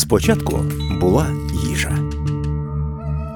Спочатку 0.00 0.58
була 1.00 1.26
їжа, 1.68 1.98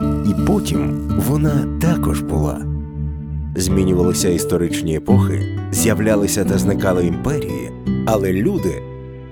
і 0.02 0.46
потім 0.46 1.10
вона 1.28 1.78
також 1.80 2.20
була. 2.20 2.66
Змінювалися 3.56 4.28
історичні 4.28 4.96
епохи, 4.96 5.58
з'являлися 5.72 6.44
та 6.44 6.58
зникали 6.58 7.06
імперії, 7.06 7.72
але 8.06 8.32
люди 8.32 8.82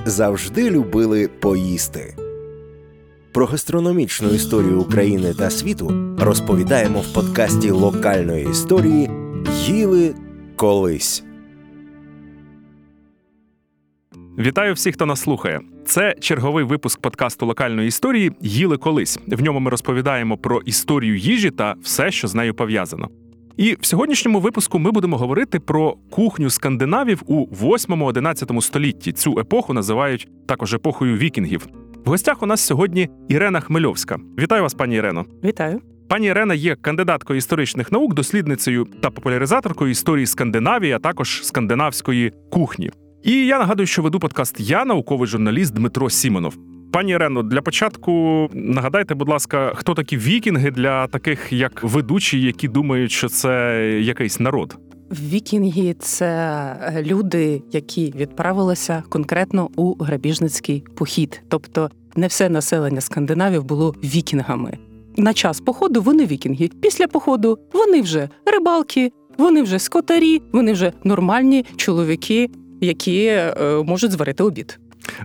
завжди 0.05 0.71
любили 0.71 1.29
поїсти. 1.41 2.17
Про 3.33 3.47
гастрономічну 3.47 4.29
історію 4.29 4.81
України 4.81 5.35
та 5.39 5.51
світу 5.51 6.15
розповідаємо 6.21 7.01
в 7.01 7.15
подкасті 7.15 7.71
локальної 7.71 8.49
історії 8.51 9.11
Їли 9.67 10.15
колись. 10.57 11.25
Вітаю 14.39 14.75
всіх, 14.75 14.95
хто 14.95 15.07
нас 15.07 15.21
слухає. 15.21 15.61
Це 15.85 16.15
черговий 16.21 16.65
випуск 16.65 17.01
подкасту 17.01 17.47
локальної 17.47 17.89
історії 17.89 18.33
Їли 18.41 18.77
колись. 18.77 19.19
В 19.27 19.43
ньому 19.43 19.61
ми 19.61 19.71
розповідаємо 19.71 20.37
про 20.37 20.61
історію 20.61 21.17
їжі 21.17 21.51
та 21.51 21.75
все, 21.83 22.11
що 22.11 22.29
з 22.29 22.35
нею 22.35 22.55
пов'язано. 22.55 23.09
І 23.57 23.77
в 23.81 23.87
сьогоднішньому 23.87 24.41
випуску 24.41 24.79
ми 24.79 24.91
будемо 24.91 25.17
говорити 25.17 25.61
про 25.61 25.97
кухню 26.11 26.51
скандинавів 26.51 27.23
у 27.27 27.47
8-11 27.47 28.61
столітті. 28.61 29.13
Цю 29.13 29.39
епоху 29.39 29.73
називають 29.75 30.29
також 30.47 30.75
епохою 30.75 31.17
вікінгів. 31.17 31.67
В 32.05 32.09
гостях 32.09 32.43
у 32.43 32.47
нас 32.47 32.61
сьогодні 32.61 33.09
Ірена 33.29 33.61
Хмельовська. 33.61 34.19
Вітаю 34.39 34.63
вас, 34.63 34.75
пані 34.75 34.97
Ірено. 34.97 35.25
Вітаю. 35.45 35.81
Пані 36.09 36.27
Ірена 36.27 36.55
є 36.55 36.77
кандидаткою 36.77 37.39
історичних 37.39 37.93
наук, 37.93 38.15
дослідницею 38.15 38.87
та 39.01 39.11
популяризаторкою 39.11 39.91
історії 39.91 40.27
Скандинавії, 40.27 40.93
а 40.93 40.99
також 40.99 41.41
скандинавської 41.45 42.33
кухні. 42.51 42.91
І 43.23 43.47
я 43.47 43.59
нагадую, 43.59 43.87
що 43.87 44.03
веду 44.03 44.19
подкаст 44.21 44.61
Я, 44.61 44.85
науковий 44.85 45.29
журналіст 45.29 45.75
Дмитро 45.75 46.11
Сімонов. 46.11 46.57
Пані 46.93 47.13
Ірено, 47.13 47.43
для 47.43 47.63
початку 47.63 48.13
нагадайте, 48.55 49.15
будь 49.15 49.29
ласка, 49.29 49.73
хто 49.75 49.95
такі 49.95 50.17
вікінги 50.17 50.71
для 50.71 51.07
таких 51.07 51.53
як 51.53 51.83
ведучі, 51.83 52.41
які 52.41 52.69
думають, 52.69 53.13
що 53.13 53.29
це 53.29 53.81
якийсь 54.01 54.41
народ. 54.41 54.79
Вікінги 55.11 55.95
це 55.99 57.03
люди, 57.07 57.63
які 57.73 58.15
відправилися 58.17 59.03
конкретно 59.09 59.69
у 59.77 60.05
грабіжницький 60.05 60.85
похід. 60.97 61.43
Тобто 61.49 61.91
не 62.17 62.27
все 62.27 62.49
населення 62.49 63.01
скандинавів 63.01 63.65
було 63.65 63.95
вікінгами. 64.05 64.79
На 65.17 65.35
час 65.35 65.61
походу 65.61 66.03
вони 66.03 66.27
вікінги. 66.27 66.71
Після 66.83 67.07
походу 67.07 67.59
вони 67.73 68.03
вже 68.03 68.29
рибалки, 68.47 69.13
вони 69.39 69.63
вже 69.63 69.79
скотарі, 69.79 70.43
вони 70.53 70.73
вже 70.73 70.93
нормальні 71.05 71.65
чоловіки, 71.77 72.51
які 72.83 73.25
е, 73.27 73.55
можуть 73.87 74.13
зварити 74.13 74.43
обід. 74.43 74.79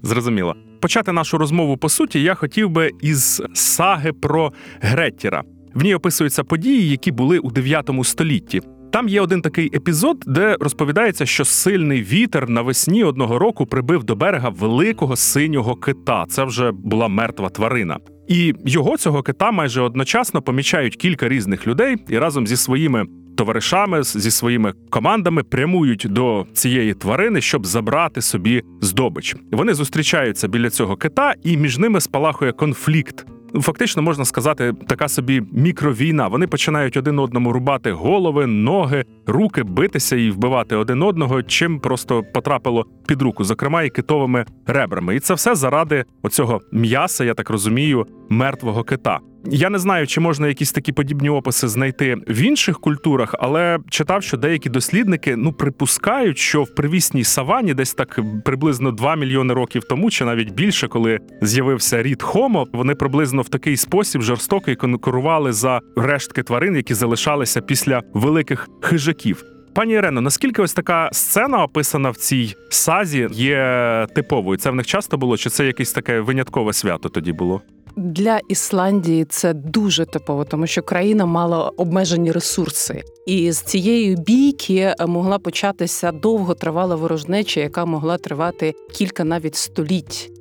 Зрозуміло. 0.04 0.56
Почати 0.80 1.12
нашу 1.12 1.38
розмову 1.38 1.78
по 1.78 1.90
суті 1.90 2.22
я 2.22 2.36
хотів 2.36 2.70
би 2.70 2.92
із 3.02 3.42
саги 3.54 4.14
про 4.14 4.54
Греттіра. 4.82 5.44
В 5.74 5.84
ній 5.84 5.96
описуються 5.96 6.44
події, 6.44 6.90
які 6.90 7.12
були 7.12 7.40
у 7.40 7.52
9 7.52 7.90
столітті. 8.04 8.62
Там 8.92 9.10
є 9.10 9.22
один 9.22 9.42
такий 9.42 9.76
епізод, 9.76 10.24
де 10.28 10.58
розповідається, 10.60 11.26
що 11.26 11.46
сильний 11.46 12.04
вітер 12.04 12.50
навесні 12.50 13.04
одного 13.04 13.40
року 13.40 13.66
прибив 13.66 14.04
до 14.04 14.16
берега 14.16 14.50
великого 14.50 15.16
синього 15.16 15.76
кита. 15.76 16.26
Це 16.30 16.44
вже 16.44 16.72
була 16.72 17.08
мертва 17.08 17.50
тварина. 17.50 18.00
І 18.28 18.54
його 18.66 18.98
цього 18.98 19.24
кита 19.24 19.52
майже 19.52 19.82
одночасно 19.82 20.42
помічають 20.42 20.96
кілька 20.96 21.30
різних 21.30 21.68
людей 21.68 21.96
і 22.10 22.18
разом 22.18 22.48
зі 22.48 22.58
своїми 22.58 23.06
товаришами, 23.38 24.04
зі 24.04 24.32
своїми 24.32 24.74
командами 24.90 25.44
прямують 25.44 26.06
до 26.10 26.46
цієї 26.54 26.94
тварини, 26.94 27.42
щоб 27.42 27.66
забрати 27.66 28.22
собі 28.22 28.64
здобич. 28.82 29.36
Вони 29.52 29.74
зустрічаються 29.74 30.48
біля 30.48 30.70
цього 30.70 30.96
кита, 30.96 31.34
і 31.44 31.58
між 31.58 31.78
ними 31.78 32.02
спалахує 32.02 32.52
конфлікт. 32.52 33.26
Фактично 33.54 34.02
можна 34.02 34.26
сказати, 34.26 34.74
така 34.88 35.08
собі 35.08 35.42
мікровійна. 35.52 36.28
Вони 36.28 36.48
починають 36.48 36.98
один 36.98 37.20
одному 37.20 37.54
рубати 37.54 37.92
голови, 37.92 38.48
ноги, 38.48 39.06
руки, 39.28 39.64
битися 39.64 40.16
і 40.16 40.30
вбивати 40.30 40.76
один 40.76 41.04
одного, 41.04 41.44
чим 41.44 41.80
просто 41.80 42.24
потрапило 42.34 42.86
під 43.08 43.22
руку, 43.22 43.44
зокрема 43.44 43.84
і 43.84 43.90
китовими 43.90 44.46
ребрами. 44.68 45.16
І 45.16 45.20
це 45.20 45.34
все 45.34 45.56
заради 45.56 46.06
оцього 46.24 46.62
м'яса, 46.72 47.26
я 47.26 47.34
так 47.34 47.50
розумію, 47.50 48.06
мертвого 48.30 48.84
кита. 48.84 49.20
Я 49.52 49.70
не 49.70 49.80
знаю, 49.80 50.08
чи 50.08 50.20
можна 50.20 50.48
якісь 50.48 50.72
такі 50.72 50.92
подібні 50.92 51.30
описи 51.30 51.68
знайти 51.68 52.16
в 52.28 52.42
інших 52.42 52.80
культурах, 52.80 53.36
але 53.40 53.80
читав, 53.90 54.24
що 54.24 54.38
деякі 54.38 54.70
дослідники 54.70 55.36
ну 55.36 55.54
припускають, 55.54 56.38
що 56.38 56.64
в 56.64 56.76
привісній 56.76 57.24
савані, 57.24 57.74
десь 57.74 57.94
так 57.94 58.20
приблизно 58.46 58.92
2 58.92 59.16
мільйони 59.16 59.54
років 59.54 59.84
тому, 59.84 60.12
чи 60.12 60.26
навіть 60.26 60.54
більше, 60.54 60.88
коли 60.88 61.20
з'явився 61.42 62.04
рід 62.04 62.24
Хомо, 62.24 62.68
вони 62.74 62.96
приблизно 62.96 63.42
в 63.42 63.50
такий 63.50 63.78
спосіб 63.78 64.22
жорстоко 64.22 64.76
конкурували 64.76 65.54
за 65.54 65.80
рештки 65.96 66.44
тварин, 66.44 66.76
які 66.76 66.94
залишалися 66.94 67.62
після 67.62 68.02
великих 68.14 68.70
хижаків. 68.82 69.44
Пані 69.74 69.94
Ірено, 69.94 70.22
наскільки 70.22 70.62
ось 70.62 70.74
така 70.74 71.10
сцена 71.12 71.64
описана 71.64 72.10
в 72.10 72.16
цій 72.16 72.56
сазі 72.70 73.28
є 73.32 74.08
типовою? 74.16 74.58
Це 74.58 74.70
в 74.70 74.76
них 74.76 74.86
часто 74.86 75.18
було? 75.18 75.38
Чи 75.38 75.50
це 75.50 75.66
якесь 75.66 75.92
таке 75.92 76.20
виняткове 76.20 76.74
свято 76.74 77.10
тоді 77.10 77.32
було? 77.32 77.62
Для 77.98 78.40
Ісландії 78.48 79.26
це 79.26 79.54
дуже 79.54 80.06
типово, 80.06 80.46
тому 80.46 80.68
що 80.68 80.82
країна 80.82 81.26
мала 81.26 81.72
обмежені 81.78 82.32
ресурси, 82.32 83.04
і 83.26 83.52
з 83.52 83.62
цієї 83.62 84.16
бійки 84.16 84.96
могла 85.08 85.40
початися 85.40 86.12
довготривала 86.12 86.96
ворожнеча, 86.96 87.60
яка 87.60 87.86
могла 87.86 88.18
тривати 88.18 88.74
кілька 88.94 89.24
навіть 89.24 89.56
століть. 89.56 90.32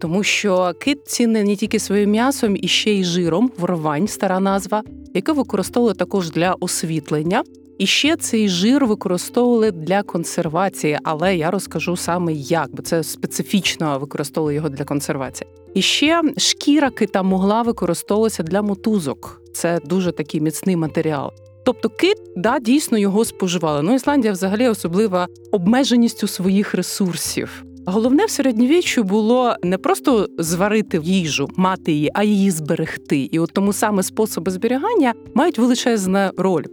Тому 0.00 0.22
що 0.22 0.72
кит 0.80 1.08
цінний 1.08 1.44
не 1.44 1.56
тільки 1.56 1.78
своїм 1.78 2.10
м'ясом, 2.10 2.56
і 2.56 2.68
ще 2.68 2.92
й 2.92 3.04
жиром, 3.04 3.50
ворвань, 3.58 4.08
стара 4.08 4.40
назва, 4.40 4.82
яке 5.14 5.32
використовували 5.32 5.94
також 5.94 6.30
для 6.30 6.56
освітлення. 6.60 7.44
І 7.78 7.86
ще 7.86 8.16
цей 8.16 8.48
жир 8.48 8.86
використовували 8.86 9.70
для 9.70 10.02
консервації, 10.02 10.98
але 11.04 11.36
я 11.36 11.50
розкажу 11.50 11.96
саме 11.96 12.32
як, 12.32 12.68
бо 12.74 12.82
це 12.82 13.02
специфічно 13.02 13.98
використовували 13.98 14.54
його 14.54 14.68
для 14.68 14.84
консервації. 14.84 15.50
І 15.76 15.82
ще 15.82 16.22
шкіра 16.36 16.90
кита 16.90 17.22
могла 17.22 17.62
використовуватися 17.62 18.42
для 18.42 18.62
мотузок. 18.62 19.42
Це 19.54 19.80
дуже 19.84 20.12
такий 20.12 20.40
міцний 20.40 20.76
матеріал. 20.76 21.32
Тобто 21.64 21.88
кит, 21.88 22.16
да, 22.36 22.58
дійсно 22.58 22.98
його 22.98 23.24
споживали. 23.24 23.82
Ну, 23.82 23.94
Ісландія 23.94 24.32
взагалі 24.32 24.68
особлива 24.68 25.28
обмеженістю 25.52 26.26
своїх 26.28 26.74
ресурсів. 26.74 27.64
Головне 27.86 28.24
в 28.24 28.30
середньовіччю 28.30 29.02
було 29.02 29.56
не 29.62 29.78
просто 29.78 30.28
зварити 30.38 31.00
їжу, 31.02 31.48
мати 31.56 31.92
її, 31.92 32.10
а 32.14 32.24
її 32.24 32.50
зберегти. 32.50 33.18
І 33.18 33.38
от 33.38 33.50
тому 33.52 33.72
саме 33.72 34.02
способи 34.02 34.52
зберігання 34.52 35.14
мають 35.34 35.58
величезну 35.58 36.30
роль. 36.36 36.64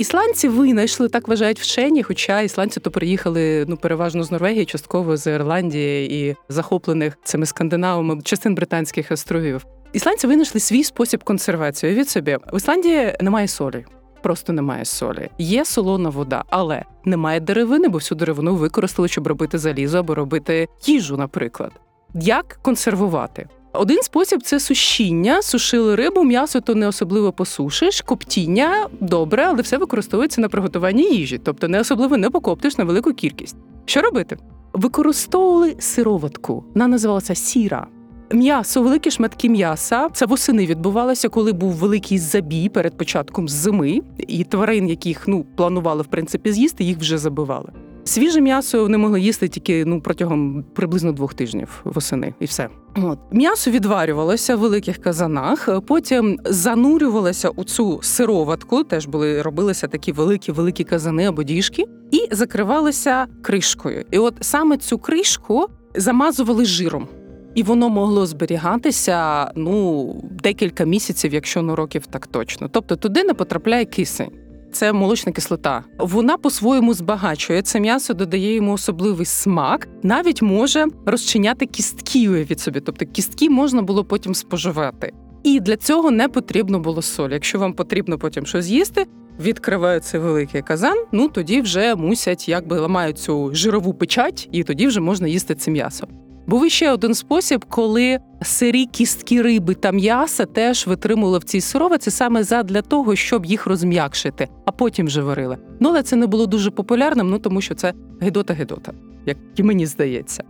Ісландці 0.00 0.48
винайшли, 0.48 1.08
так 1.08 1.28
вважають 1.28 1.60
вчені, 1.60 2.02
хоча 2.02 2.40
ісландці 2.40 2.80
то 2.80 2.90
приїхали 2.90 3.64
ну 3.68 3.76
переважно 3.76 4.24
з 4.24 4.30
Норвегії, 4.30 4.64
частково 4.64 5.16
з 5.16 5.34
Ірландії 5.34 6.14
і 6.14 6.36
захоплених 6.48 7.18
цими 7.24 7.46
скандинавами 7.46 8.22
частин 8.22 8.54
британських 8.54 9.10
островів. 9.10 9.66
Ісландці 9.92 10.26
винайшли 10.26 10.60
свій 10.60 10.84
спосіб 10.84 11.24
консервації. 11.24 11.94
Від 11.94 12.08
собі 12.08 12.38
в 12.52 12.56
Ісландії 12.56 13.16
немає 13.20 13.48
солі. 13.48 13.84
Просто 14.22 14.52
немає 14.52 14.84
солі. 14.84 15.30
Є 15.38 15.64
солона 15.64 16.08
вода, 16.08 16.44
але 16.50 16.82
немає 17.04 17.40
деревини, 17.40 17.88
бо 17.88 17.98
всю 17.98 18.18
деревину 18.18 18.54
використали, 18.54 19.08
щоб 19.08 19.26
робити 19.26 19.58
залізо 19.58 19.98
або 19.98 20.14
робити 20.14 20.68
їжу, 20.86 21.16
наприклад. 21.16 21.72
Як 22.14 22.58
консервувати? 22.62 23.48
Один 23.72 24.02
спосіб 24.02 24.42
це 24.42 24.60
сушіння, 24.60 25.42
сушили 25.42 25.94
рибу, 25.94 26.24
м'ясо 26.24 26.60
то 26.60 26.74
не 26.74 26.88
особливо 26.88 27.32
посушиш, 27.32 28.00
коптіння 28.00 28.86
добре, 29.00 29.44
але 29.44 29.62
все 29.62 29.78
використовується 29.78 30.40
на 30.40 30.48
приготування 30.48 31.02
їжі, 31.02 31.38
тобто 31.38 31.68
не 31.68 31.80
особливо 31.80 32.16
не 32.16 32.30
покоптиш 32.30 32.78
на 32.78 32.84
велику 32.84 33.12
кількість. 33.12 33.56
Що 33.84 34.00
робити? 34.00 34.36
Використовували 34.72 35.76
сироватку, 35.78 36.64
вона 36.74 36.88
називалася 36.88 37.34
сіра. 37.34 37.86
М'ясо, 38.32 38.82
великі 38.82 39.10
шматки 39.10 39.48
м'яса. 39.48 40.08
Це 40.12 40.26
восени 40.26 40.66
відбувалося, 40.66 41.28
коли 41.28 41.52
був 41.52 41.72
великий 41.72 42.18
забій 42.18 42.68
перед 42.68 42.96
початком 42.96 43.48
зими, 43.48 44.00
і 44.18 44.44
тварин, 44.44 44.88
яких 44.88 45.28
ну 45.28 45.46
планували 45.56 46.02
в 46.02 46.06
принципі 46.06 46.52
з'їсти, 46.52 46.84
їх 46.84 46.98
вже 46.98 47.18
забивали. 47.18 47.72
Свіже 48.04 48.40
м'ясо 48.40 48.88
не 48.88 48.98
могли 48.98 49.20
їсти 49.20 49.48
тільки 49.48 49.84
ну 49.84 50.00
протягом 50.00 50.64
приблизно 50.74 51.12
двох 51.12 51.34
тижнів 51.34 51.80
восени, 51.84 52.34
і 52.40 52.44
все. 52.44 52.68
От 52.96 53.18
м'ясо 53.32 53.70
відварювалося 53.70 54.56
в 54.56 54.58
великих 54.58 54.98
казанах, 54.98 55.68
потім 55.86 56.38
занурювалося 56.44 57.48
у 57.48 57.64
цю 57.64 58.00
сироватку. 58.02 58.84
Теж 58.84 59.06
були 59.06 59.42
робилися 59.42 59.88
такі 59.88 60.12
великі 60.12 60.52
великі 60.52 60.84
казани 60.84 61.26
або 61.26 61.42
діжки, 61.42 61.84
і 62.10 62.28
закривалися 62.30 63.26
кришкою. 63.42 64.04
І 64.10 64.18
от 64.18 64.34
саме 64.40 64.76
цю 64.76 64.98
кришку 64.98 65.66
замазували 65.94 66.64
жиром. 66.64 67.08
І 67.54 67.62
воно 67.62 67.88
могло 67.88 68.26
зберігатися 68.26 69.50
ну 69.56 70.14
декілька 70.42 70.84
місяців, 70.84 71.34
якщо 71.34 71.62
не 71.62 71.74
років 71.74 72.06
так 72.06 72.26
точно. 72.26 72.68
Тобто 72.68 72.96
туди 72.96 73.24
не 73.24 73.34
потрапляє 73.34 73.84
кисень. 73.84 74.30
Це 74.72 74.92
молочна 74.92 75.32
кислота. 75.32 75.84
Вона 75.98 76.36
по-своєму 76.36 76.94
збагачує 76.94 77.62
це 77.62 77.80
м'ясо, 77.80 78.14
додає 78.14 78.54
йому 78.54 78.72
особливий 78.72 79.26
смак, 79.26 79.88
навіть 80.02 80.42
може 80.42 80.86
розчиняти 81.06 81.66
кістки 81.66 82.28
від 82.28 82.60
собі. 82.60 82.80
Тобто 82.80 83.06
кістки 83.06 83.50
можна 83.50 83.82
було 83.82 84.04
потім 84.04 84.34
споживати. 84.34 85.12
І 85.42 85.60
для 85.60 85.76
цього 85.76 86.10
не 86.10 86.28
потрібно 86.28 86.80
було 86.80 87.02
солі. 87.02 87.32
Якщо 87.32 87.58
вам 87.58 87.72
потрібно 87.72 88.18
потім 88.18 88.46
щось 88.46 88.68
їсти, 88.68 89.06
відкривається 89.40 90.18
великий 90.18 90.62
казан. 90.62 91.04
Ну 91.12 91.28
тоді 91.28 91.60
вже 91.60 91.94
мусять 91.94 92.48
якби 92.48 92.78
ламають 92.78 93.18
цю 93.18 93.54
жирову 93.54 93.94
печать, 93.94 94.48
і 94.52 94.64
тоді 94.64 94.86
вже 94.86 95.00
можна 95.00 95.28
їсти 95.28 95.54
це 95.54 95.70
м'ясо. 95.70 96.06
Був 96.50 96.66
іще 96.66 96.90
один 96.90 97.14
спосіб, 97.14 97.64
коли 97.68 98.18
сирі 98.42 98.86
кістки 98.86 99.42
риби 99.42 99.74
та 99.74 99.92
м'яса 99.92 100.46
теж 100.46 100.86
витримували 100.86 101.38
в 101.38 101.44
цій 101.44 101.60
сировиці 101.60 102.10
саме 102.10 102.42
задля 102.42 102.82
того, 102.82 103.16
щоб 103.16 103.46
їх 103.46 103.66
розм'якшити, 103.66 104.48
а 104.64 104.72
потім 104.72 105.06
вже 105.06 105.22
варили. 105.22 105.58
Ну 105.80 105.88
але 105.88 106.02
це 106.02 106.16
не 106.16 106.26
було 106.26 106.46
дуже 106.46 106.70
популярним, 106.70 107.30
ну 107.30 107.38
тому 107.38 107.60
що 107.60 107.74
це 107.74 107.92
гидота-гидота, 108.20 108.92
як 109.26 109.36
і 109.56 109.62
мені 109.62 109.86
здається. 109.86 110.44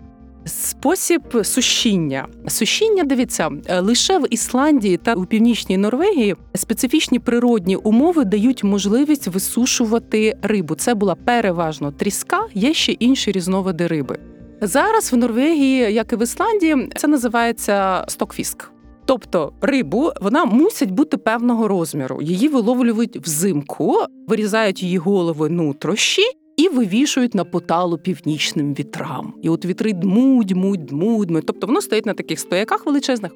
Спосіб 0.45 1.23
сушіння. 1.43 2.27
Сушіння, 2.49 3.05
дивіться, 3.05 3.51
лише 3.81 4.19
в 4.19 4.27
Ісландії 4.31 4.97
та 4.97 5.15
у 5.15 5.25
північній 5.25 5.77
Норвегії 5.77 6.37
специфічні 6.55 7.19
природні 7.19 7.77
умови 7.77 8.25
дають 8.25 8.65
можливість 8.65 9.29
висушувати 9.29 10.37
рибу. 10.43 10.75
Це 10.75 10.95
була 10.95 11.15
переважно 11.15 11.93
тріска, 11.93 12.47
є 12.55 12.75
ще 12.75 12.93
інші 12.93 13.33
різновиди 13.33 13.87
риби. 13.87 14.19
Зараз 14.63 15.13
в 15.13 15.17
Норвегії, 15.17 15.93
як 15.93 16.13
і 16.13 16.17
в 16.17 16.23
Ісландії, 16.23 16.89
це 16.97 17.09
називається 17.09 18.05
стокфіск. 18.09 18.71
Тобто 19.05 19.53
рибу 19.61 20.13
вона 20.21 20.45
мусить 20.45 20.91
бути 20.91 21.17
певного 21.17 21.69
розміру. 21.69 22.23
Її 22.23 22.49
виловлюють 22.49 23.17
взимку, 23.17 23.97
вирізають 24.29 24.83
її 24.83 24.99
голови 24.99 25.49
нутрощі 25.49 26.23
і 26.57 26.69
вивішують 26.69 27.35
на 27.35 27.45
поталу 27.45 27.99
північним 27.99 28.75
вітрам. 28.75 29.35
І 29.43 29.49
от 29.49 29.65
вітри 29.65 29.93
дмуть, 29.93 30.47
дмуть, 30.47 30.85
дмуть. 30.85 31.47
Тобто 31.47 31.67
воно 31.67 31.81
стоїть 31.81 32.07
на 32.07 32.15
таких 32.15 32.41
стояках 32.41 32.87
величезних. 32.87 33.33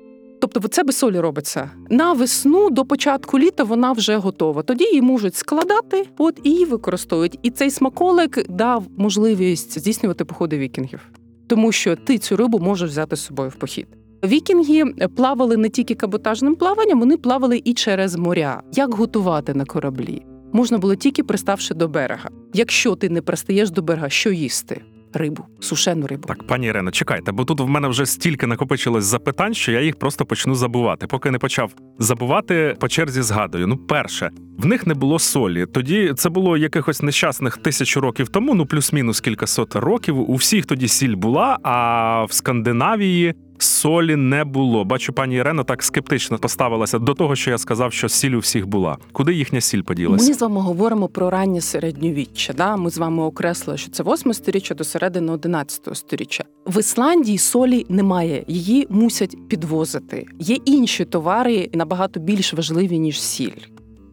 Тобто, 0.52 0.68
це 0.68 0.84
без 0.84 0.96
солі 0.96 1.20
робиться 1.20 1.70
на 1.90 2.12
весну 2.12 2.70
до 2.70 2.84
початку 2.84 3.38
літа 3.38 3.64
вона 3.64 3.92
вже 3.92 4.16
готова. 4.16 4.62
Тоді 4.62 4.84
її 4.84 5.02
можуть 5.02 5.34
складати, 5.34 6.06
от 6.18 6.40
і 6.42 6.50
її 6.50 6.64
використовують. 6.64 7.38
І 7.42 7.50
цей 7.50 7.70
смаколик 7.70 8.50
дав 8.50 8.84
можливість 8.96 9.78
здійснювати 9.78 10.24
походи 10.24 10.58
вікінгів, 10.58 11.00
тому 11.46 11.72
що 11.72 11.96
ти 11.96 12.18
цю 12.18 12.36
рибу 12.36 12.58
можеш 12.58 12.90
взяти 12.90 13.16
з 13.16 13.24
собою 13.24 13.50
в 13.50 13.54
похід. 13.54 13.86
Вікінги 14.24 14.84
плавали 15.16 15.56
не 15.56 15.68
тільки 15.68 15.94
каботажним 15.94 16.54
плаванням, 16.54 17.00
вони 17.00 17.16
плавали 17.16 17.62
і 17.64 17.74
через 17.74 18.16
моря. 18.16 18.62
Як 18.72 18.94
готувати 18.94 19.54
на 19.54 19.64
кораблі? 19.64 20.22
Можна 20.52 20.78
було 20.78 20.94
тільки 20.94 21.24
приставши 21.24 21.74
до 21.74 21.88
берега. 21.88 22.30
Якщо 22.54 22.94
ти 22.94 23.08
не 23.08 23.22
пристаєш 23.22 23.70
до 23.70 23.82
берега, 23.82 24.08
що 24.08 24.30
їсти? 24.30 24.80
Рибу, 25.16 25.44
сушену 25.60 26.06
рибу. 26.06 26.28
Так, 26.28 26.46
пані 26.46 26.66
Ірено, 26.66 26.90
чекайте, 26.90 27.32
бо 27.32 27.44
тут 27.44 27.60
в 27.60 27.66
мене 27.66 27.88
вже 27.88 28.06
стільки 28.06 28.46
накопичилось 28.46 29.04
запитань, 29.04 29.54
що 29.54 29.72
я 29.72 29.80
їх 29.80 29.96
просто 29.96 30.24
почну 30.24 30.54
забувати. 30.54 31.06
Поки 31.06 31.30
не 31.30 31.38
почав 31.38 31.72
забувати, 31.98 32.76
по 32.80 32.88
черзі 32.88 33.22
згадую. 33.22 33.66
Ну, 33.66 33.76
перше, 33.76 34.30
в 34.58 34.66
них 34.66 34.86
не 34.86 34.94
було 34.94 35.18
солі. 35.18 35.66
Тоді 35.66 36.12
це 36.16 36.28
було 36.28 36.56
якихось 36.56 37.02
нещасних 37.02 37.56
тисячу 37.56 38.00
років 38.00 38.28
тому, 38.28 38.54
ну 38.54 38.66
плюс-мінус 38.66 39.20
кількасот 39.20 39.76
років. 39.76 40.30
У 40.30 40.34
всіх 40.34 40.66
тоді 40.66 40.88
сіль 40.88 41.16
була, 41.16 41.58
а 41.62 42.24
в 42.24 42.32
Скандинавії 42.32 43.34
солі 43.58 44.16
не 44.16 44.44
було. 44.44 44.84
Бачу, 44.84 45.12
пані 45.12 45.36
Ірена 45.36 45.64
так 45.64 45.82
скептично 45.82 46.38
поставилася 46.38 46.98
до 46.98 47.14
того, 47.14 47.36
що 47.36 47.50
я 47.50 47.58
сказав, 47.58 47.92
що 47.92 48.08
сіль 48.08 48.30
у 48.30 48.38
всіх 48.38 48.66
була. 48.66 48.96
Куди 49.12 49.34
їхня 49.34 49.60
сіль 49.60 49.82
поділася? 49.82 50.28
Ми 50.28 50.34
з 50.34 50.40
вами 50.42 50.60
говоримо 50.60 51.08
про 51.08 51.30
раннє 51.30 51.60
середньовіччя. 51.60 52.52
Да? 52.52 52.76
Ми 52.76 52.90
з 52.90 52.98
вами 52.98 53.22
окреслили, 53.22 53.78
що 53.78 53.90
це 53.90 54.02
8 54.02 54.34
сторіччя 54.34 54.74
до 54.74 54.84
середини 54.84 55.32
11 55.32 55.96
сторіччя. 55.96 56.44
В 56.66 56.80
Ісландії 56.80 57.38
солі 57.38 57.86
немає, 57.88 58.44
її 58.48 58.86
мусять 58.90 59.36
підвозити. 59.48 60.26
Є 60.38 60.56
інші 60.64 61.04
товари 61.04 61.70
набагато 61.72 62.20
більш 62.20 62.54
важливі 62.54 62.98
ніж 62.98 63.20
сіль, 63.22 63.60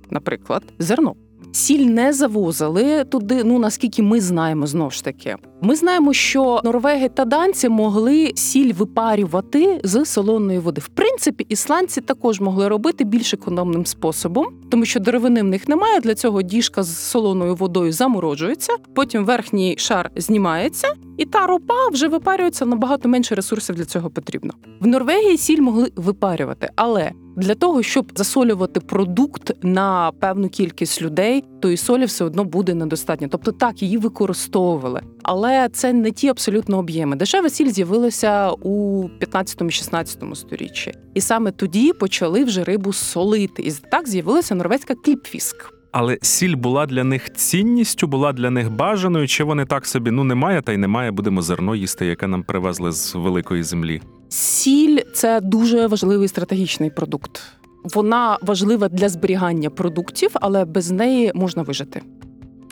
наприклад, 0.10 0.64
зерно. 0.80 1.16
Сіль 1.52 1.86
не 1.86 2.14
завозили 2.14 3.04
туди. 3.04 3.44
Ну 3.44 3.60
наскільки 3.60 4.04
ми 4.04 4.22
знаємо 4.22 4.68
знову 4.68 4.92
ж 4.92 5.04
таки. 5.04 5.36
Ми 5.62 5.76
знаємо, 5.76 6.14
що 6.14 6.62
норвеги 6.64 7.10
та 7.10 7.26
данці 7.26 7.70
могли 7.70 8.32
сіль 8.36 8.74
випарювати 8.74 9.82
з 9.84 10.06
солоної 10.06 10.60
води. 10.60 10.82
В 10.82 10.88
принципі, 10.88 11.46
ісландці 11.50 12.02
також 12.02 12.40
могли 12.40 12.68
робити 12.68 13.04
більш 13.04 13.34
економним 13.34 13.86
способом, 13.86 14.48
тому 14.72 14.86
що 14.86 15.00
деревини 15.00 15.42
в 15.42 15.46
них 15.46 15.68
немає. 15.68 16.00
Для 16.00 16.16
цього 16.16 16.42
діжка 16.42 16.84
з 16.84 16.98
солоною 16.98 17.56
водою 17.56 17.92
замороджується, 17.92 18.74
потім 18.96 19.26
верхній 19.26 19.76
шар 19.78 20.12
знімається, 20.16 20.94
і 21.18 21.26
та 21.26 21.48
ропа 21.48 21.88
вже 21.92 22.08
випарюється 22.08 22.66
набагато 22.66 23.10
менше 23.10 23.36
ресурсів 23.36 23.76
для 23.76 23.86
цього 23.86 24.10
потрібно. 24.10 24.54
В 24.80 24.88
Норвегії 24.88 25.38
сіль 25.38 25.62
могли 25.62 25.92
випарювати, 25.96 26.70
але 26.76 27.12
для 27.36 27.56
того, 27.56 27.84
щоб 27.84 28.12
засолювати 28.16 28.80
продукт 28.80 29.52
на 29.64 30.12
певну 30.20 30.50
кількість 30.50 31.02
людей, 31.02 31.44
то 31.60 31.70
і 31.70 31.78
солі 31.78 32.06
все 32.06 32.26
одно 32.26 32.44
буде 32.44 32.74
недостатньо. 32.74 33.28
Тобто 33.32 33.52
так 33.52 33.82
її 33.82 33.98
використовували, 33.98 35.02
але 35.24 35.70
це 35.70 35.94
не 35.94 36.12
ті 36.12 36.28
абсолютно 36.28 36.78
об'єми. 36.78 37.16
Дешева 37.16 37.50
сіль 37.50 37.70
з'явилася 37.70 38.52
у 38.52 39.04
15-16 39.04 40.36
сторіччі, 40.36 40.94
і 41.14 41.22
саме 41.22 41.52
тоді 41.52 41.94
почали 41.94 42.44
вже 42.44 42.64
рибу 42.64 42.94
солити. 42.94 43.64
І 43.64 43.72
так 43.72 44.08
з'явилася 44.08 44.56
норвезька 44.56 44.96
кліпфіск. 44.96 45.81
Але 45.92 46.18
сіль 46.22 46.56
була 46.56 46.86
для 46.86 47.04
них 47.04 47.34
цінністю, 47.34 48.08
була 48.08 48.34
для 48.34 48.50
них 48.50 48.72
бажаною, 48.72 49.28
чи 49.28 49.44
вони 49.44 49.66
так 49.66 49.86
собі 49.86 50.12
ну 50.12 50.24
немає, 50.24 50.62
та 50.62 50.72
й 50.72 50.78
немає, 50.78 51.12
будемо 51.12 51.42
зерно 51.42 51.76
їсти, 51.76 52.06
яке 52.06 52.28
нам 52.28 52.44
привезли 52.44 52.92
з 52.92 53.16
великої 53.16 53.64
землі. 53.64 54.02
Сіль 54.30 55.00
це 55.14 55.42
дуже 55.42 55.88
важливий 55.88 56.28
стратегічний 56.28 56.90
продукт. 56.90 57.42
Вона 57.84 58.38
важлива 58.42 58.90
для 58.90 59.10
зберігання 59.10 59.70
продуктів, 59.70 60.32
але 60.34 60.66
без 60.66 60.92
неї 60.92 61.32
можна 61.36 61.64
вижити. 61.64 62.02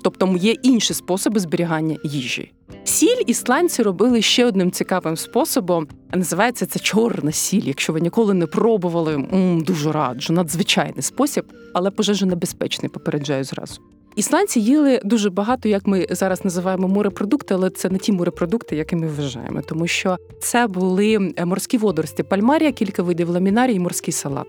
Тобто 0.01 0.35
є 0.39 0.51
інші 0.51 0.93
способи 0.93 1.39
зберігання 1.39 1.97
їжі. 2.03 2.51
Сіль 2.83 3.23
ісландці 3.27 3.83
робили 3.83 4.21
ще 4.21 4.45
одним 4.45 4.71
цікавим 4.71 5.17
способом. 5.17 5.87
Називається 6.13 6.65
це 6.65 6.79
чорна 6.79 7.31
сіль. 7.31 7.61
Якщо 7.65 7.93
ви 7.93 8.01
ніколи 8.01 8.33
не 8.33 8.45
пробували, 8.45 9.13
м, 9.13 9.61
дуже 9.61 9.91
раджу, 9.91 10.33
надзвичайний 10.33 11.01
спосіб, 11.01 11.45
але 11.73 11.91
пожежонебезпечний, 11.91 12.89
попереджаю 12.89 13.43
зразу. 13.43 13.81
Ісландці 14.15 14.59
їли 14.59 15.01
дуже 15.05 15.29
багато, 15.29 15.69
як 15.69 15.87
ми 15.87 16.07
зараз 16.09 16.45
називаємо 16.45 16.87
морепродукти, 16.87 17.53
але 17.53 17.69
це 17.69 17.89
не 17.89 17.97
ті 17.97 18.11
морепродукти, 18.11 18.75
які 18.75 18.95
ми 18.95 19.07
вважаємо, 19.07 19.61
тому 19.61 19.87
що 19.87 20.17
це 20.41 20.67
були 20.67 21.33
морські 21.45 21.77
водорості, 21.77 22.23
пальмарія, 22.23 22.71
кілька 22.71 23.03
видів 23.03 23.29
ламінарії, 23.29 23.79
морський 23.79 24.11
салат. 24.13 24.47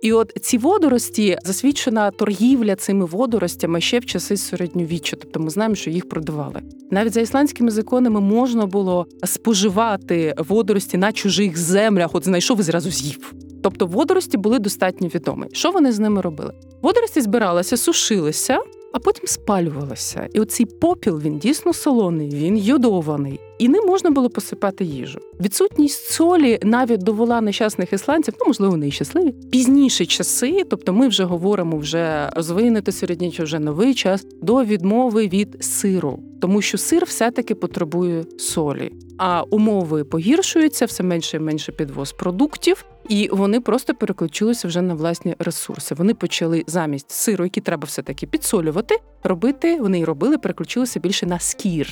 І 0.00 0.12
от 0.12 0.32
ці 0.40 0.58
водорості 0.58 1.38
засвідчена 1.44 2.10
торгівля 2.10 2.76
цими 2.76 3.04
водоростями 3.04 3.80
ще 3.80 3.98
в 3.98 4.06
часи 4.06 4.36
середньовіччя, 4.36 5.16
тобто 5.16 5.40
ми 5.40 5.50
знаємо, 5.50 5.74
що 5.74 5.90
їх 5.90 6.08
продавали. 6.08 6.62
Навіть 6.90 7.12
за 7.12 7.20
ісландськими 7.20 7.70
законами 7.70 8.20
можна 8.20 8.66
було 8.66 9.06
споживати 9.24 10.34
водорості 10.38 10.96
на 10.96 11.12
чужих 11.12 11.58
землях. 11.58 12.14
От 12.14 12.24
знайшов 12.24 12.60
і 12.60 12.62
зразу 12.62 12.90
з'їв. 12.90 13.34
Тобто 13.62 13.86
водорості 13.86 14.36
були 14.36 14.58
достатньо 14.58 15.08
відомі. 15.08 15.46
Що 15.52 15.70
вони 15.70 15.92
з 15.92 15.98
ними 15.98 16.20
робили? 16.20 16.54
Водорості 16.82 17.20
збиралися, 17.20 17.76
сушилися, 17.76 18.58
а 18.92 18.98
потім 18.98 19.26
спалювалися. 19.26 20.28
І 20.32 20.40
оцей 20.40 20.66
попіл 20.66 21.20
він 21.20 21.38
дійсно 21.38 21.72
солоний, 21.72 22.28
він 22.28 22.56
йодований. 22.56 23.40
І 23.58 23.68
ним 23.68 23.86
можна 23.86 24.10
було 24.10 24.30
посипати 24.30 24.84
їжу. 24.84 25.18
Відсутність 25.40 26.10
солі 26.10 26.58
навіть 26.62 27.02
довела 27.02 27.40
нещасних 27.40 27.92
ісландців, 27.92 28.34
ну 28.40 28.46
можливо, 28.46 28.70
вони 28.70 28.88
і 28.88 28.90
щасливі. 28.90 29.34
Пізніші 29.50 30.06
часи, 30.06 30.64
тобто 30.70 30.92
ми 30.92 31.08
вже 31.08 31.24
говоримо 31.24 31.76
вже 31.76 32.30
розвинути 32.36 32.92
середньовіччя, 32.92 33.42
вже 33.42 33.58
новий 33.58 33.94
час 33.94 34.26
до 34.42 34.64
відмови 34.64 35.28
від 35.28 35.64
сиру, 35.64 36.18
тому 36.40 36.62
що 36.62 36.78
сир 36.78 37.04
все-таки 37.04 37.54
потребує 37.54 38.24
солі. 38.38 38.92
А 39.18 39.42
умови 39.42 40.04
погіршуються, 40.04 40.86
все 40.86 41.02
менше 41.02 41.36
і 41.36 41.40
менше 41.40 41.72
підвоз 41.72 42.12
продуктів. 42.12 42.84
І 43.10 43.28
вони 43.32 43.60
просто 43.60 43.94
переключилися 43.94 44.68
вже 44.68 44.82
на 44.82 44.94
власні 44.94 45.36
ресурси. 45.38 45.94
Вони 45.94 46.14
почали 46.14 46.64
замість 46.66 47.10
сиру, 47.10 47.44
який 47.44 47.62
треба 47.62 47.86
все 47.86 48.02
таки 48.02 48.26
підсолювати, 48.26 48.96
робити. 49.22 49.80
Вони 49.80 50.00
й 50.00 50.04
робили, 50.04 50.38
переключилися 50.38 51.00
більше 51.00 51.26
на 51.26 51.38
скір. 51.38 51.88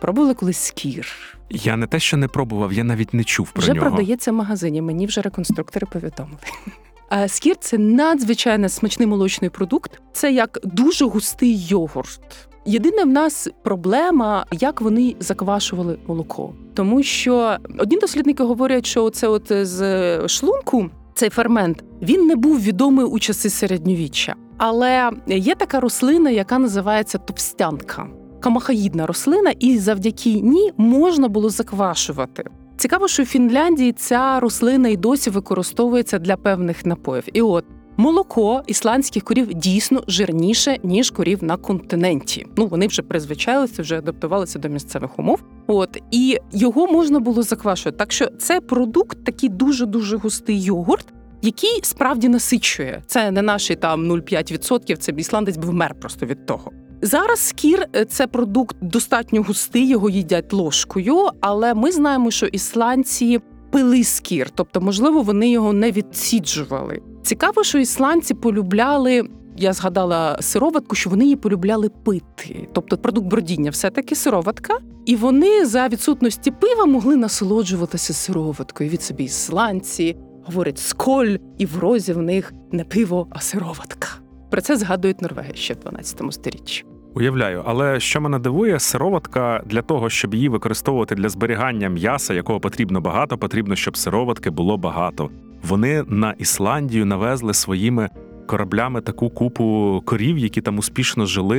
Пробували 0.00 0.34
колись 0.34 0.58
скір. 0.58 1.08
Я 1.50 1.76
не 1.76 1.86
те, 1.86 2.00
що 2.00 2.16
не 2.16 2.28
пробував, 2.28 2.72
я 2.72 2.84
навіть 2.84 3.14
не 3.14 3.24
чув 3.24 3.50
про 3.50 3.62
вже 3.62 3.72
нього. 3.74 3.86
продається 3.86 4.32
в 4.32 4.34
магазині. 4.34 4.82
Мені 4.82 5.06
вже 5.06 5.20
реконструктори 5.20 5.86
повідомили. 5.92 6.38
А 7.08 7.28
скір 7.28 7.56
це 7.60 7.78
надзвичайно 7.78 8.68
смачний 8.68 9.06
молочний 9.08 9.50
продукт. 9.50 10.00
Це 10.12 10.32
як 10.32 10.58
дуже 10.64 11.04
густий 11.04 11.66
йогурт. 11.66 12.48
Єдине 12.70 13.04
в 13.04 13.08
нас 13.08 13.48
проблема, 13.62 14.46
як 14.52 14.80
вони 14.80 15.16
заквашували 15.20 15.98
молоко, 16.06 16.52
тому 16.74 17.02
що 17.02 17.56
одні 17.78 17.96
дослідники 17.96 18.42
говорять, 18.42 18.86
що 18.86 19.10
це 19.10 19.28
от 19.28 19.52
з 19.66 20.28
шлунку 20.28 20.90
цей 21.14 21.30
фермент 21.30 21.84
він 22.02 22.26
не 22.26 22.36
був 22.36 22.60
відомий 22.60 23.06
у 23.06 23.18
часи 23.18 23.50
середньовіччя. 23.50 24.34
Але 24.58 25.10
є 25.26 25.54
така 25.54 25.80
рослина, 25.80 26.30
яка 26.30 26.58
називається 26.58 27.18
товстянка. 27.18 28.06
Камахаїдна 28.40 29.06
рослина, 29.06 29.50
і 29.58 29.78
завдяки 29.78 30.32
ній 30.40 30.72
можна 30.76 31.28
було 31.28 31.48
заквашувати. 31.48 32.44
Цікаво, 32.76 33.08
що 33.08 33.22
в 33.22 33.26
Фінляндії 33.26 33.92
ця 33.92 34.40
рослина 34.40 34.88
і 34.88 34.96
досі 34.96 35.30
використовується 35.30 36.18
для 36.18 36.36
певних 36.36 36.86
напоїв. 36.86 37.24
І 37.32 37.42
от 37.42 37.64
молоко 38.00 38.62
ісландських 38.66 39.24
корів 39.24 39.54
дійсно 39.54 40.02
жирніше 40.08 40.78
ніж 40.82 41.10
корів 41.10 41.44
на 41.44 41.56
континенті. 41.56 42.46
Ну 42.56 42.66
вони 42.66 42.86
вже 42.86 43.02
призвичайлися, 43.02 43.82
вже 43.82 43.98
адаптувалися 43.98 44.58
до 44.58 44.68
місцевих 44.68 45.18
умов. 45.18 45.42
От 45.66 46.02
і 46.10 46.38
його 46.52 46.86
можна 46.86 47.20
було 47.20 47.42
заквашувати. 47.42 47.98
Так 47.98 48.12
що 48.12 48.26
це 48.26 48.60
продукт, 48.60 49.24
такий 49.24 49.48
дуже 49.48 49.86
дуже 49.86 50.16
густий 50.16 50.62
йогурт. 50.62 51.06
Який 51.42 51.80
справді 51.82 52.28
насичує. 52.28 53.02
Це 53.06 53.30
не 53.30 53.42
наші 53.42 53.74
там 53.74 54.12
0,5%, 54.12 54.96
це 54.96 55.12
ісландець 55.16 55.56
би 55.56 55.68
вмер 55.68 55.94
просто 56.00 56.26
від 56.26 56.46
того. 56.46 56.72
Зараз 57.02 57.40
скір 57.40 57.86
е, 57.96 58.04
це 58.04 58.26
продукт 58.26 58.76
достатньо 58.80 59.42
густий, 59.42 59.88
його 59.88 60.10
їдять 60.10 60.52
ложкою, 60.52 61.28
але 61.40 61.74
ми 61.74 61.92
знаємо, 61.92 62.30
що 62.30 62.46
ісландці 62.46 63.40
пили 63.70 64.04
скір, 64.04 64.50
тобто, 64.54 64.80
можливо, 64.80 65.22
вони 65.22 65.50
його 65.50 65.72
не 65.72 65.90
відсіджували. 65.90 67.00
Цікаво, 67.22 67.64
що 67.64 67.78
ісландці 67.78 68.34
полюбляли. 68.34 69.28
Я 69.56 69.72
згадала 69.72 70.36
сироватку, 70.40 70.94
що 70.94 71.10
вони 71.10 71.24
її 71.24 71.36
полюбляли 71.36 71.88
пити, 71.88 72.68
тобто 72.72 72.96
продукт 72.98 73.26
бродіння, 73.26 73.70
все 73.70 73.90
таки 73.90 74.14
сироватка, 74.14 74.78
і 75.06 75.16
вони 75.16 75.66
за 75.66 75.88
відсутності 75.88 76.50
пива 76.50 76.86
могли 76.86 77.16
насолоджуватися 77.16 78.12
сироваткою 78.12 78.90
від 78.90 79.02
собі 79.02 79.24
ісландці, 79.24 80.16
говорять 80.44 80.78
сколь, 80.78 81.36
і 81.58 81.66
в 81.66 81.78
розі 81.78 82.12
в 82.12 82.22
них 82.22 82.52
не 82.72 82.84
пиво, 82.84 83.26
а 83.30 83.40
сироватка. 83.40 84.08
Про 84.50 84.60
це 84.60 84.76
згадують 84.76 85.22
Норвеги 85.22 85.54
ще 85.54 85.74
в 85.74 85.76
12 85.76 86.22
сторіччі. 86.30 86.84
Уявляю, 87.14 87.62
але 87.66 88.00
що 88.00 88.20
мене 88.20 88.38
дивує, 88.38 88.80
сироватка 88.80 89.62
для 89.66 89.82
того, 89.82 90.10
щоб 90.10 90.34
її 90.34 90.48
використовувати 90.48 91.14
для 91.14 91.28
зберігання 91.28 91.88
м'яса, 91.88 92.34
якого 92.34 92.60
потрібно 92.60 93.00
багато, 93.00 93.38
потрібно, 93.38 93.76
щоб 93.76 93.96
сироватки 93.96 94.50
було 94.50 94.76
багато. 94.76 95.30
Вони 95.62 96.04
на 96.08 96.34
Ісландію 96.38 97.06
навезли 97.06 97.54
своїми 97.54 98.08
кораблями 98.50 99.00
таку 99.00 99.30
купу 99.30 100.02
корів, 100.04 100.38
які 100.38 100.60
там 100.60 100.78
успішно 100.78 101.26
жили, 101.26 101.58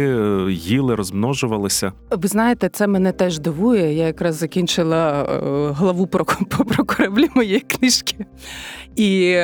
їли, 0.54 0.96
розмножувалися. 0.96 1.92
Ви 2.12 2.28
знаєте, 2.28 2.70
це 2.70 2.88
мене 2.88 3.12
теж 3.12 3.40
дивує. 3.40 3.94
Я 3.94 4.08
якраз 4.08 4.36
закінчила 4.36 5.24
е, 5.24 5.72
главу 5.72 6.08
про, 6.08 6.26
про 6.68 6.86
кораблі 6.86 7.30
моєї 7.36 7.60
книжки. 7.60 8.26
І 8.96 9.38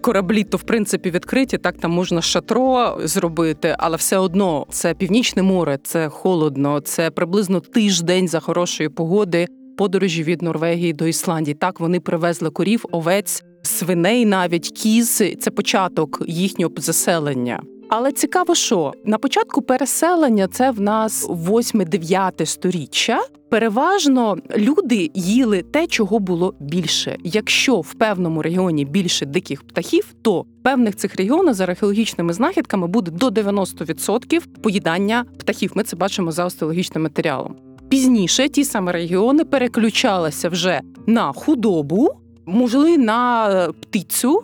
кораблі, 0.00 0.44
то 0.44 0.56
в 0.56 0.62
принципі 0.62 1.10
відкриті, 1.10 1.58
так 1.62 1.78
там 1.78 1.90
можна 1.90 2.22
шатро 2.22 2.98
зробити, 3.04 3.76
але 3.78 3.96
все 3.96 4.18
одно 4.18 4.66
це 4.70 4.94
північне 4.94 5.42
море, 5.42 5.78
це 5.82 6.08
холодно, 6.08 6.80
це 6.80 7.10
приблизно 7.10 7.60
тиждень 7.60 8.28
за 8.28 8.40
хорошої 8.40 8.88
погоди. 8.88 9.46
Подорожі 9.78 10.22
від 10.22 10.42
Норвегії 10.42 10.92
до 10.92 11.06
Ісландії. 11.06 11.54
Так 11.54 11.80
вони 11.80 12.00
привезли 12.00 12.50
корів, 12.50 12.84
овець, 12.92 13.44
свиней, 13.66 14.26
навіть 14.26 14.70
кіз. 14.70 15.22
Це 15.40 15.50
початок 15.50 16.22
їхнього 16.26 16.72
заселення. 16.76 17.62
Але 17.88 18.12
цікаво, 18.12 18.54
що 18.54 18.92
на 19.04 19.18
початку 19.18 19.62
переселення 19.62 20.48
це 20.48 20.70
в 20.70 20.80
нас 20.80 21.28
8-9 21.28 22.46
сторіччя. 22.46 23.20
Переважно 23.50 24.36
люди 24.56 25.10
їли 25.14 25.62
те, 25.62 25.86
чого 25.86 26.18
було 26.18 26.54
більше. 26.60 27.16
Якщо 27.24 27.80
в 27.80 27.94
певному 27.94 28.42
регіоні 28.42 28.84
більше 28.84 29.26
диких 29.26 29.62
птахів, 29.62 30.14
то 30.22 30.40
в 30.40 30.46
певних 30.62 30.96
цих 30.96 31.16
регіонах 31.16 31.54
за 31.54 31.64
археологічними 31.64 32.32
знахідками 32.32 32.86
буде 32.86 33.10
до 33.10 33.28
90% 33.28 34.40
поїдання 34.62 35.24
птахів. 35.38 35.72
Ми 35.74 35.82
це 35.82 35.96
бачимо 35.96 36.32
за 36.32 36.44
остеологічним 36.44 37.02
матеріалом. 37.02 37.56
Пізніше 37.88 38.48
ті 38.48 38.64
самі 38.64 38.90
регіони 38.90 39.44
переключалися 39.44 40.48
вже 40.48 40.80
на 41.06 41.32
худобу, 41.32 42.08
могли 42.46 42.98
на 42.98 43.48
птицю. 43.80 44.42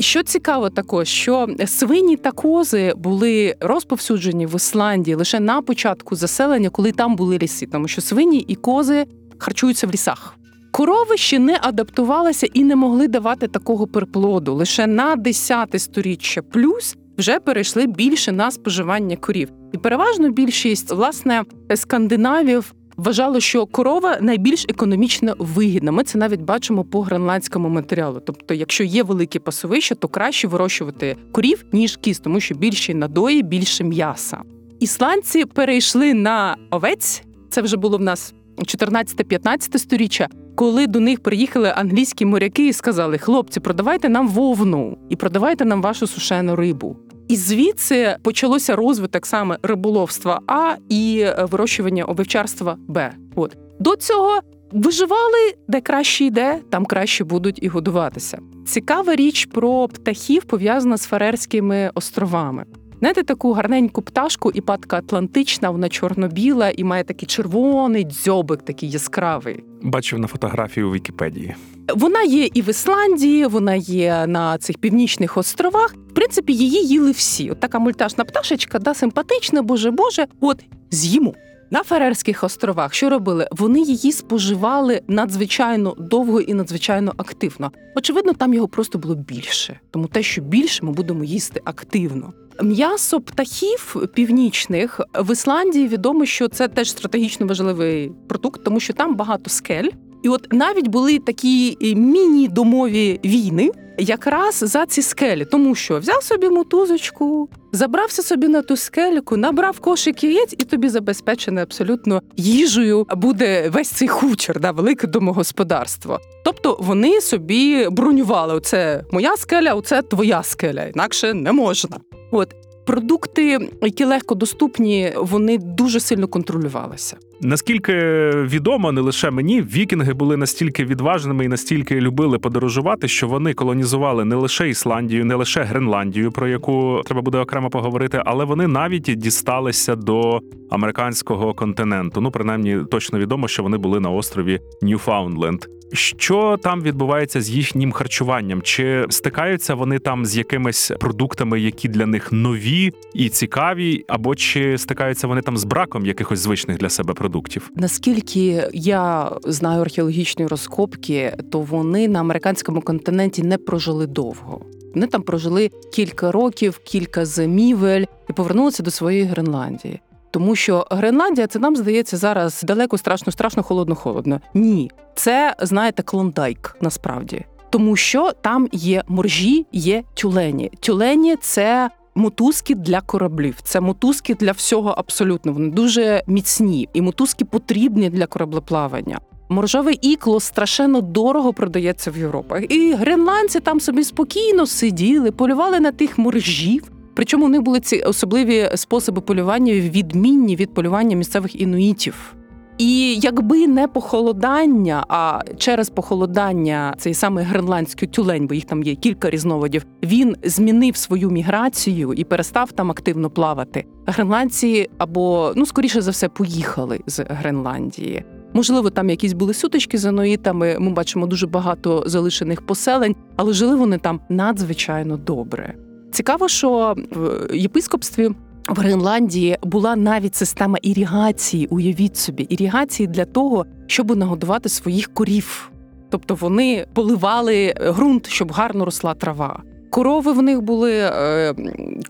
Що 0.00 0.22
цікаво, 0.22 0.70
також 0.70 1.08
що 1.08 1.48
свині 1.66 2.16
та 2.16 2.32
кози 2.32 2.92
були 2.96 3.56
розповсюджені 3.60 4.46
в 4.46 4.56
Ісландії 4.56 5.14
лише 5.14 5.40
на 5.40 5.62
початку 5.62 6.16
заселення, 6.16 6.70
коли 6.70 6.92
там 6.92 7.16
були 7.16 7.38
ліси, 7.38 7.66
тому 7.66 7.88
що 7.88 8.00
свині 8.00 8.38
і 8.38 8.54
кози 8.54 9.06
харчуються 9.38 9.86
в 9.86 9.90
лісах. 9.90 10.36
Корови 10.70 11.16
ще 11.16 11.38
не 11.38 11.58
адаптувалися 11.62 12.46
і 12.54 12.64
не 12.64 12.76
могли 12.76 13.08
давати 13.08 13.48
такого 13.48 13.86
переплоду. 13.86 14.54
Лише 14.54 14.86
на 14.86 15.16
10 15.16 15.82
сторіччя 15.82 16.42
плюс 16.42 16.96
вже 17.18 17.40
перейшли 17.40 17.86
більше 17.86 18.32
на 18.32 18.50
споживання 18.50 19.16
корів. 19.16 19.48
І 19.72 19.78
переважно 19.78 20.30
більшість 20.30 20.92
власне 20.92 21.42
скандинавів 21.74 22.74
вважало, 23.00 23.40
що 23.40 23.66
корова 23.66 24.18
найбільш 24.20 24.66
економічно 24.68 25.34
вигідна. 25.38 25.92
Ми 25.92 26.04
це 26.04 26.18
навіть 26.18 26.40
бачимо 26.40 26.84
по 26.84 27.02
гренландському 27.02 27.68
матеріалу. 27.68 28.20
Тобто, 28.26 28.54
якщо 28.54 28.84
є 28.84 29.02
великі 29.02 29.38
пасовища, 29.38 29.94
то 29.94 30.08
краще 30.08 30.48
вирощувати 30.48 31.16
корів 31.32 31.64
ніж 31.72 31.96
кіз, 31.96 32.18
тому 32.18 32.40
що 32.40 32.54
більше 32.54 32.94
надої, 32.94 33.42
більше 33.42 33.84
м'яса. 33.84 34.38
Ісландці 34.80 35.44
перейшли 35.44 36.14
на 36.14 36.56
овець. 36.70 37.22
Це 37.50 37.62
вже 37.62 37.76
було 37.76 37.98
в 37.98 38.00
нас 38.00 38.34
14-15 38.58 39.78
сторіччя, 39.78 40.28
коли 40.54 40.86
до 40.86 41.00
них 41.00 41.22
приїхали 41.22 41.72
англійські 41.76 42.24
моряки 42.24 42.68
і 42.68 42.72
сказали: 42.72 43.18
хлопці, 43.18 43.60
продавайте 43.60 44.08
нам 44.08 44.28
вовну 44.28 44.98
і 45.08 45.16
продавайте 45.16 45.64
нам 45.64 45.82
вашу 45.82 46.06
сушену 46.06 46.56
рибу. 46.56 46.96
І 47.30 47.36
звідси 47.36 48.16
почалося 48.22 48.76
розвиток 48.76 49.26
саме 49.26 49.58
риболовства 49.62 50.40
А 50.46 50.74
і 50.88 51.26
вирощування 51.38 52.04
овечарства 52.04 52.76
Б. 52.88 53.12
От 53.34 53.56
до 53.78 53.96
цього 53.96 54.40
виживали, 54.72 55.54
де 55.68 55.80
краще 55.80 56.24
йде, 56.24 56.58
там 56.70 56.86
краще 56.86 57.24
будуть 57.24 57.62
і 57.62 57.68
годуватися. 57.68 58.38
Цікава 58.66 59.16
річ 59.16 59.44
про 59.46 59.88
птахів 59.88 60.44
пов'язана 60.44 60.96
з 60.96 61.06
Фарерськими 61.06 61.90
островами. 61.94 62.64
Знаєте, 63.00 63.22
таку 63.22 63.52
гарненьку 63.52 64.02
пташку, 64.02 64.50
і 64.54 64.60
падка 64.60 64.96
Атлантична, 64.96 65.70
вона 65.70 65.88
чорно-біла 65.88 66.70
і 66.70 66.84
має 66.84 67.04
такий 67.04 67.26
червоний 67.26 68.04
дзьобик, 68.04 68.62
такий 68.62 68.90
яскравий. 68.90 69.64
Бачив 69.82 70.18
на 70.18 70.26
фотографії 70.26 70.84
у 70.84 70.92
Вікіпедії. 70.92 71.54
Вона 71.94 72.22
є 72.22 72.48
і 72.54 72.62
в 72.62 72.68
Ісландії, 72.68 73.46
вона 73.46 73.74
є 73.74 74.26
на 74.26 74.58
цих 74.58 74.78
північних 74.78 75.36
островах. 75.36 75.94
В 76.10 76.14
принципі, 76.14 76.52
її 76.52 76.86
їли 76.86 77.10
всі. 77.10 77.50
От 77.50 77.60
така 77.60 77.78
мультяшна 77.78 78.24
пташечка, 78.24 78.78
да, 78.78 78.94
симпатична, 78.94 79.62
боже 79.62 79.90
боже. 79.90 80.26
От 80.40 80.64
з'їмо. 80.90 81.34
На 81.70 81.82
Ферерських 81.82 82.44
островах 82.44 82.94
що 82.94 83.10
робили? 83.10 83.48
Вони 83.50 83.80
її 83.80 84.12
споживали 84.12 85.00
надзвичайно 85.08 85.94
довго 85.98 86.40
і 86.40 86.54
надзвичайно 86.54 87.12
активно. 87.16 87.72
Очевидно, 87.96 88.32
там 88.32 88.54
його 88.54 88.68
просто 88.68 88.98
було 88.98 89.14
більше, 89.14 89.80
тому 89.90 90.06
те, 90.06 90.22
що 90.22 90.42
більше, 90.42 90.84
ми 90.84 90.92
будемо 90.92 91.24
їсти 91.24 91.60
активно. 91.64 92.32
М'ясо 92.62 93.20
птахів 93.20 93.96
північних 94.14 95.00
в 95.18 95.32
Ісландії 95.32 95.88
відомо, 95.88 96.26
що 96.26 96.48
це 96.48 96.68
теж 96.68 96.90
стратегічно 96.90 97.46
важливий 97.46 98.12
продукт, 98.28 98.64
тому 98.64 98.80
що 98.80 98.92
там 98.92 99.16
багато 99.16 99.50
скель. 99.50 99.88
І 100.22 100.28
от 100.28 100.52
навіть 100.52 100.88
були 100.88 101.18
такі 101.18 101.76
міні-домові 101.94 103.20
війни, 103.24 103.70
якраз 103.98 104.54
за 104.54 104.86
ці 104.86 105.02
скелі, 105.02 105.44
тому 105.44 105.74
що 105.74 105.98
взяв 105.98 106.22
собі 106.22 106.48
мотузочку, 106.48 107.48
забрався 107.72 108.22
собі 108.22 108.48
на 108.48 108.62
ту 108.62 108.76
скельку, 108.76 109.36
набрав 109.36 109.80
кошик 109.80 110.24
яєць, 110.24 110.52
і 110.52 110.64
тобі 110.64 110.88
забезпечене 110.88 111.62
абсолютно 111.62 112.22
їжею 112.36 113.06
буде 113.16 113.68
весь 113.68 113.88
цей 113.88 114.08
хутір, 114.08 114.60
да, 114.60 114.70
велике 114.70 115.06
домогосподарство. 115.06 116.20
Тобто 116.44 116.76
вони 116.80 117.20
собі 117.20 117.88
бронювали: 117.90 118.54
оце 118.54 119.04
моя 119.12 119.36
скеля, 119.36 119.74
оце 119.74 120.02
твоя 120.02 120.42
скеля, 120.42 120.84
інакше 120.84 121.34
не 121.34 121.52
можна. 121.52 121.96
От 122.30 122.54
продукти, 122.86 123.68
які 123.82 124.04
легко 124.04 124.34
доступні, 124.34 125.12
вони 125.16 125.58
дуже 125.58 126.00
сильно 126.00 126.28
контролювалися. 126.28 127.16
Наскільки 127.40 127.94
відомо, 128.30 128.92
не 128.92 129.00
лише 129.00 129.30
мені, 129.30 129.62
вікінги 129.62 130.12
були 130.12 130.36
настільки 130.36 130.84
відважними 130.84 131.44
і 131.44 131.48
настільки 131.48 132.00
любили 132.00 132.38
подорожувати, 132.38 133.08
що 133.08 133.28
вони 133.28 133.54
колонізували 133.54 134.24
не 134.24 134.36
лише 134.36 134.68
Ісландію, 134.68 135.24
не 135.24 135.34
лише 135.34 135.62
Гренландію, 135.62 136.32
про 136.32 136.48
яку 136.48 137.02
треба 137.04 137.22
буде 137.22 137.38
окремо 137.38 137.70
поговорити, 137.70 138.22
але 138.24 138.44
вони 138.44 138.66
навіть 138.66 139.02
дісталися 139.02 139.96
до 139.96 140.40
американського 140.70 141.54
континенту. 141.54 142.20
Ну, 142.20 142.30
принаймні, 142.30 142.78
точно 142.90 143.18
відомо, 143.18 143.48
що 143.48 143.62
вони 143.62 143.76
були 143.76 144.00
на 144.00 144.10
острові 144.10 144.60
Ньюфаундленд. 144.82 145.66
Що 145.92 146.58
там 146.62 146.82
відбувається 146.82 147.40
з 147.40 147.50
їхнім 147.50 147.92
харчуванням? 147.92 148.62
Чи 148.62 149.06
стикаються 149.10 149.74
вони 149.74 149.98
там 149.98 150.26
з 150.26 150.36
якимись 150.36 150.92
продуктами, 151.00 151.60
які 151.60 151.88
для 151.88 152.06
них 152.06 152.32
нові 152.32 152.92
і 153.14 153.28
цікаві, 153.28 154.04
або 154.08 154.34
чи 154.34 154.78
стикаються 154.78 155.26
вони 155.26 155.42
там 155.42 155.56
з 155.56 155.64
браком 155.64 156.06
якихось 156.06 156.38
звичних 156.38 156.78
для 156.78 156.88
себе 156.88 157.14
продуктів? 157.14 157.70
Наскільки 157.76 158.68
я 158.72 159.30
знаю 159.44 159.80
археологічні 159.80 160.46
розкопки, 160.46 161.36
то 161.52 161.60
вони 161.60 162.08
на 162.08 162.20
американському 162.20 162.80
континенті 162.80 163.42
не 163.42 163.58
прожили 163.58 164.06
довго. 164.06 164.60
Вони 164.94 165.06
там 165.06 165.22
прожили 165.22 165.70
кілька 165.92 166.32
років, 166.32 166.80
кілька 166.84 167.24
зимівель 167.24 168.04
і 168.30 168.32
повернулися 168.32 168.82
до 168.82 168.90
своєї 168.90 169.24
Гренландії. 169.24 170.00
Тому 170.30 170.56
що 170.56 170.86
Гренландія 170.90 171.46
це 171.46 171.58
нам 171.58 171.76
здається 171.76 172.16
зараз 172.16 172.62
далеко 172.62 172.98
страшно, 172.98 173.32
страшно, 173.32 173.62
холодно, 173.62 173.94
холодно. 173.94 174.40
Ні, 174.54 174.90
це 175.14 175.54
знаєте, 175.60 176.02
клондайк 176.02 176.76
насправді, 176.80 177.44
тому 177.70 177.96
що 177.96 178.32
там 178.40 178.68
є 178.72 179.02
моржі, 179.08 179.66
є 179.72 180.02
тюлені. 180.14 180.70
Тюлені 180.80 181.36
це 181.36 181.90
мотузки 182.14 182.74
для 182.74 183.00
кораблів. 183.00 183.56
Це 183.62 183.80
мотузки 183.80 184.34
для 184.34 184.52
всього 184.52 184.90
абсолютно. 184.90 185.52
Вони 185.52 185.70
дуже 185.70 186.22
міцні, 186.26 186.88
і 186.92 187.00
мотузки 187.02 187.44
потрібні 187.44 188.10
для 188.10 188.26
кораблеплавання. 188.26 189.20
Моржове 189.48 189.92
ікло 190.02 190.40
страшенно 190.40 191.00
дорого 191.00 191.52
продається 191.52 192.10
в 192.10 192.16
Європах. 192.16 192.72
І 192.72 192.92
гренландці 192.92 193.60
там 193.60 193.80
собі 193.80 194.04
спокійно 194.04 194.66
сиділи, 194.66 195.30
полювали 195.30 195.80
на 195.80 195.92
тих 195.92 196.18
моржів. 196.18 196.90
Причому 197.20 197.46
у 197.46 197.48
них 197.48 197.62
були 197.62 197.80
ці 197.80 198.00
особливі 198.00 198.70
способи 198.74 199.20
полювання, 199.20 199.72
відмінні 199.72 200.56
від 200.56 200.74
полювання 200.74 201.16
місцевих 201.16 201.60
інуїтів. 201.60 202.34
І 202.78 203.14
якби 203.14 203.66
не 203.66 203.88
похолодання, 203.88 205.04
а 205.08 205.40
через 205.56 205.90
похолодання 205.90 206.94
цей 206.98 207.14
самий 207.14 207.44
гренландський 207.44 208.08
тюлень, 208.08 208.46
бо 208.46 208.54
їх 208.54 208.64
там 208.64 208.82
є 208.82 208.94
кілька 208.94 209.30
різновидів, 209.30 209.86
він 210.02 210.36
змінив 210.42 210.96
свою 210.96 211.30
міграцію 211.30 212.12
і 212.12 212.24
перестав 212.24 212.72
там 212.72 212.90
активно 212.90 213.30
плавати. 213.30 213.84
Гренландці 214.06 214.88
або 214.98 215.52
ну 215.56 215.66
скоріше 215.66 216.00
за 216.00 216.10
все 216.10 216.28
поїхали 216.28 217.00
з 217.06 217.24
Гренландії. 217.28 218.24
Можливо, 218.54 218.90
там 218.90 219.10
якісь 219.10 219.32
були 219.32 219.54
сутички 219.54 219.98
з 219.98 220.04
аноїтами. 220.04 220.76
Ми 220.78 220.90
бачимо 220.90 221.26
дуже 221.26 221.46
багато 221.46 222.02
залишених 222.06 222.66
поселень, 222.66 223.16
але 223.36 223.52
жили 223.52 223.76
вони 223.76 223.98
там 223.98 224.20
надзвичайно 224.28 225.16
добре. 225.16 225.74
Цікаво, 226.10 226.48
що 226.48 226.94
в 227.10 227.56
єпископстві 227.56 228.28
в 228.68 228.78
Гренландії 228.80 229.58
була 229.62 229.96
навіть 229.96 230.34
система 230.34 230.78
ірігації. 230.82 231.66
Уявіть 231.66 232.16
собі, 232.16 232.42
ірігації 232.42 233.06
для 233.06 233.24
того, 233.24 233.66
щоб 233.86 234.16
нагодувати 234.16 234.68
своїх 234.68 235.14
корів. 235.14 235.70
Тобто 236.08 236.34
вони 236.34 236.86
поливали 236.94 237.74
ґрунт, 237.80 238.26
щоб 238.26 238.52
гарно 238.52 238.84
росла 238.84 239.14
трава. 239.14 239.62
Корови 239.90 240.32
в 240.32 240.42
них 240.42 240.62
були, 240.62 240.92
е, 240.92 241.54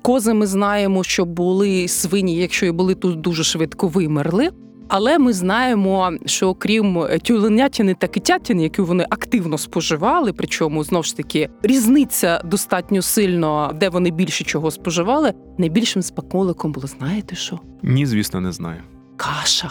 кози 0.03 0.35
ми 0.35 0.47
знаємо, 0.47 1.05
що 1.05 1.25
були 1.25 1.89
свині, 1.89 2.37
якщо 2.37 2.67
і 2.67 2.71
були, 2.71 2.95
то 2.95 3.13
дуже 3.13 3.45
швидко 3.45 3.89
вимерли. 3.89 4.51
Але 4.93 5.19
ми 5.19 5.33
знаємо, 5.33 6.13
що 6.27 6.55
крім 6.55 7.07
тюленятини 7.23 7.95
та 7.95 8.07
китятини, 8.09 8.63
які 8.63 8.83
вони 8.83 9.07
активно 9.11 9.59
споживали, 9.59 10.33
причому 10.33 10.85
знову 10.85 11.03
ж 11.03 11.17
таки 11.17 11.49
різниця 11.63 12.41
достатньо 12.45 13.03
сильно, 13.03 13.73
де 13.75 13.89
вони 13.89 14.11
більше 14.11 14.45
чого 14.45 14.71
споживали. 14.71 15.33
Найбільшим 15.59 16.03
спаколиком 16.03 16.73
було 16.73 16.87
знаєте 16.87 17.37
що? 17.37 17.61
Ні, 17.83 18.07
звісно, 18.07 18.41
не 18.41 18.53
знаю. 18.53 18.81
Каша. 19.17 19.71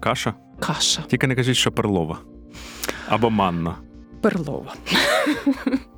Каша. 0.00 0.34
Каша 0.58 1.02
Тільки 1.08 1.26
не 1.26 1.34
кажіть, 1.34 1.56
що 1.56 1.72
перлова 1.72 2.18
або 3.08 3.30
манна. 3.30 3.74
перлова. 4.20 4.74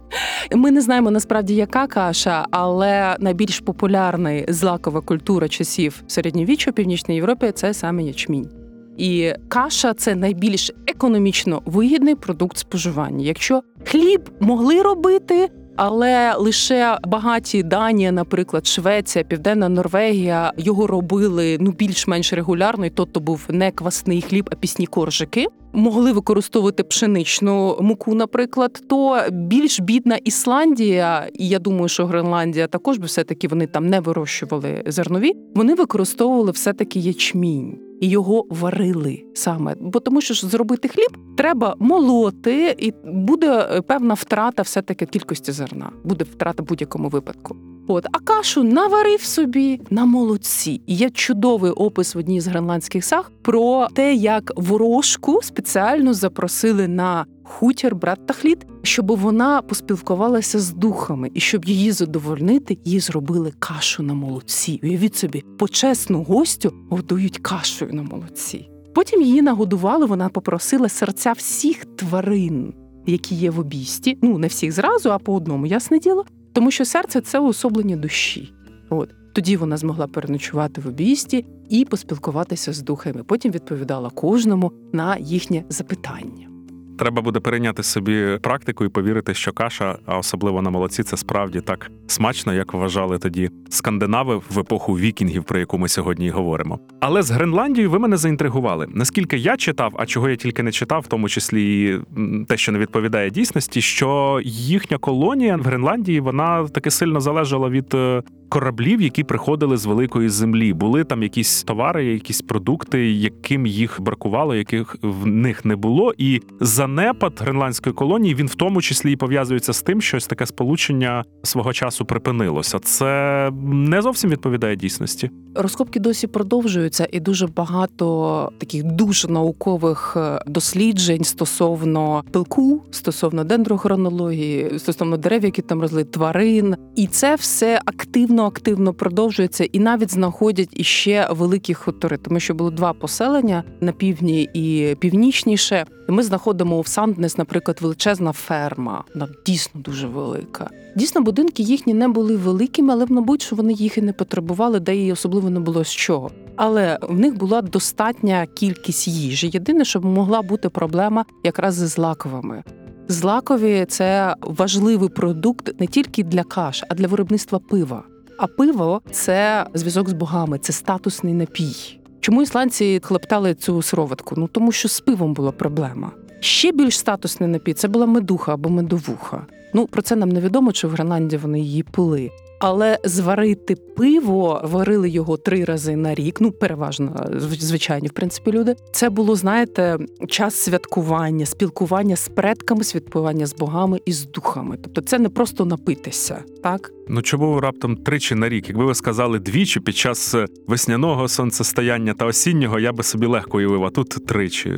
Ми 0.53 0.71
не 0.71 0.81
знаємо 0.81 1.11
насправді, 1.11 1.55
яка 1.55 1.87
каша, 1.87 2.47
але 2.51 3.17
найбільш 3.21 3.61
популярна 3.61 4.45
злакова 4.49 5.01
культура 5.01 5.49
часів 5.49 6.03
середньовіччя 6.07 6.71
в 6.71 6.75
Північній 6.75 7.15
Європі 7.15 7.53
це 7.55 7.75
саме 7.75 8.03
ячмінь. 8.03 8.49
І 8.97 9.33
каша 9.49 9.95
це 9.95 10.15
найбільш 10.15 10.73
економічно 10.87 11.63
вигідний 11.67 12.15
продукт 12.15 12.59
споживання. 12.59 13.25
Якщо 13.25 13.63
хліб 13.85 14.31
могли 14.41 14.83
робити, 14.83 15.51
але 15.77 16.35
лише 16.35 16.99
багаті 17.07 17.63
Данія, 17.63 18.13
наприклад, 18.13 18.67
Швеція, 18.67 19.25
Південна 19.25 19.69
Норвегія 19.69 20.53
його 20.57 20.87
робили 20.87 21.57
ну 21.61 21.71
більш-менш 21.71 22.33
регулярно, 22.33 22.87
і 22.87 22.91
то 22.91 23.05
то 23.05 23.21
був 23.21 23.47
не 23.49 23.71
квасний 23.71 24.23
хліб, 24.23 24.49
а 24.53 24.55
пісні 24.55 24.87
коржики. 24.87 25.47
Могли 25.75 26.13
використовувати 26.13 26.83
пшеничну 26.83 27.79
муку, 27.81 28.15
наприклад, 28.15 28.83
то 28.89 29.21
більш 29.33 29.81
бідна 29.81 30.17
Ісландія, 30.17 31.29
і 31.33 31.49
я 31.49 31.59
думаю, 31.59 31.89
що 31.89 32.07
Гренландія 32.07 32.67
також 32.67 32.99
би 32.99 33.07
все-таки 33.07 33.49
вони 33.49 33.67
там 33.67 33.89
не 33.89 34.01
вирощували 34.01 34.83
зернові. 34.87 35.33
Вони 35.55 35.75
використовували 35.75 36.51
все-таки 36.51 37.01
ячмінь 37.01 37.79
і 38.01 38.09
його 38.09 38.47
варили 38.51 39.23
саме. 39.35 39.75
Бо 39.81 40.01
тому, 40.01 40.21
що 40.21 40.35
зробити 40.35 40.89
хліб 40.89 41.37
треба 41.37 41.77
молоти, 41.79 42.77
і 42.79 42.93
буде 43.05 43.81
певна 43.87 44.15
втрата 44.15 44.63
все-таки 44.63 45.07
кількості 45.07 45.53
зерна. 45.53 45.91
Буде 46.05 46.25
втрата 46.25 46.63
в 46.63 46.67
будь-якому 46.67 47.09
випадку. 47.09 47.57
От, 47.87 48.07
а 48.13 48.19
кашу 48.19 48.65
наварив 48.65 49.21
собі 49.21 49.81
на 49.91 50.05
молодці. 50.05 50.81
Є 50.87 51.11
чудовий 51.11 51.71
опис 51.71 52.15
в 52.15 52.19
одній 52.19 52.41
з 52.41 52.47
гренландських 52.47 53.05
саг 53.05 53.33
про 53.43 53.89
те, 53.95 54.15
як 54.15 54.53
ворожку 54.57 55.41
спеціально 55.43 56.15
запросили 56.15 56.89
на 56.89 57.27
хутір 57.43 57.95
брат 57.95 58.27
Тахліт, 58.27 58.67
щоб 58.83 59.07
вона 59.07 59.63
поспілкувалася 59.63 60.59
з 60.59 60.73
духами, 60.73 61.31
і 61.35 61.41
щоб 61.41 61.65
її 61.65 61.93
задовольнити, 61.93 62.79
їй 62.85 63.01
зробили 63.01 63.53
кашу 63.59 64.03
на 64.03 64.15
молодці. 64.15 64.81
Уявіть 64.83 65.17
собі, 65.17 65.45
почесну 65.59 66.23
гостю 66.23 66.73
годують 66.91 67.39
кашею 67.39 67.93
на 67.93 68.03
молодці. 68.03 68.69
Потім 68.95 69.23
її 69.23 69.43
нагодували. 69.43 70.07
Вона 70.07 70.29
попросила 70.29 70.89
серця 70.89 71.33
всіх 71.33 71.85
тварин, 71.85 72.75
які 73.07 73.35
є 73.35 73.51
в 73.51 73.59
обісті. 73.59 74.19
Ну 74.23 74.39
не 74.39 74.47
всіх 74.47 74.73
зразу, 74.73 75.11
а 75.11 75.19
по 75.19 75.35
одному, 75.35 75.67
ясне 75.67 75.99
діло. 75.99 76.25
Тому 76.55 76.71
що 76.71 76.85
серце 76.85 77.21
це 77.21 77.39
уособлення 77.39 77.97
душі. 77.97 78.53
От 78.91 79.11
тоді 79.33 79.57
вона 79.57 79.77
змогла 79.77 80.07
переночувати 80.07 80.81
в 80.81 80.89
обійсті 80.89 81.47
і 81.69 81.85
поспілкуватися 81.85 82.73
з 82.73 82.83
духами. 82.83 83.25
Потім 83.25 83.53
відповідала 83.53 84.11
кожному 84.11 84.73
на 84.93 85.17
їхнє 85.17 85.65
запитання. 85.69 86.54
Треба 86.99 87.23
буде 87.23 87.41
перейняти 87.41 87.83
собі 87.83 88.39
практику 88.43 88.85
і 88.85 88.89
повірити, 88.89 89.35
що 89.35 89.53
каша, 89.53 89.99
а 90.07 90.19
особливо 90.19 90.63
на 90.63 90.71
молоці, 90.71 91.03
це 91.03 91.17
справді 91.17 91.61
так 91.61 91.91
смачно, 92.07 92.55
як 92.55 92.75
вважали 92.75 93.19
тоді 93.19 93.51
скандинави 93.69 94.41
в 94.51 94.59
епоху 94.59 94.99
вікінгів, 94.99 95.45
про 95.45 95.59
яку 95.59 95.79
ми 95.79 95.89
сьогодні 95.89 96.27
й 96.27 96.31
говоримо. 96.31 96.79
Але 97.01 97.23
з 97.23 97.31
Гренландією 97.31 97.91
ви 97.91 97.99
мене 97.99 98.17
заінтригували. 98.17 98.87
Наскільки 98.95 99.37
я 99.37 99.57
читав, 99.57 99.95
а 99.99 100.07
чого 100.07 100.29
я 100.29 100.37
тільки 100.37 100.63
не 100.63 100.73
читав, 100.73 101.01
в 101.01 101.07
тому 101.07 101.29
числі 101.29 101.83
і 101.85 102.01
те, 102.45 102.57
що 102.57 102.73
не 102.73 102.79
відповідає 102.79 103.31
дійсності, 103.31 103.81
що 103.81 104.41
їхня 104.45 104.99
колонія 104.99 105.57
в 105.57 105.63
Гренландії 105.63 106.21
вона 106.21 106.69
таки 106.69 106.91
сильно 106.91 107.21
залежала 107.21 107.69
від 107.69 107.95
е, 107.95 108.23
кораблів, 108.49 109.01
які 109.01 109.25
приходили 109.25 109.77
з 109.77 109.87
великої 109.87 110.29
землі. 110.29 110.73
Були 110.73 111.05
там 111.05 111.23
якісь 111.23 111.63
товари, 111.63 112.05
якісь 112.05 112.43
продукти, 112.43 113.13
яким 113.13 113.67
їх 113.67 114.01
бракувало, 114.01 114.55
яких 114.55 114.97
в 115.03 115.27
них 115.27 115.65
не 115.65 115.77
було. 115.77 116.15
І 116.19 116.41
занепад 116.61 117.33
гренландської 117.41 117.95
колонії 117.95 118.35
він 118.35 118.47
в 118.47 118.55
тому 118.55 118.83
числі 118.83 119.13
і 119.13 119.17
пов'язується 119.17 119.73
з 119.73 119.83
тим, 119.83 120.01
що 120.01 120.17
ось 120.17 120.27
таке 120.27 120.47
сполучення 120.47 121.25
свого 121.43 121.73
часу 121.73 122.05
припинилося. 122.05 122.79
Це 122.79 123.51
не 123.73 124.03
зовсім 124.03 124.31
відповідає 124.31 124.77
дійсності. 124.77 125.31
Розкопки 125.55 126.01
досі 126.01 126.27
продовжуються, 126.27 127.09
і 127.13 127.21
дуже 127.21 127.47
багато 127.47 128.51
таких 128.59 128.83
дуже 128.83 129.29
наукових 129.29 130.15
е, 130.17 130.41
досліджень 130.47 131.25
стосовно 131.25 132.25
пилку, 132.33 132.83
стосовно 132.91 133.45
дендрохронології, 133.45 134.79
стосовно 134.79 135.17
дерев, 135.17 135.45
які 135.45 135.63
там 135.63 135.81
росли, 135.81 136.05
тварин, 136.05 136.77
і 136.97 137.07
це 137.07 137.35
все 137.35 137.81
активно 137.85 138.34
активно 138.43 138.95
продовжується, 138.95 139.65
і 139.65 139.79
навіть 139.79 140.13
знаходять 140.13 140.69
іще 140.73 141.29
великі 141.31 141.75
хутори, 141.75 142.17
тому 142.17 142.41
що 142.41 142.55
було 142.55 142.71
два 142.71 142.93
поселення 142.93 143.65
на 143.81 143.93
півдні 143.93 144.49
і 144.55 144.97
північніше. 145.01 145.87
Ми 146.09 146.23
знаходимо 146.23 146.79
у 146.79 146.85
Санднес, 146.85 147.39
наприклад, 147.39 147.79
величезна 147.81 148.33
ферма, 148.33 149.05
вона 149.15 149.29
дійсно 149.47 149.81
дуже 149.81 150.07
велика. 150.07 150.71
Дійсно, 150.97 151.21
будинки 151.21 151.63
їхні 151.63 151.95
не 151.95 152.09
були 152.09 152.37
великими, 152.37 152.93
але 152.93 153.07
мабуть, 153.09 153.43
що 153.43 153.57
вони 153.57 153.73
їх 153.73 153.99
і 153.99 154.03
не 154.03 154.13
потребували, 154.13 154.81
де 154.81 154.97
її 154.97 155.13
особливо 155.13 155.51
не 155.51 155.61
було 155.61 155.85
з 155.85 155.91
чого. 155.91 156.31
Але 156.57 156.99
в 157.03 157.19
них 157.19 157.37
була 157.37 157.63
достатня 157.63 158.47
кількість 158.55 159.09
їжі. 159.09 159.51
Єдине, 159.53 159.85
що 159.85 160.01
могла 160.01 160.43
бути 160.43 160.69
проблема 160.69 161.25
якраз 161.45 161.75
з 161.75 161.89
злаковими. 161.89 162.63
Злакові 163.09 163.87
це 163.89 164.35
важливий 164.41 165.09
продукт 165.09 165.81
не 165.81 165.87
тільки 165.87 166.23
для 166.23 166.43
каш, 166.43 166.85
а 166.89 166.95
для 166.95 167.07
виробництва 167.07 167.59
пива. 167.59 168.03
А 168.39 168.47
пиво 168.47 169.03
це 169.11 169.67
зв'язок 169.75 170.09
з 170.09 170.13
богами, 170.13 170.59
це 170.59 170.73
статусний 170.73 171.35
напій. 171.35 172.01
Чому 172.21 172.43
ісландці 172.43 173.01
хлептали 173.05 173.55
цю 173.55 173.83
сироватку? 173.83 174.35
Ну 174.39 174.49
тому 174.49 174.73
що 174.73 174.89
з 174.89 175.01
пивом 175.01 175.35
була 175.35 175.53
проблема. 175.53 176.11
Ще 176.41 176.73
більш 176.73 176.99
статусний 176.99 177.49
напій 177.49 177.73
це 177.75 177.89
була 177.89 178.07
медуха 178.07 178.55
або 178.55 178.69
медовуха. 178.69 179.47
Ну 179.75 179.87
про 179.87 180.03
це 180.03 180.17
нам 180.17 180.29
невідомо, 180.29 180.73
чи 180.73 180.87
в 180.87 180.91
Гренландії 180.91 181.41
вони 181.43 181.61
її 181.61 181.83
пили. 181.83 182.31
Але 182.67 182.99
зварити 183.05 183.77
пиво 183.77 184.61
варили 184.65 185.09
його 185.09 185.37
три 185.37 185.65
рази 185.65 185.97
на 185.97 186.15
рік. 186.15 186.41
Ну, 186.41 186.53
переважно 186.53 187.27
звичайні, 187.59 188.09
в 188.09 188.13
принципі, 188.13 188.53
люди. 188.53 188.77
Це 188.93 189.11
було, 189.11 189.37
знаєте, 189.37 189.99
час 190.29 190.55
святкування, 190.55 191.47
спілкування 191.47 192.17
з 192.17 192.29
предками, 192.29 192.85
святкування 192.85 193.47
з 193.47 193.55
богами 193.55 194.01
і 194.05 194.13
з 194.13 194.27
духами. 194.27 194.79
Тобто, 194.83 195.01
це 195.01 195.19
не 195.19 195.29
просто 195.29 195.65
напитися, 195.65 196.45
так 196.63 196.91
Ну 197.09 197.23
чому 197.23 197.61
раптом 197.61 197.97
тричі 197.97 198.35
на 198.35 198.49
рік? 198.49 198.69
Якби 198.69 198.85
ви 198.85 198.95
сказали 198.95 199.39
двічі 199.39 199.81
під 199.81 199.97
час 199.97 200.35
е, 200.35 200.47
весняного 200.67 201.29
сонцестояння 201.29 202.15
та 202.15 202.27
осіннього, 202.27 202.79
я 202.79 202.93
би 202.93 203.03
собі 203.03 203.27
легко 203.27 203.57
уявив, 203.59 203.85
а 203.85 203.91
тут 203.91 204.09
тричі. 204.27 204.73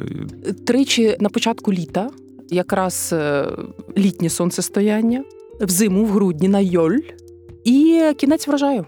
тричі 0.67 1.17
на 1.21 1.29
початку 1.29 1.73
літа, 1.73 2.11
якраз 2.51 3.11
е, 3.13 3.49
літнє 3.97 4.29
сонцестояння, 4.29 5.25
взиму 5.61 6.05
в 6.05 6.09
грудні 6.09 6.49
на 6.49 6.61
йоль 6.61 6.99
і 7.67 8.03
кінець 8.17 8.49
врожаю. 8.49 8.87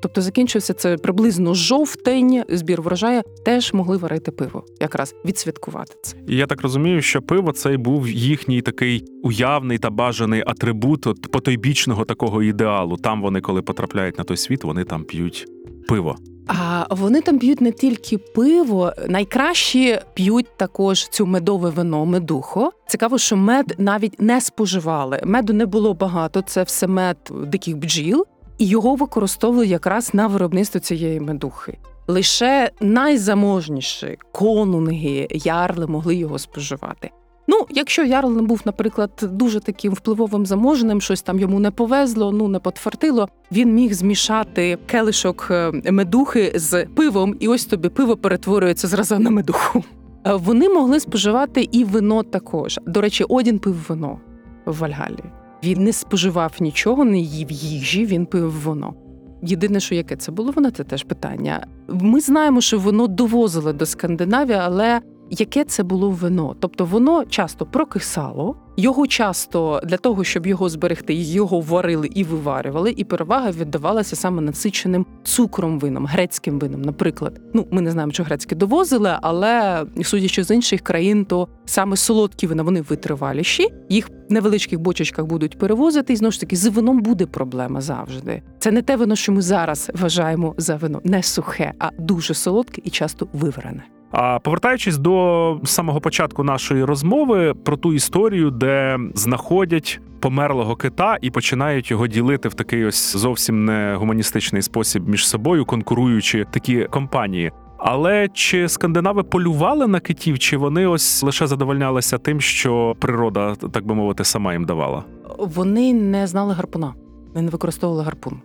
Тобто 0.00 0.20
закінчився 0.20 0.74
це 0.74 0.96
приблизно 0.96 1.54
жовтень, 1.54 2.42
збір 2.48 2.82
врожаю, 2.82 3.22
теж 3.44 3.72
могли 3.72 3.96
варити 3.96 4.30
пиво, 4.30 4.64
якраз 4.80 5.14
відсвяткувати 5.24 5.94
це. 6.02 6.16
Я 6.28 6.46
так 6.46 6.62
розумію, 6.62 7.02
що 7.02 7.22
пиво 7.22 7.52
це 7.52 7.76
був 7.76 8.08
їхній 8.08 8.62
такий 8.62 9.04
уявний 9.22 9.78
та 9.78 9.90
бажаний 9.90 10.42
атрибут 10.46 11.06
от 11.06 11.30
потойбічного 11.30 12.04
такого 12.04 12.42
ідеалу. 12.42 12.96
Там 12.96 13.22
вони, 13.22 13.40
коли 13.40 13.62
потрапляють 13.62 14.18
на 14.18 14.24
той 14.24 14.36
світ, 14.36 14.64
вони 14.64 14.84
там 14.84 15.04
п'ють 15.04 15.46
пиво. 15.88 16.16
А 16.46 16.86
вони 16.90 17.20
там 17.20 17.38
п'ють 17.38 17.60
не 17.60 17.72
тільки 17.72 18.18
пиво, 18.18 18.92
найкраще 19.08 20.02
п'ють 20.14 20.56
також 20.56 21.08
цю 21.08 21.26
медове 21.26 21.70
вино, 21.70 22.06
медухо. 22.06 22.72
Цікаво, 22.86 23.18
що 23.18 23.36
мед 23.36 23.74
навіть 23.78 24.20
не 24.20 24.40
споживали. 24.40 25.20
Меду 25.24 25.52
не 25.52 25.66
було 25.66 25.94
багато, 25.94 26.42
це 26.42 26.62
все 26.62 26.86
мед 26.86 27.16
диких 27.46 27.76
бджіл, 27.76 28.26
і 28.58 28.66
його 28.66 28.94
використовували 28.94 29.66
якраз 29.66 30.14
на 30.14 30.26
виробництво 30.26 30.80
цієї 30.80 31.20
медухи. 31.20 31.78
Лише 32.06 32.70
найзаможніші 32.80 34.18
конунги, 34.32 35.28
ярли 35.30 35.86
могли 35.86 36.14
його 36.14 36.38
споживати. 36.38 37.10
Ну, 37.46 37.66
якщо 37.70 38.04
Ярл 38.04 38.32
не 38.32 38.42
був, 38.42 38.60
наприклад, 38.64 39.10
дуже 39.22 39.60
таким 39.60 39.92
впливовим 39.92 40.46
заможним, 40.46 41.00
щось 41.00 41.22
там 41.22 41.38
йому 41.38 41.60
не 41.60 41.70
повезло, 41.70 42.32
ну 42.32 42.48
не 42.48 42.58
потвертило, 42.58 43.28
він 43.52 43.74
міг 43.74 43.92
змішати 43.92 44.78
келишок 44.86 45.48
е, 45.50 45.72
медухи 45.92 46.52
з 46.54 46.84
пивом, 46.84 47.36
і 47.40 47.48
ось 47.48 47.64
тобі 47.64 47.88
пиво 47.88 48.16
перетворюється 48.16 48.88
зразу 48.88 49.18
на 49.18 49.30
медуху. 49.30 49.84
Е, 50.26 50.34
Вони 50.34 50.68
могли 50.68 51.00
споживати 51.00 51.68
і 51.72 51.84
вино 51.84 52.22
також. 52.22 52.80
До 52.86 53.00
речі, 53.00 53.24
Одін 53.28 53.58
пив 53.58 53.86
вино 53.88 54.18
в 54.66 54.78
Вальгалі. 54.78 55.24
Він 55.64 55.84
не 55.84 55.92
споживав 55.92 56.52
нічого, 56.60 57.04
не 57.04 57.18
їв 57.18 57.50
їжі, 57.50 58.06
він 58.06 58.26
пив 58.26 58.50
вино. 58.50 58.94
Єдине, 59.42 59.80
що 59.80 59.94
яке 59.94 60.16
це 60.16 60.32
було, 60.32 60.52
воно 60.52 60.70
це 60.70 60.84
теж 60.84 61.04
питання. 61.04 61.66
Ми 61.88 62.20
знаємо, 62.20 62.60
що 62.60 62.78
воно 62.78 63.06
довозили 63.06 63.72
до 63.72 63.86
Скандинавії, 63.86 64.58
але 64.62 65.00
яке 65.30 65.64
це 65.64 65.82
було 65.82 66.10
вино? 66.10 66.56
Тобто 66.60 66.84
воно 66.84 67.24
часто 67.24 67.66
прокисало, 67.66 68.56
його 68.76 69.06
часто 69.06 69.80
для 69.84 69.96
того, 69.96 70.24
щоб 70.24 70.46
його 70.46 70.68
зберегти, 70.68 71.14
його 71.14 71.60
варили 71.60 72.10
і 72.14 72.24
виварювали, 72.24 72.94
і 72.96 73.04
перевага 73.04 73.50
віддавалася 73.50 74.16
саме 74.16 74.42
насиченим 74.42 75.06
цукром 75.24 75.78
вином, 75.78 76.06
грецьким 76.06 76.58
вином, 76.58 76.82
наприклад. 76.82 77.40
Ну, 77.54 77.66
ми 77.70 77.80
не 77.80 77.90
знаємо, 77.90 78.12
чи 78.12 78.22
грецькі 78.22 78.54
довозили, 78.54 79.16
але 79.22 79.84
судячи 80.02 80.44
з 80.44 80.50
інших 80.50 80.80
країн, 80.80 81.24
то 81.24 81.48
саме 81.64 81.96
солодкі 81.96 82.46
вина 82.46 82.62
вони 82.62 82.80
витриваліші. 82.80 83.68
Їх 83.88 84.08
в 84.08 84.32
невеличких 84.32 84.80
бочечках 84.80 85.26
будуть 85.26 85.58
перевозити, 85.58 86.12
і 86.12 86.16
знову 86.16 86.32
ж 86.32 86.40
таки 86.40 86.56
з 86.56 86.66
вином 86.66 87.00
буде 87.00 87.26
проблема 87.26 87.80
завжди. 87.80 88.42
Це 88.58 88.70
не 88.70 88.82
те 88.82 88.96
вино, 88.96 89.16
що 89.16 89.32
ми 89.32 89.42
зараз 89.42 89.90
вважаємо 89.94 90.54
за 90.58 90.76
вино, 90.76 91.00
не 91.04 91.22
сухе, 91.22 91.72
а 91.78 91.90
дуже 91.98 92.34
солодке 92.34 92.82
і 92.84 92.90
часто 92.90 93.28
виварене. 93.32 93.82
А 94.10 94.38
повертаючись 94.38 94.98
до 94.98 95.60
самого 95.64 96.00
початку 96.00 96.44
нашої 96.44 96.84
розмови 96.84 97.54
про 97.64 97.76
ту 97.76 97.92
історію, 97.92 98.50
де 98.50 98.98
знаходять 99.14 100.00
померлого 100.20 100.76
кита 100.76 101.18
і 101.20 101.30
починають 101.30 101.90
його 101.90 102.06
ділити 102.06 102.48
в 102.48 102.54
такий 102.54 102.84
ось 102.84 103.16
зовсім 103.16 103.64
не 103.64 103.94
гуманістичний 103.94 104.62
спосіб 104.62 105.08
між 105.08 105.28
собою, 105.28 105.64
конкуруючи 105.64 106.46
такі 106.50 106.84
компанії. 106.84 107.52
Але 107.78 108.28
чи 108.28 108.68
скандинави 108.68 109.22
полювали 109.22 109.86
на 109.86 110.00
китів, 110.00 110.38
чи 110.38 110.56
вони 110.56 110.86
ось 110.86 111.22
лише 111.22 111.46
задовольнялися 111.46 112.18
тим, 112.18 112.40
що 112.40 112.96
природа, 112.98 113.54
так 113.54 113.86
би 113.86 113.94
мовити, 113.94 114.24
сама 114.24 114.52
їм 114.52 114.64
давала? 114.64 115.04
Вони 115.38 115.92
не 115.92 116.26
знали 116.26 116.54
гарпуна, 116.54 116.94
вони 117.34 117.44
не 117.44 117.50
використовували 117.50 118.04
гарпун. 118.04 118.40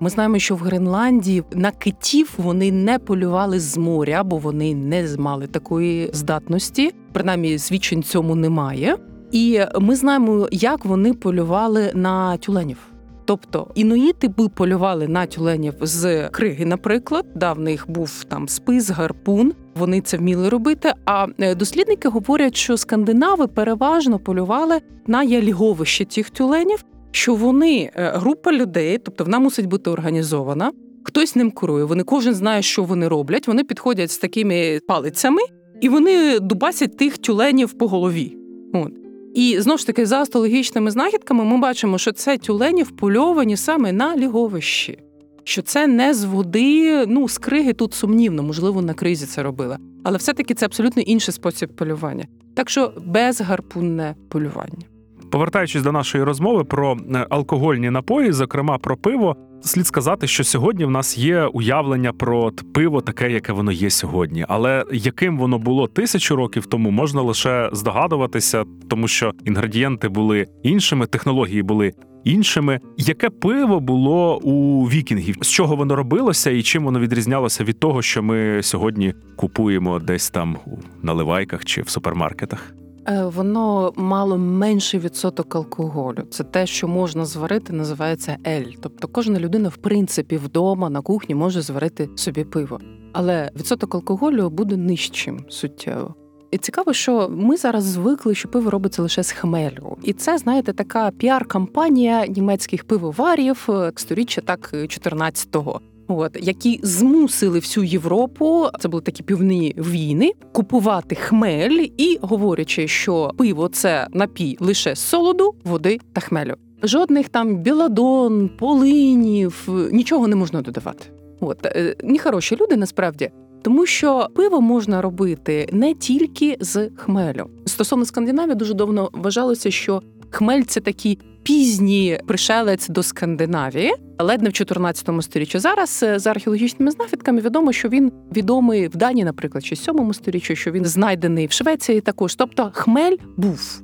Ми 0.00 0.10
знаємо, 0.10 0.38
що 0.38 0.54
в 0.54 0.58
Гренландії 0.58 1.42
на 1.52 1.70
китів 1.70 2.34
вони 2.36 2.72
не 2.72 2.98
полювали 2.98 3.60
з 3.60 3.76
моря, 3.76 4.24
бо 4.24 4.36
вони 4.36 4.74
не 4.74 5.08
мали 5.18 5.46
такої 5.46 6.10
здатності. 6.12 6.94
Принаймні, 7.12 7.58
свідчень 7.58 8.02
цьому 8.02 8.34
немає. 8.34 8.96
І 9.32 9.60
ми 9.80 9.96
знаємо, 9.96 10.48
як 10.50 10.84
вони 10.84 11.12
полювали 11.12 11.92
на 11.94 12.36
тюленів. 12.36 12.78
Тобто 13.24 13.70
інуїти 13.74 14.28
би 14.28 14.48
полювали 14.48 15.08
на 15.08 15.26
тюленів 15.26 15.74
з 15.80 16.28
криги, 16.28 16.64
наприклад, 16.64 17.26
да, 17.34 17.52
в 17.52 17.60
них 17.60 17.84
був 17.88 18.24
там 18.24 18.48
спис, 18.48 18.90
гарпун. 18.90 19.52
Вони 19.74 20.00
це 20.00 20.16
вміли 20.16 20.48
робити. 20.48 20.92
А 21.04 21.26
е, 21.38 21.54
дослідники 21.54 22.08
говорять, 22.08 22.56
що 22.56 22.76
скандинави 22.76 23.46
переважно 23.46 24.18
полювали 24.18 24.80
на 25.06 25.22
яліговище 25.22 26.04
тих 26.04 26.30
тюленів, 26.30 26.84
що 27.10 27.34
вони 27.34 27.90
е, 27.94 28.10
група 28.14 28.52
людей, 28.52 28.98
тобто 28.98 29.24
вона 29.24 29.38
мусить 29.38 29.66
бути 29.66 29.90
організована. 29.90 30.72
Хтось 31.04 31.36
ним 31.36 31.50
керує. 31.50 31.84
Вони 31.84 32.02
кожен 32.02 32.34
знає, 32.34 32.62
що 32.62 32.84
вони 32.84 33.08
роблять. 33.08 33.48
Вони 33.48 33.64
підходять 33.64 34.10
з 34.10 34.18
такими 34.18 34.80
палицями 34.88 35.42
і 35.80 35.88
вони 35.88 36.40
дубасять 36.40 36.96
тих 36.96 37.18
тюленів 37.18 37.72
по 37.72 37.88
голові. 37.88 38.36
От. 38.72 38.92
І 39.34 39.56
знову 39.60 39.78
ж 39.78 39.86
таки, 39.86 40.06
за 40.06 40.20
астологічними 40.20 40.90
знахідками, 40.90 41.44
ми 41.44 41.58
бачимо, 41.58 41.98
що 41.98 42.12
це 42.12 42.38
тюлені 42.38 42.82
впольовані 42.82 43.56
саме 43.56 43.92
на 43.92 44.16
ліговищі. 44.16 44.98
Що 45.44 45.62
це 45.62 45.86
не 45.86 46.14
з 46.14 46.24
води, 46.24 47.04
ну 47.06 47.28
з 47.28 47.38
криги 47.38 47.72
тут 47.72 47.94
сумнівно, 47.94 48.42
можливо, 48.42 48.82
на 48.82 48.94
кризі 48.94 49.26
це 49.26 49.42
робили. 49.42 49.78
Але 50.04 50.18
все-таки 50.18 50.54
це 50.54 50.66
абсолютно 50.66 51.02
інший 51.02 51.34
спосіб 51.34 51.76
полювання. 51.76 52.24
Так 52.54 52.70
що 52.70 52.92
безгарпунне 53.06 54.14
полювання. 54.28 54.95
Повертаючись 55.30 55.82
до 55.82 55.92
нашої 55.92 56.24
розмови 56.24 56.64
про 56.64 56.96
е, 57.14 57.26
алкогольні 57.30 57.90
напої, 57.90 58.32
зокрема 58.32 58.78
про 58.78 58.96
пиво, 58.96 59.36
слід 59.60 59.86
сказати, 59.86 60.26
що 60.26 60.44
сьогодні 60.44 60.84
в 60.84 60.90
нас 60.90 61.18
є 61.18 61.44
уявлення 61.44 62.12
про 62.12 62.52
пиво, 62.74 63.00
таке, 63.00 63.30
яке 63.30 63.52
воно 63.52 63.72
є 63.72 63.90
сьогодні. 63.90 64.44
Але 64.48 64.84
яким 64.92 65.38
воно 65.38 65.58
було 65.58 65.86
тисячу 65.86 66.36
років 66.36 66.66
тому, 66.66 66.90
можна 66.90 67.22
лише 67.22 67.70
здогадуватися, 67.72 68.64
тому 68.88 69.08
що 69.08 69.32
інгредієнти 69.44 70.08
були 70.08 70.46
іншими, 70.62 71.06
технології 71.06 71.62
були 71.62 71.92
іншими. 72.24 72.80
Яке 72.96 73.30
пиво 73.30 73.80
було 73.80 74.38
у 74.38 74.84
вікінгів? 74.84 75.36
З 75.40 75.50
чого 75.50 75.76
воно 75.76 75.96
робилося 75.96 76.50
і 76.50 76.62
чим 76.62 76.84
воно 76.84 77.00
відрізнялося 77.00 77.64
від 77.64 77.80
того, 77.80 78.02
що 78.02 78.22
ми 78.22 78.62
сьогодні 78.62 79.14
купуємо 79.36 79.98
десь 79.98 80.30
там 80.30 80.56
у 80.66 80.76
наливайках 81.02 81.64
чи 81.64 81.82
в 81.82 81.88
супермаркетах? 81.88 82.74
Е, 83.08 83.24
Воно 83.24 83.92
мало 83.96 84.38
менший 84.38 85.00
відсоток 85.00 85.56
алкоголю. 85.56 86.24
Це 86.30 86.44
те, 86.44 86.66
що 86.66 86.88
можна 86.88 87.24
зварити, 87.24 87.72
називається 87.72 88.36
ель. 88.46 88.72
Тобто 88.80 89.08
кожна 89.08 89.40
людина, 89.40 89.68
в 89.68 89.76
принципі, 89.76 90.36
вдома 90.36 90.90
на 90.90 91.00
кухні 91.00 91.34
може 91.34 91.62
зварити 91.62 92.08
собі 92.16 92.44
пиво. 92.44 92.80
Але 93.12 93.50
відсоток 93.56 93.94
алкоголю 93.94 94.50
буде 94.50 94.76
нижчим 94.76 95.44
суттєво. 95.48 96.14
І 96.50 96.58
цікаво, 96.58 96.92
що 96.92 97.28
ми 97.30 97.56
зараз 97.56 97.84
звикли, 97.84 98.34
що 98.34 98.48
пиво 98.48 98.70
робиться 98.70 99.02
лише 99.02 99.22
з 99.22 99.30
хмелю. 99.30 99.96
І 100.02 100.12
це, 100.12 100.38
знаєте, 100.38 100.72
така 100.72 101.10
піар-кампанія 101.10 102.26
німецьких 102.26 102.84
пивоварів 102.84 103.66
е, 103.68 103.92
сторіччя 103.96 104.40
так 104.40 104.70
14-го. 104.74 105.80
От 106.08 106.38
які 106.42 106.80
змусили 106.82 107.58
всю 107.58 107.84
Європу, 107.84 108.66
це 108.80 108.88
були 108.88 109.02
такі 109.02 109.22
півні 109.22 109.74
війни, 109.78 110.32
купувати 110.52 111.14
хмель 111.14 111.86
і 111.96 112.18
говорячи, 112.22 112.88
що 112.88 113.32
пиво 113.38 113.68
це 113.68 114.06
напій 114.12 114.56
лише 114.60 114.96
солоду, 114.96 115.54
води 115.64 115.98
та 116.12 116.20
хмелю. 116.20 116.54
Жодних 116.82 117.28
там 117.28 117.56
біладон, 117.56 118.50
полинів, 118.58 119.68
нічого 119.92 120.28
не 120.28 120.36
можна 120.36 120.62
додавати. 120.62 121.04
От 121.40 121.66
е, 121.66 121.96
нехороші 122.04 122.56
люди 122.60 122.76
насправді. 122.76 123.30
Тому 123.62 123.86
що 123.86 124.28
пиво 124.34 124.60
можна 124.60 125.02
робити 125.02 125.68
не 125.72 125.94
тільки 125.94 126.56
з 126.60 126.90
хмелю. 126.96 127.46
Стосовно 127.64 128.04
Скандинавії, 128.04 128.54
дуже 128.54 128.74
давно 128.74 129.10
вважалося, 129.12 129.70
що 129.70 130.02
хмель 130.30 130.62
це 130.62 130.80
такий 130.80 131.18
пізній 131.46 132.20
пришелець 132.26 132.88
до 132.88 133.02
Скандинавії, 133.02 133.94
ледь 134.18 134.42
не 134.42 134.48
в 134.48 134.52
14 134.52 135.10
сторіччі. 135.20 135.58
Зараз 135.58 136.02
е, 136.02 136.18
за 136.18 136.30
археологічними 136.30 136.90
знахідками 136.90 137.40
відомо, 137.40 137.72
що 137.72 137.88
він 137.88 138.12
відомий 138.36 138.88
в 138.88 138.96
Данії, 138.96 139.24
наприклад, 139.24 139.64
чи 139.64 139.76
7 139.76 140.14
сторіччі, 140.14 140.56
що 140.56 140.70
він 140.70 140.84
знайдений 140.84 141.46
в 141.46 141.52
Швеції 141.52 142.00
також. 142.00 142.34
Тобто 142.34 142.70
хмель 142.74 143.16
був. 143.36 143.82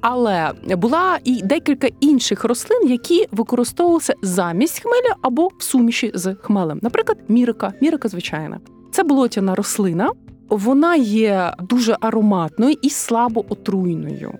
Але 0.00 0.52
була 0.62 1.18
і 1.24 1.42
декілька 1.42 1.88
інших 2.00 2.44
рослин, 2.44 2.90
які 2.90 3.26
використовувалися 3.30 4.14
замість 4.22 4.82
хмеля 4.82 5.16
або 5.22 5.48
в 5.58 5.62
суміші 5.62 6.10
з 6.14 6.34
хмелем. 6.34 6.78
Наприклад, 6.82 7.18
мірика, 7.28 7.72
мірика 7.80 8.08
звичайна. 8.08 8.60
Це 8.92 9.02
болотяна 9.02 9.54
рослина. 9.54 10.10
Вона 10.48 10.96
є 10.96 11.52
дуже 11.60 11.96
ароматною 12.00 12.76
і 12.82 12.90
слабо 12.90 13.44
отруйною. 13.48 14.32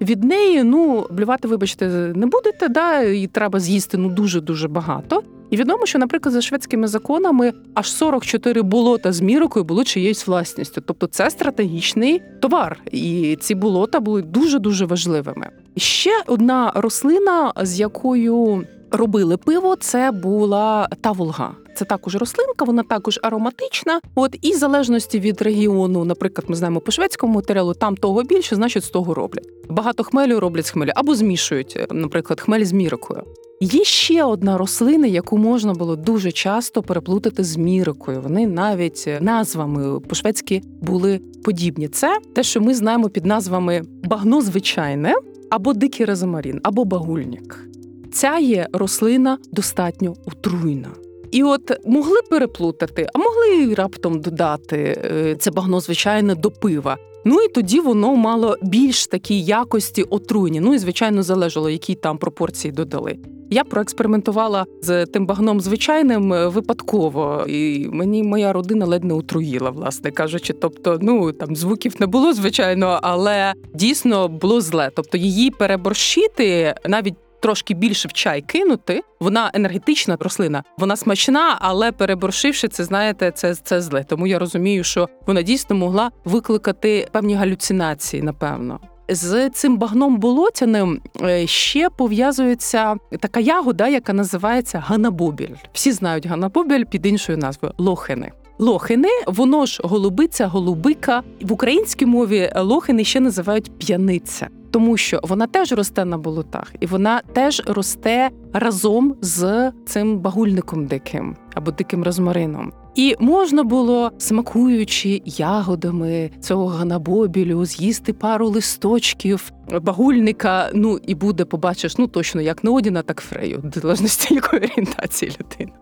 Від 0.00 0.24
неї, 0.24 0.62
ну, 0.62 1.06
блювати, 1.10 1.48
вибачте, 1.48 1.86
не 2.14 2.26
будете, 2.26 2.68
да, 2.68 3.00
і 3.00 3.26
треба 3.26 3.60
з'їсти 3.60 3.96
ну 3.96 4.08
дуже 4.08 4.40
дуже 4.40 4.68
багато. 4.68 5.22
І 5.50 5.56
відомо, 5.56 5.86
що, 5.86 5.98
наприклад, 5.98 6.32
за 6.32 6.40
шведськими 6.40 6.88
законами 6.88 7.52
аж 7.74 7.92
44 7.92 8.62
болота 8.62 9.12
з 9.12 9.20
мірокою 9.20 9.64
були 9.64 9.84
чиєюсь 9.84 10.26
власністю. 10.26 10.82
Тобто 10.86 11.06
це 11.06 11.30
стратегічний 11.30 12.22
товар, 12.40 12.78
і 12.92 13.36
ці 13.40 13.54
болота 13.54 14.00
були 14.00 14.22
дуже 14.22 14.58
дуже 14.58 14.84
важливими. 14.86 15.48
Ще 15.76 16.10
одна 16.26 16.72
рослина, 16.74 17.52
з 17.62 17.80
якою 17.80 18.64
робили 18.92 19.36
пиво, 19.36 19.76
це 19.76 20.10
була 20.10 20.88
таволга. 21.00 21.54
Це 21.76 21.84
також 21.84 22.16
рослинка, 22.16 22.64
вона 22.64 22.82
також 22.82 23.20
ароматична. 23.22 24.00
От 24.14 24.36
і 24.42 24.52
в 24.52 24.56
залежності 24.56 25.20
від 25.20 25.42
регіону, 25.42 26.04
наприклад, 26.04 26.44
ми 26.50 26.56
знаємо 26.56 26.80
по 26.80 26.92
шведському 26.92 27.34
матеріалу, 27.34 27.74
там 27.74 27.96
того 27.96 28.22
більше, 28.22 28.56
значить, 28.56 28.84
з 28.84 28.90
того 28.90 29.14
роблять. 29.14 29.48
Багато 29.68 30.04
хмелю 30.04 30.40
роблять 30.40 30.66
з 30.66 30.70
хмелю 30.70 30.90
або 30.94 31.14
змішують, 31.14 31.78
наприклад, 31.90 32.40
хмель 32.40 32.64
з 32.64 32.72
мірикою. 32.72 33.22
Є 33.60 33.84
ще 33.84 34.24
одна 34.24 34.58
рослина, 34.58 35.06
яку 35.06 35.38
можна 35.38 35.74
було 35.74 35.96
дуже 35.96 36.32
часто 36.32 36.82
переплутати 36.82 37.44
з 37.44 37.56
мірикою. 37.56 38.20
Вони 38.20 38.46
навіть 38.46 39.08
назвами 39.20 40.00
по-шведськи 40.00 40.62
були 40.82 41.20
подібні. 41.44 41.88
Це 41.88 42.18
те, 42.34 42.42
що 42.42 42.60
ми 42.60 42.74
знаємо 42.74 43.08
під 43.08 43.26
назвами 43.26 43.82
багно 44.04 44.40
звичайне, 44.40 45.14
або 45.50 45.72
дикий 45.72 46.06
розмарін, 46.06 46.60
або 46.62 46.84
багульник. 46.84 47.69
Ця 48.12 48.38
є 48.38 48.68
рослина 48.72 49.38
достатньо 49.52 50.14
отруйна. 50.26 50.88
І 51.30 51.42
от 51.42 51.86
могли 51.86 52.16
переплутати, 52.30 53.06
а 53.14 53.18
могли 53.18 53.74
раптом 53.74 54.20
додати 54.20 55.02
е, 55.04 55.36
це 55.38 55.50
багно 55.50 55.80
звичайне 55.80 56.34
до 56.34 56.50
пива. 56.50 56.96
Ну 57.24 57.42
і 57.42 57.48
тоді 57.48 57.80
воно 57.80 58.16
мало 58.16 58.56
більш 58.62 59.06
такі 59.06 59.40
якості 59.40 60.02
отруйні. 60.02 60.60
Ну 60.60 60.74
і 60.74 60.78
звичайно 60.78 61.22
залежало, 61.22 61.70
які 61.70 61.94
там 61.94 62.18
пропорції 62.18 62.72
додали. 62.72 63.18
Я 63.52 63.64
проекспериментувала 63.64 64.66
з 64.82 65.06
тим 65.06 65.26
багном 65.26 65.60
звичайним 65.60 66.32
е, 66.32 66.48
випадково, 66.48 67.44
і 67.48 67.88
мені 67.92 68.22
моя 68.22 68.52
родина 68.52 68.86
ледь 68.86 69.04
не 69.04 69.14
отруїла, 69.14 69.70
власне 69.70 70.10
кажучи. 70.10 70.52
Тобто, 70.52 70.98
ну 71.02 71.32
там 71.32 71.56
звуків 71.56 71.94
не 71.98 72.06
було 72.06 72.32
звичайно, 72.32 72.98
але 73.02 73.54
дійсно 73.74 74.28
було 74.28 74.60
зле. 74.60 74.90
Тобто 74.96 75.18
її 75.18 75.50
переборщити 75.50 76.74
навіть. 76.88 77.14
Трошки 77.40 77.74
більше 77.74 78.08
в 78.08 78.12
чай 78.12 78.42
кинути, 78.42 79.02
вона 79.20 79.50
енергетична 79.54 80.16
рослина, 80.20 80.62
вона 80.78 80.96
смачна, 80.96 81.56
але 81.60 81.92
переборшивши 81.92 82.68
це, 82.68 82.84
знаєте, 82.84 83.30
це 83.30 83.54
це 83.54 83.80
зле. 83.80 84.04
Тому 84.04 84.26
я 84.26 84.38
розумію, 84.38 84.84
що 84.84 85.08
вона 85.26 85.42
дійсно 85.42 85.76
могла 85.76 86.10
викликати 86.24 87.08
певні 87.12 87.34
галюцинації, 87.34 88.22
напевно. 88.22 88.80
З 89.08 89.50
цим 89.50 89.78
багном 89.78 90.16
болотяним 90.16 91.00
е, 91.22 91.46
ще 91.46 91.90
пов'язується 91.90 92.96
така 93.20 93.40
ягода, 93.40 93.88
яка 93.88 94.12
називається 94.12 94.78
ганабобіль. 94.86 95.54
Всі 95.72 95.92
знають 95.92 96.26
ганабобіль 96.26 96.84
під 96.84 97.06
іншою 97.06 97.38
назвою 97.38 97.74
лохини. 97.78 98.32
Лохини, 98.60 99.08
воно 99.26 99.66
ж 99.66 99.80
голубиця, 99.84 100.46
голубика. 100.46 101.22
В 101.42 101.52
українській 101.52 102.06
мові 102.06 102.52
лохини 102.56 103.04
ще 103.04 103.20
називають 103.20 103.78
п'яниця, 103.78 104.48
тому 104.70 104.96
що 104.96 105.20
вона 105.22 105.46
теж 105.46 105.72
росте 105.72 106.04
на 106.04 106.18
болотах, 106.18 106.72
і 106.80 106.86
вона 106.86 107.20
теж 107.32 107.62
росте 107.66 108.30
разом 108.52 109.14
з 109.20 109.72
цим 109.86 110.18
багульником 110.18 110.86
диким 110.86 111.36
або 111.54 111.70
диким 111.70 112.02
розмарином. 112.02 112.72
І 112.94 113.16
можна 113.20 113.62
було, 113.64 114.12
смакуючи 114.18 115.22
ягодами 115.24 116.30
цього 116.40 116.66
ганабобілю, 116.66 117.64
з'їсти 117.64 118.12
пару 118.12 118.48
листочків 118.48 119.52
багульника. 119.82 120.70
Ну 120.74 120.98
і 121.06 121.14
буде, 121.14 121.44
побачиш, 121.44 121.98
ну 121.98 122.06
точно 122.06 122.40
як 122.40 122.64
Нодіна, 122.64 123.02
так 123.02 123.20
Фрею, 123.20 123.72
залежності 123.74 124.34
якої 124.34 124.62
орієнтації 124.62 125.32
людини. 125.40 125.72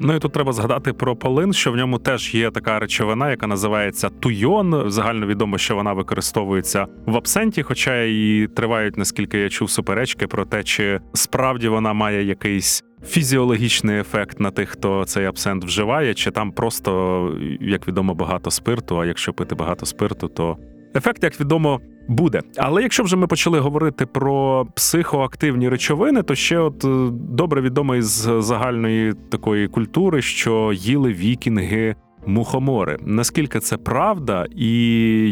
Ну 0.00 0.14
і 0.14 0.18
тут 0.18 0.32
треба 0.32 0.52
згадати 0.52 0.92
про 0.92 1.16
полин, 1.16 1.52
що 1.52 1.72
в 1.72 1.76
ньому 1.76 1.98
теж 1.98 2.34
є 2.34 2.50
така 2.50 2.78
речовина, 2.78 3.30
яка 3.30 3.46
називається 3.46 4.08
туйон. 4.08 4.90
Загально 4.90 5.26
відомо, 5.26 5.58
що 5.58 5.74
вона 5.74 5.92
використовується 5.92 6.86
в 7.06 7.16
абсенті, 7.16 7.62
хоча 7.62 8.02
і 8.02 8.48
тривають, 8.56 8.98
наскільки 8.98 9.38
я 9.38 9.48
чув, 9.48 9.70
суперечки 9.70 10.26
про 10.26 10.44
те, 10.44 10.62
чи 10.62 11.00
справді 11.12 11.68
вона 11.68 11.92
має 11.92 12.24
якийсь 12.24 12.84
фізіологічний 13.06 13.98
ефект 13.98 14.40
на 14.40 14.50
тих, 14.50 14.68
хто 14.68 15.04
цей 15.04 15.26
абсент 15.26 15.64
вживає, 15.64 16.14
чи 16.14 16.30
там 16.30 16.52
просто, 16.52 17.32
як 17.60 17.88
відомо, 17.88 18.14
багато 18.14 18.50
спирту. 18.50 18.98
А 19.00 19.06
якщо 19.06 19.32
пити 19.32 19.54
багато 19.54 19.86
спирту, 19.86 20.28
то 20.28 20.56
ефект, 20.94 21.24
як 21.24 21.40
відомо, 21.40 21.80
буде. 22.08 22.40
Але 22.56 22.82
якщо 22.82 23.02
вже 23.02 23.16
ми 23.16 23.26
почали 23.26 23.58
говорити 23.58 24.06
про 24.06 24.66
психоактивні 24.74 25.68
речовини, 25.68 26.22
то 26.22 26.34
ще 26.34 26.58
от 26.58 26.84
е, 26.84 26.88
добре 27.12 27.60
відомо 27.60 27.96
із 27.96 28.28
загальної 28.38 29.14
такої 29.30 29.68
культури, 29.68 30.22
що 30.22 30.72
їли 30.74 31.12
вікінги. 31.12 31.94
Мухомори. 32.26 32.98
Наскільки 33.00 33.60
це 33.60 33.76
правда, 33.76 34.46
і 34.56 34.70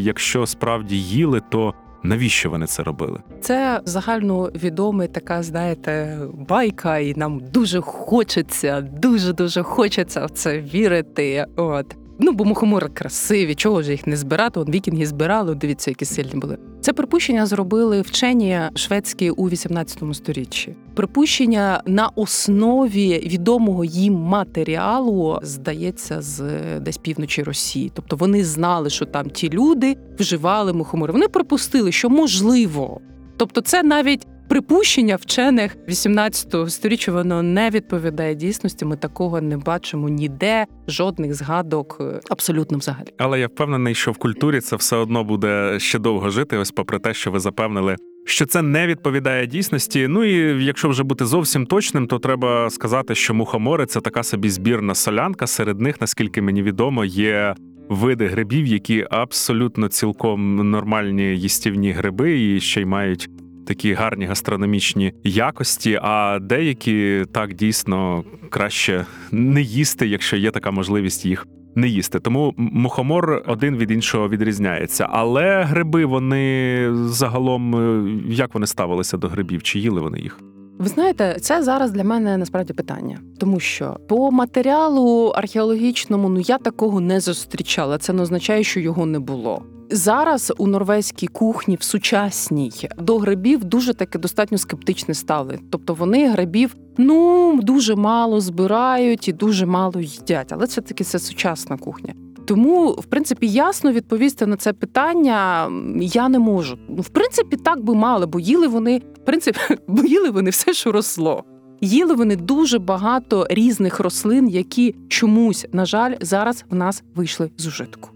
якщо 0.03 0.47
справді 0.47 0.97
їли, 0.97 1.41
то 1.51 1.75
навіщо 2.03 2.51
вони 2.51 2.67
це 2.67 2.83
робили? 2.83 3.21
Це 3.41 3.81
загально 3.85 4.45
відома 4.45 5.07
така, 5.07 5.43
знаєте, 5.43 6.19
байка, 6.49 6.99
і 6.99 7.15
нам 7.17 7.41
дуже 7.53 7.81
хочеться, 7.81 8.81
дуже 8.81 9.33
дуже 9.33 9.63
хочеться 9.63 10.27
в 10.27 10.31
це 10.31 10.61
вірити. 10.61 11.47
От 11.57 11.97
Ну, 12.19 12.33
бо 12.33 12.45
мухомори 12.45 12.89
красиві, 12.89 13.55
чого 13.55 13.83
ж 13.83 13.91
їх 13.91 14.07
не 14.07 14.17
збирати? 14.17 14.61
От 14.61 14.69
вікінги 14.69 15.07
збирали, 15.07 15.55
дивіться, 15.55 15.91
які 15.91 16.05
сильні 16.05 16.35
були. 16.35 16.59
Це 16.81 16.93
припущення 16.93 17.47
зробили 17.47 18.01
вчені 18.01 18.61
шведські 18.75 19.31
у 19.31 19.49
18 19.49 20.03
сторіччі. 20.13 20.77
Припущення 20.95 21.83
на 21.87 22.09
основі 22.09 23.19
відомого 23.19 23.85
їм 23.85 24.15
матеріалу 24.15 25.39
здається 25.43 26.23
з 26.23 26.43
десь 26.81 26.99
півночі 26.99 27.43
Росії. 27.43 27.93
Тобто 27.95 28.17
вони 28.17 28.45
знали, 28.45 28.91
що 28.91 29.05
там 29.05 29.31
ті 29.31 29.49
люди 29.51 29.97
вживали 30.19 30.73
мухомори. 30.73 31.13
Вони 31.13 31.29
припустили, 31.29 31.93
що 31.93 32.11
можливо. 32.11 33.01
Тобто, 33.37 33.61
це 33.61 33.83
навіть 33.83 34.27
припущення 34.53 35.17
вчених 35.17 35.77
18 35.89 36.71
сторіччя 36.71 37.13
воно 37.13 37.43
не 37.43 37.71
відповідає 37.71 38.35
дійсності. 38.35 38.85
Ми 38.85 38.97
такого 38.97 39.41
не 39.41 39.57
бачимо 39.57 40.09
ніде, 40.09 40.67
жодних 40.89 41.35
згадок 41.35 41.97
е, 42.01 42.21
абсолютно 42.31 42.79
взагалі. 42.79 43.09
Але 43.19 43.41
я 43.41 43.47
впевнений, 43.47 43.95
що 43.95 44.13
в 44.13 44.19
культурі 44.19 44.61
це 44.61 44.77
все 44.77 44.97
одно 44.97 45.25
буде 45.25 45.79
ще 45.79 45.99
довго 45.99 46.31
жити. 46.31 46.57
Ось, 46.57 46.71
попри 46.71 46.99
те, 46.99 47.15
що 47.15 47.31
ви 47.31 47.41
запевнили. 47.41 47.97
Що 48.27 48.47
це 48.47 48.63
не 48.63 48.87
відповідає 48.87 49.47
дійсності. 49.47 50.09
Ну 50.09 50.25
і 50.25 50.65
якщо 50.65 50.89
вже 50.89 51.03
бути 51.03 51.25
зовсім 51.25 51.67
точним, 51.67 52.07
то 52.07 52.19
треба 52.19 52.71
сказати, 52.71 53.15
що 53.15 53.35
мухомори 53.35 53.87
це 53.87 54.01
така 54.01 54.23
собі 54.23 54.51
збірна 54.51 54.95
солянка. 54.95 55.47
Серед 55.47 55.81
них, 55.81 56.01
наскільки 56.01 56.43
мені 56.43 56.63
відомо, 56.63 57.05
є 57.05 57.55
види 57.89 58.27
грибів, 58.27 58.67
які 58.67 59.07
абсолютно 59.11 59.89
цілком 59.89 60.71
нормальні 60.71 61.23
їстівні 61.23 61.93
гриби, 61.93 62.41
і 62.41 62.61
ще 62.61 62.81
й 62.81 62.85
мають 62.85 63.29
такі 63.67 63.93
гарні 63.93 64.27
гастрономічні 64.27 65.13
якості, 65.25 65.99
а 66.03 66.39
деякі 66.43 67.25
так 67.33 67.55
дійсно 67.55 68.25
краще 68.51 69.07
не 69.31 69.63
їсти, 69.63 70.07
якщо 70.07 70.37
є 70.37 70.51
така 70.51 70.71
можливість 70.71 71.27
їх. 71.27 71.47
Не 71.75 71.89
їсти, 71.89 72.21
тому 72.21 72.55
мухомор 72.57 73.43
один 73.47 73.77
від 73.77 73.91
іншого 73.91 74.29
відрізняється. 74.29 75.07
Але 75.11 75.63
гриби 75.63 76.05
вони 76.05 76.89
загалом 76.95 77.77
е, 77.77 78.11
як 78.29 78.55
вони 78.55 78.67
ставилися 78.67 79.17
до 79.17 79.29
грибів? 79.29 79.63
Чи 79.63 79.79
їли 79.79 80.01
вони 80.01 80.19
їх? 80.19 80.39
Ви 80.79 80.89
знаєте, 80.89 81.37
це 81.41 81.63
зараз 81.63 81.91
для 81.91 82.05
мене 82.05 82.37
насправді 82.37 82.73
питання, 82.73 83.19
тому 83.39 83.61
що 83.61 83.97
по 84.09 84.31
матеріалу 84.31 85.29
археологічному 85.29 86.29
ну 86.29 86.41
я 86.41 86.59
такого 86.59 87.01
не 87.01 87.21
зустрічала. 87.21 87.99
Це 87.99 88.13
не 88.13 88.23
означає, 88.23 88.65
що 88.65 88.81
його 88.81 89.07
не 89.07 89.19
було. 89.19 89.63
Зараз 89.93 90.53
у 90.59 90.67
норвезькій 90.67 91.27
кухні 91.27 91.77
в 91.77 91.83
сучасній 91.83 92.73
до 92.99 93.19
грибів 93.19 93.65
дуже 93.65 93.95
таке 93.95 94.19
достатньо 94.19 94.59
скептичне 94.59 95.15
ставлення. 95.15 95.63
Тобто 95.71 95.95
вони 95.95 96.31
грибів 96.31 96.77
ну 96.99 97.61
дуже 97.63 97.95
мало 97.95 98.41
збирають 98.41 99.29
і 99.29 99.33
дуже 99.33 99.67
мало 99.67 100.01
їдять, 100.01 100.53
але 100.53 100.67
це 100.67 100.81
таки 100.81 101.05
це 101.05 101.19
сучасна 101.19 101.77
кухня. 101.77 102.15
Тому, 102.45 102.91
в 102.91 103.05
принципі, 103.05 103.47
ясно 103.47 103.93
відповісти 103.93 104.47
на 104.47 104.57
це 104.57 104.73
питання 104.73 105.71
я 106.01 106.29
не 106.29 106.39
можу. 106.39 106.79
Ну, 106.89 107.03
в 107.03 107.09
принципі, 107.09 107.57
так 107.57 107.85
би 107.85 107.95
мали, 107.95 108.27
бо 108.27 108.41
їли 108.41 108.69
вони, 108.69 108.99
в 108.99 109.25
принципі, 109.25 109.59
бо 109.89 110.03
їли 110.05 110.31
вони 110.31 110.51
все, 110.51 110.73
що 110.73 110.93
росло. 110.93 111.45
Їли 111.81 112.15
вони 112.15 112.37
дуже 112.37 112.79
багато 112.79 113.47
різних 113.51 114.01
рослин, 114.01 114.49
які 114.49 114.95
чомусь, 115.09 115.67
на 115.73 115.85
жаль, 115.85 116.15
зараз 116.21 116.65
в 116.71 116.75
нас 116.75 117.03
вийшли 117.15 117.51
з 117.57 117.67
ужитку. 117.67 118.11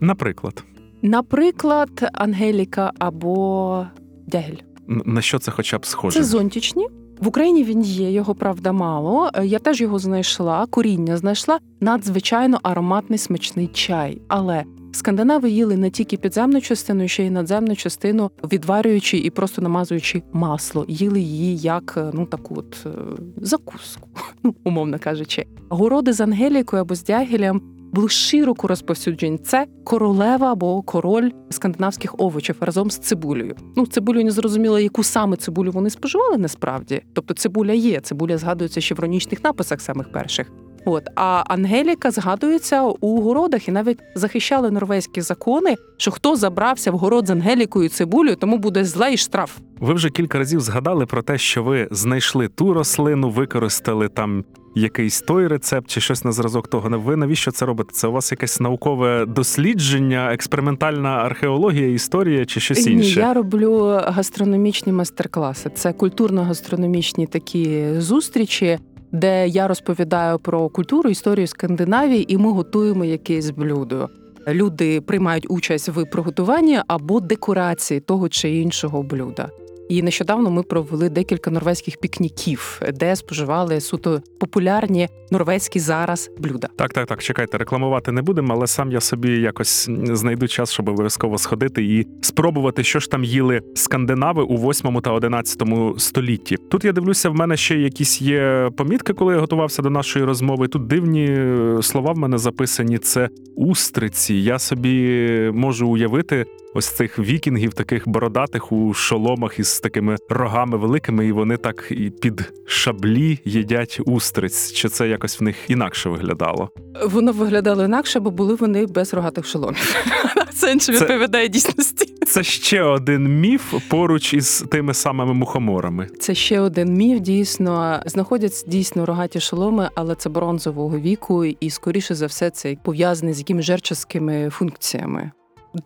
Наприклад. 0.00 0.64
Наприклад, 1.02 2.10
Ангеліка 2.12 2.92
або 2.98 3.86
Дягель. 4.26 4.56
На 4.86 5.22
що 5.22 5.38
це 5.38 5.50
хоча 5.50 5.78
б 5.78 5.86
схоже? 5.86 6.18
Це 6.18 6.24
зонтічні. 6.24 6.86
В 7.20 7.28
Україні 7.28 7.64
він 7.64 7.82
є, 7.82 8.10
його 8.10 8.34
правда 8.34 8.72
мало. 8.72 9.30
Я 9.42 9.58
теж 9.58 9.80
його 9.80 9.98
знайшла, 9.98 10.66
коріння 10.66 11.16
знайшла. 11.16 11.58
Надзвичайно 11.80 12.60
ароматний 12.62 13.18
смачний 13.18 13.66
чай. 13.66 14.22
Але 14.28 14.64
скандинави 14.92 15.50
їли 15.50 15.76
не 15.76 15.90
тільки 15.90 16.16
підземну 16.16 16.60
частину, 16.60 17.08
ще 17.08 17.26
й 17.26 17.30
надземну 17.30 17.76
частину, 17.76 18.30
відварюючи 18.52 19.18
і 19.18 19.30
просто 19.30 19.62
намазуючи 19.62 20.22
масло. 20.32 20.84
Їли 20.88 21.20
її 21.20 21.56
як 21.56 22.10
ну 22.12 22.26
таку 22.26 22.54
от 22.58 22.86
е, 22.86 22.90
закуску, 23.36 24.08
ну 24.42 24.54
умовно 24.64 24.98
кажучи. 24.98 25.46
Городи 25.68 26.12
з 26.12 26.20
ангелікою 26.20 26.82
або 26.82 26.94
з 26.94 27.04
дягілем 27.04 27.62
були 27.92 28.08
широко 28.08 28.68
розповсюджені. 28.68 29.38
Це 29.38 29.66
королева 29.84 30.52
або 30.52 30.82
король 30.82 31.30
скандинавських 31.50 32.14
овочів 32.18 32.56
разом 32.60 32.90
з 32.90 32.98
цибулею. 32.98 33.56
Ну, 33.76 33.86
цибулю 33.86 34.24
не 34.24 34.30
зрозуміло, 34.30 34.78
яку 34.78 35.02
саме 35.02 35.36
цибулю 35.36 35.70
вони 35.70 35.90
споживали 35.90 36.38
насправді. 36.38 37.02
Тобто 37.12 37.34
цибуля 37.34 37.72
є, 37.72 38.00
цибуля 38.00 38.38
згадується 38.38 38.80
ще 38.80 38.94
в 38.94 39.00
ронічних 39.00 39.44
написах 39.44 39.80
самих 39.80 40.12
перших. 40.12 40.52
От 40.84 41.08
а 41.14 41.44
Ангеліка 41.46 42.10
згадується 42.10 42.82
у 42.82 43.20
городах 43.20 43.68
і 43.68 43.72
навіть 43.72 43.98
захищали 44.14 44.70
норвезькі 44.70 45.20
закони, 45.20 45.76
що 45.96 46.10
хто 46.10 46.36
забрався 46.36 46.90
в 46.90 46.94
город 46.98 47.26
з 47.26 47.30
Ангелікою 47.30 47.88
цибулею, 47.88 48.36
тому 48.36 48.58
буде 48.58 48.84
зле 48.84 49.12
і 49.12 49.16
штраф. 49.16 49.58
Ви 49.80 49.94
вже 49.94 50.10
кілька 50.10 50.38
разів 50.38 50.60
згадали 50.60 51.06
про 51.06 51.22
те, 51.22 51.38
що 51.38 51.62
ви 51.62 51.88
знайшли 51.90 52.48
ту 52.48 52.74
рослину, 52.74 53.30
використали 53.30 54.08
там 54.08 54.44
якийсь 54.74 55.20
той 55.20 55.46
рецепт 55.46 55.90
чи 55.90 56.00
щось 56.00 56.24
на 56.24 56.32
зразок 56.32 56.68
того. 56.68 56.98
Ви 56.98 57.16
навіщо 57.16 57.50
це 57.50 57.66
робите? 57.66 57.90
Це 57.92 58.08
у 58.08 58.12
вас 58.12 58.32
якесь 58.32 58.60
наукове 58.60 59.26
дослідження, 59.26 60.32
експериментальна 60.32 61.08
археологія, 61.08 61.88
історія 61.88 62.44
чи 62.44 62.60
щось 62.60 62.86
Ні, 62.86 62.92
інше? 62.92 63.20
я 63.20 63.34
роблю 63.34 63.84
гастрономічні 64.04 64.92
майстер-класи. 64.92 65.70
Це 65.74 65.92
культурно-гастрономічні 65.92 67.26
такі 67.26 67.84
зустрічі, 67.98 68.78
де 69.12 69.48
я 69.48 69.68
розповідаю 69.68 70.38
про 70.38 70.68
культуру, 70.68 71.10
історію 71.10 71.46
Скандинавії, 71.46 72.32
і 72.32 72.36
ми 72.36 72.52
готуємо 72.52 73.04
якесь 73.04 73.50
блюдо. 73.50 74.08
Люди 74.48 75.00
приймають 75.00 75.46
участь 75.50 75.88
в 75.88 76.04
приготуванні 76.04 76.80
або 76.86 77.20
декорації 77.20 78.00
того 78.00 78.28
чи 78.28 78.50
іншого 78.50 79.02
блюда. 79.02 79.50
І 79.88 80.02
нещодавно 80.02 80.50
ми 80.50 80.62
провели 80.62 81.08
декілька 81.08 81.50
норвезьких 81.50 81.96
пікніків, 81.96 82.80
де 82.94 83.16
споживали 83.16 83.80
суто 83.80 84.22
популярні 84.40 85.08
норвезькі 85.30 85.80
зараз 85.80 86.30
блюда. 86.38 86.68
Так, 86.76 86.92
так, 86.92 87.06
так. 87.06 87.22
Чекайте, 87.22 87.58
рекламувати 87.58 88.12
не 88.12 88.22
будемо, 88.22 88.54
але 88.54 88.66
сам 88.66 88.92
я 88.92 89.00
собі 89.00 89.40
якось 89.40 89.88
знайду 90.04 90.48
час, 90.48 90.72
щоб 90.72 90.88
обов'язково 90.88 91.38
сходити 91.38 91.84
і 91.84 92.06
спробувати, 92.20 92.84
що 92.84 92.98
ж 92.98 93.10
там 93.10 93.24
їли 93.24 93.60
скандинави 93.74 94.42
у 94.42 94.70
8 94.70 95.00
та 95.00 95.12
11 95.12 95.62
столітті. 95.96 96.56
Тут 96.56 96.84
я 96.84 96.92
дивлюся, 96.92 97.30
в 97.30 97.34
мене 97.34 97.56
ще 97.56 97.76
якісь 97.76 98.22
є 98.22 98.70
помітки, 98.76 99.12
коли 99.12 99.34
я 99.34 99.40
готувався 99.40 99.82
до 99.82 99.90
нашої 99.90 100.24
розмови. 100.24 100.68
Тут 100.68 100.86
дивні 100.86 101.24
е, 101.24 101.78
слова 101.82 102.12
в 102.12 102.18
мене 102.18 102.38
записані. 102.38 102.98
Це 102.98 103.28
устриці. 103.56 104.34
Я 104.34 104.58
собі 104.58 105.50
можу 105.54 105.88
уявити. 105.88 106.46
Ось 106.74 106.86
цих 106.86 107.18
вікінгів, 107.18 107.74
таких 107.74 108.08
бородатих 108.08 108.72
у 108.72 108.94
шоломах 108.94 109.58
із 109.58 109.80
такими 109.80 110.16
рогами 110.28 110.78
великими, 110.78 111.26
і 111.26 111.32
вони 111.32 111.56
так 111.56 111.86
і 111.90 112.10
під 112.10 112.52
шаблі 112.66 113.38
їдять 113.44 114.00
устриць. 114.06 114.72
Чи 114.72 114.88
це 114.88 115.08
якось 115.08 115.40
в 115.40 115.42
них 115.42 115.56
інакше 115.68 116.08
виглядало? 116.08 116.70
Воно 117.04 117.32
виглядало 117.32 117.84
інакше, 117.84 118.20
бо 118.20 118.30
були 118.30 118.54
вони 118.54 118.86
без 118.86 119.14
рогатих 119.14 119.46
шоломів. 119.46 119.96
Це 120.52 120.72
інше 120.72 120.92
відповідає 120.92 121.48
дійсності. 121.48 122.14
Це 122.26 122.42
ще 122.42 122.82
один 122.82 123.40
міф 123.40 123.74
поруч 123.88 124.34
із 124.34 124.64
тими 124.70 124.94
самими 124.94 125.34
мухоморами. 125.34 126.06
Це 126.20 126.34
ще 126.34 126.60
один 126.60 126.94
міф. 126.94 127.20
Дійсно 127.20 128.02
знаходяться 128.06 128.66
дійсно 128.66 129.06
рогаті 129.06 129.40
шоломи, 129.40 129.90
але 129.94 130.14
це 130.14 130.28
бронзового 130.28 130.98
віку, 130.98 131.44
і 131.44 131.70
скоріше 131.70 132.14
за 132.14 132.26
все 132.26 132.50
це 132.50 132.76
пов'язане 132.84 133.32
з 133.32 133.38
якимись 133.38 133.66
жерчаскими 133.66 134.50
функціями. 134.50 135.30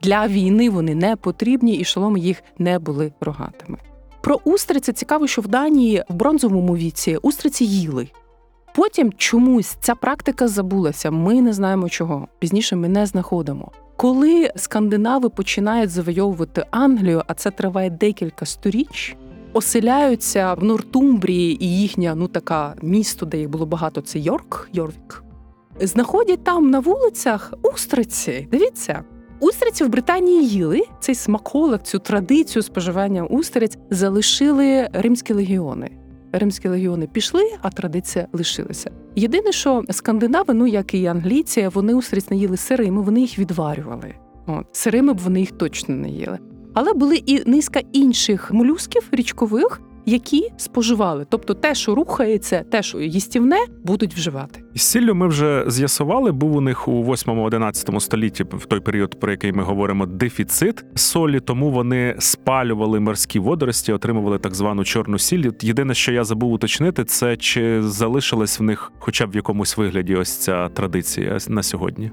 Для 0.02 0.28
війни 0.28 0.70
вони 0.70 0.94
не 0.94 1.16
потрібні, 1.16 1.74
і 1.74 1.84
шоломи 1.84 2.20
їх 2.20 2.42
не 2.58 2.78
були 2.78 3.12
рогатими. 3.20 3.78
Про 4.20 4.40
устриці 4.44 4.92
цікаво, 4.92 5.26
що 5.26 5.42
в 5.42 5.48
Данії 5.48 6.04
в 6.08 6.14
бронзовому 6.14 6.76
віці 6.76 7.16
устриці 7.16 7.64
їли. 7.64 8.08
Потім 8.74 9.12
чомусь 9.12 9.76
ця 9.80 9.94
практика 9.94 10.48
забулася. 10.48 11.10
Ми 11.10 11.42
не 11.42 11.52
знаємо 11.52 11.88
чого. 11.88 12.28
Пізніше 12.38 12.76
ми 12.76 12.88
не 12.88 13.06
знаходимо. 13.06 13.72
Коли 13.96 14.50
скандинави 14.56 15.28
починають 15.28 15.90
завойовувати 15.90 16.66
Англію, 16.70 17.22
а 17.26 17.34
це 17.34 17.50
триває 17.50 17.90
декілька 17.90 18.46
сторіч, 18.46 19.16
оселяються 19.52 20.54
в 20.54 20.64
Нортумбрії 20.64 21.64
і 21.64 21.80
їхня 21.80 22.14
ну 22.14 22.28
така 22.28 22.74
місто, 22.82 23.26
де 23.26 23.38
їх 23.38 23.48
було 23.48 23.66
багато, 23.66 24.00
це 24.00 24.18
Йорк, 24.18 24.68
Йорвік. 24.72 25.24
Знаходять 25.80 26.44
там 26.44 26.70
на 26.70 26.80
вулицях 26.80 27.54
устриці. 27.62 28.48
Дивіться. 28.50 29.04
Устриці 29.40 29.84
в 29.84 29.88
Британії 29.88 30.48
їли 30.48 30.82
цей 31.00 31.14
смаколик, 31.14 31.82
цю 31.82 31.98
традицію 31.98 32.62
споживання 32.62 33.24
устриць 33.24 33.78
залишили 33.90 34.88
римські 34.92 35.32
легіони. 35.32 35.90
Римські 36.32 36.68
легіони 36.68 37.06
пішли, 37.06 37.42
а 37.62 37.70
традиція 37.70 38.26
лишилася. 38.32 38.90
Єдине, 39.16 39.52
що 39.52 39.82
скандинави, 39.90 40.54
ну 40.54 40.66
як 40.66 40.94
і 40.94 41.06
англійці, 41.06 41.70
вони 41.74 41.94
устриць 41.94 42.30
не 42.30 42.36
їли 42.36 42.56
сирими, 42.56 43.02
вони 43.02 43.20
їх 43.20 43.38
відварювали. 43.38 44.14
От 44.46 44.66
сирими 44.72 45.12
б 45.12 45.18
вони 45.18 45.40
їх 45.40 45.50
точно 45.50 45.94
не 45.94 46.08
їли. 46.08 46.38
Але 46.74 46.92
були 46.92 47.16
і 47.16 47.50
низка 47.50 47.80
інших 47.92 48.52
молюсків 48.52 49.08
річкових, 49.12 49.80
які 50.06 50.48
споживали. 50.56 51.26
Тобто 51.28 51.54
те, 51.54 51.74
що 51.74 51.94
рухається, 51.94 52.64
те, 52.70 52.82
що 52.82 53.00
їстівне, 53.00 53.56
будуть 53.84 54.14
вживати. 54.14 54.62
З 54.74 54.82
сіллю 54.82 55.14
ми 55.14 55.28
вже 55.28 55.64
з'ясували, 55.66 56.32
був 56.32 56.56
у 56.56 56.60
них 56.60 56.88
у 56.88 57.04
8-11 57.04 58.00
столітті, 58.00 58.44
в 58.44 58.66
той 58.66 58.80
період, 58.80 59.20
про 59.20 59.30
який 59.30 59.52
ми 59.52 59.62
говоримо, 59.62 60.06
дефіцит 60.06 60.84
солі, 60.94 61.40
тому 61.40 61.70
вони 61.70 62.16
спалювали 62.18 63.00
морські 63.00 63.38
водорості, 63.38 63.92
отримували 63.92 64.38
так 64.38 64.54
звану 64.54 64.84
чорну 64.84 65.18
сіль. 65.18 65.50
Єдине, 65.60 65.94
що 65.94 66.12
я 66.12 66.24
забув 66.24 66.52
уточнити, 66.52 67.04
це 67.04 67.36
чи 67.36 67.82
залишилась 67.82 68.60
в 68.60 68.62
них 68.62 68.92
хоча 68.98 69.26
б 69.26 69.30
в 69.30 69.36
якомусь 69.36 69.76
вигляді 69.76 70.14
ось 70.14 70.36
ця 70.36 70.68
традиція 70.68 71.38
на 71.48 71.62
сьогодні. 71.62 72.10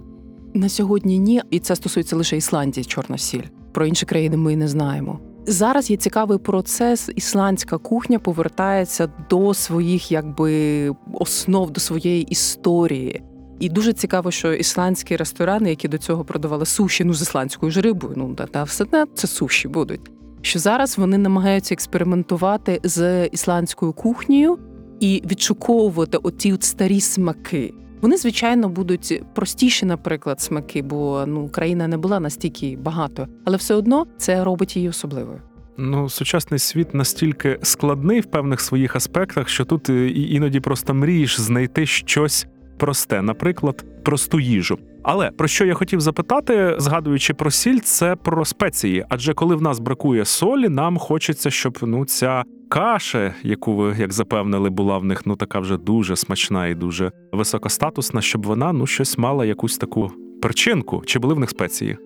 На 0.53 0.69
сьогодні 0.69 1.19
ні, 1.19 1.41
і 1.49 1.59
це 1.59 1.75
стосується 1.75 2.15
лише 2.15 2.37
Ісландії, 2.37 2.85
чорна 2.85 3.17
сіль. 3.17 3.43
Про 3.73 3.85
інші 3.85 4.05
країни 4.05 4.37
ми 4.37 4.55
не 4.55 4.67
знаємо. 4.67 5.32
Зараз 5.45 5.91
є 5.91 5.97
цікавий 5.97 6.37
процес. 6.37 7.09
Ісландська 7.15 7.77
кухня 7.77 8.19
повертається 8.19 9.11
до 9.29 9.53
своїх 9.53 10.11
якби 10.11 10.95
основ, 11.13 11.71
до 11.71 11.81
своєї 11.81 12.23
історії. 12.23 13.23
І 13.59 13.69
дуже 13.69 13.93
цікаво, 13.93 14.31
що 14.31 14.53
ісландські 14.53 15.15
ресторани, 15.15 15.69
які 15.69 15.87
до 15.87 15.97
цього 15.97 16.25
продавали 16.25 16.65
суші, 16.65 17.03
ну 17.03 17.13
з 17.13 17.21
ісландською 17.21 17.71
ж 17.71 17.81
рибою, 17.81 18.13
ну 18.17 18.35
та, 18.35 18.45
та 18.45 18.63
все 18.63 18.83
одно 18.83 19.05
це 19.13 19.27
суші 19.27 19.67
будуть. 19.67 20.11
Що 20.41 20.59
зараз 20.59 20.97
вони 20.97 21.17
намагаються 21.17 21.73
експериментувати 21.73 22.79
з 22.83 23.25
ісландською 23.25 23.93
кухнею 23.93 24.59
і 24.99 25.23
відшуковувати 25.25 26.17
оті 26.17 26.53
от 26.53 26.63
старі 26.63 27.01
смаки. 27.01 27.73
Вони, 28.03 28.17
звичайно, 28.17 28.69
будуть 28.69 29.21
простіші, 29.33 29.85
наприклад, 29.85 30.41
смаки, 30.41 30.81
бо 30.81 31.23
ну 31.27 31.49
країна 31.49 31.87
не 31.87 31.97
була 31.97 32.19
настільки 32.19 32.77
багато, 32.81 33.27
але 33.45 33.57
все 33.57 33.75
одно 33.75 34.05
це 34.17 34.43
робить 34.43 34.75
її 34.75 34.89
особливою. 34.89 35.41
Ну, 35.77 36.09
сучасний 36.09 36.59
світ 36.59 36.93
настільки 36.93 37.59
складний 37.61 38.19
в 38.19 38.25
певних 38.25 38.61
своїх 38.61 38.95
аспектах, 38.95 39.49
що 39.49 39.65
тут 39.65 39.89
е, 39.89 40.09
іноді 40.09 40.59
просто 40.59 40.93
мрієш 40.93 41.39
знайти 41.39 41.85
щось 41.85 42.47
просте, 42.77 43.21
наприклад, 43.21 43.85
просту 44.03 44.39
їжу. 44.39 44.79
Але 45.03 45.31
про 45.31 45.47
що 45.47 45.65
я 45.65 45.73
хотів 45.73 46.01
запитати, 46.01 46.75
згадуючи 46.77 47.33
про 47.33 47.51
сіль, 47.51 47.79
це 47.79 48.15
про 48.15 48.45
спеції. 48.45 49.05
Адже 49.09 49.33
коли 49.33 49.55
в 49.55 49.61
нас 49.61 49.79
бракує 49.79 50.25
солі, 50.25 50.69
нам 50.69 50.97
хочеться, 50.97 51.51
щоб 51.51 51.77
ну 51.81 52.05
ця 52.05 52.43
каша, 52.69 53.33
яку 53.43 53.75
ви 53.75 53.95
як 53.99 54.13
запевнили, 54.13 54.69
була 54.69 54.97
в 54.97 55.03
них 55.03 55.25
ну 55.25 55.35
така 55.35 55.59
вже 55.59 55.77
дуже 55.77 56.15
смачна 56.15 56.67
і 56.67 56.75
дуже 56.75 57.11
високостатусна, 57.31 58.21
щоб 58.21 58.45
вона 58.45 58.73
ну 58.73 58.87
щось 58.87 59.17
мала 59.17 59.45
якусь 59.45 59.77
таку 59.77 60.11
перчинку. 60.41 61.03
Чи 61.05 61.19
були 61.19 61.33
в 61.33 61.39
них 61.39 61.49
спеції? 61.49 61.97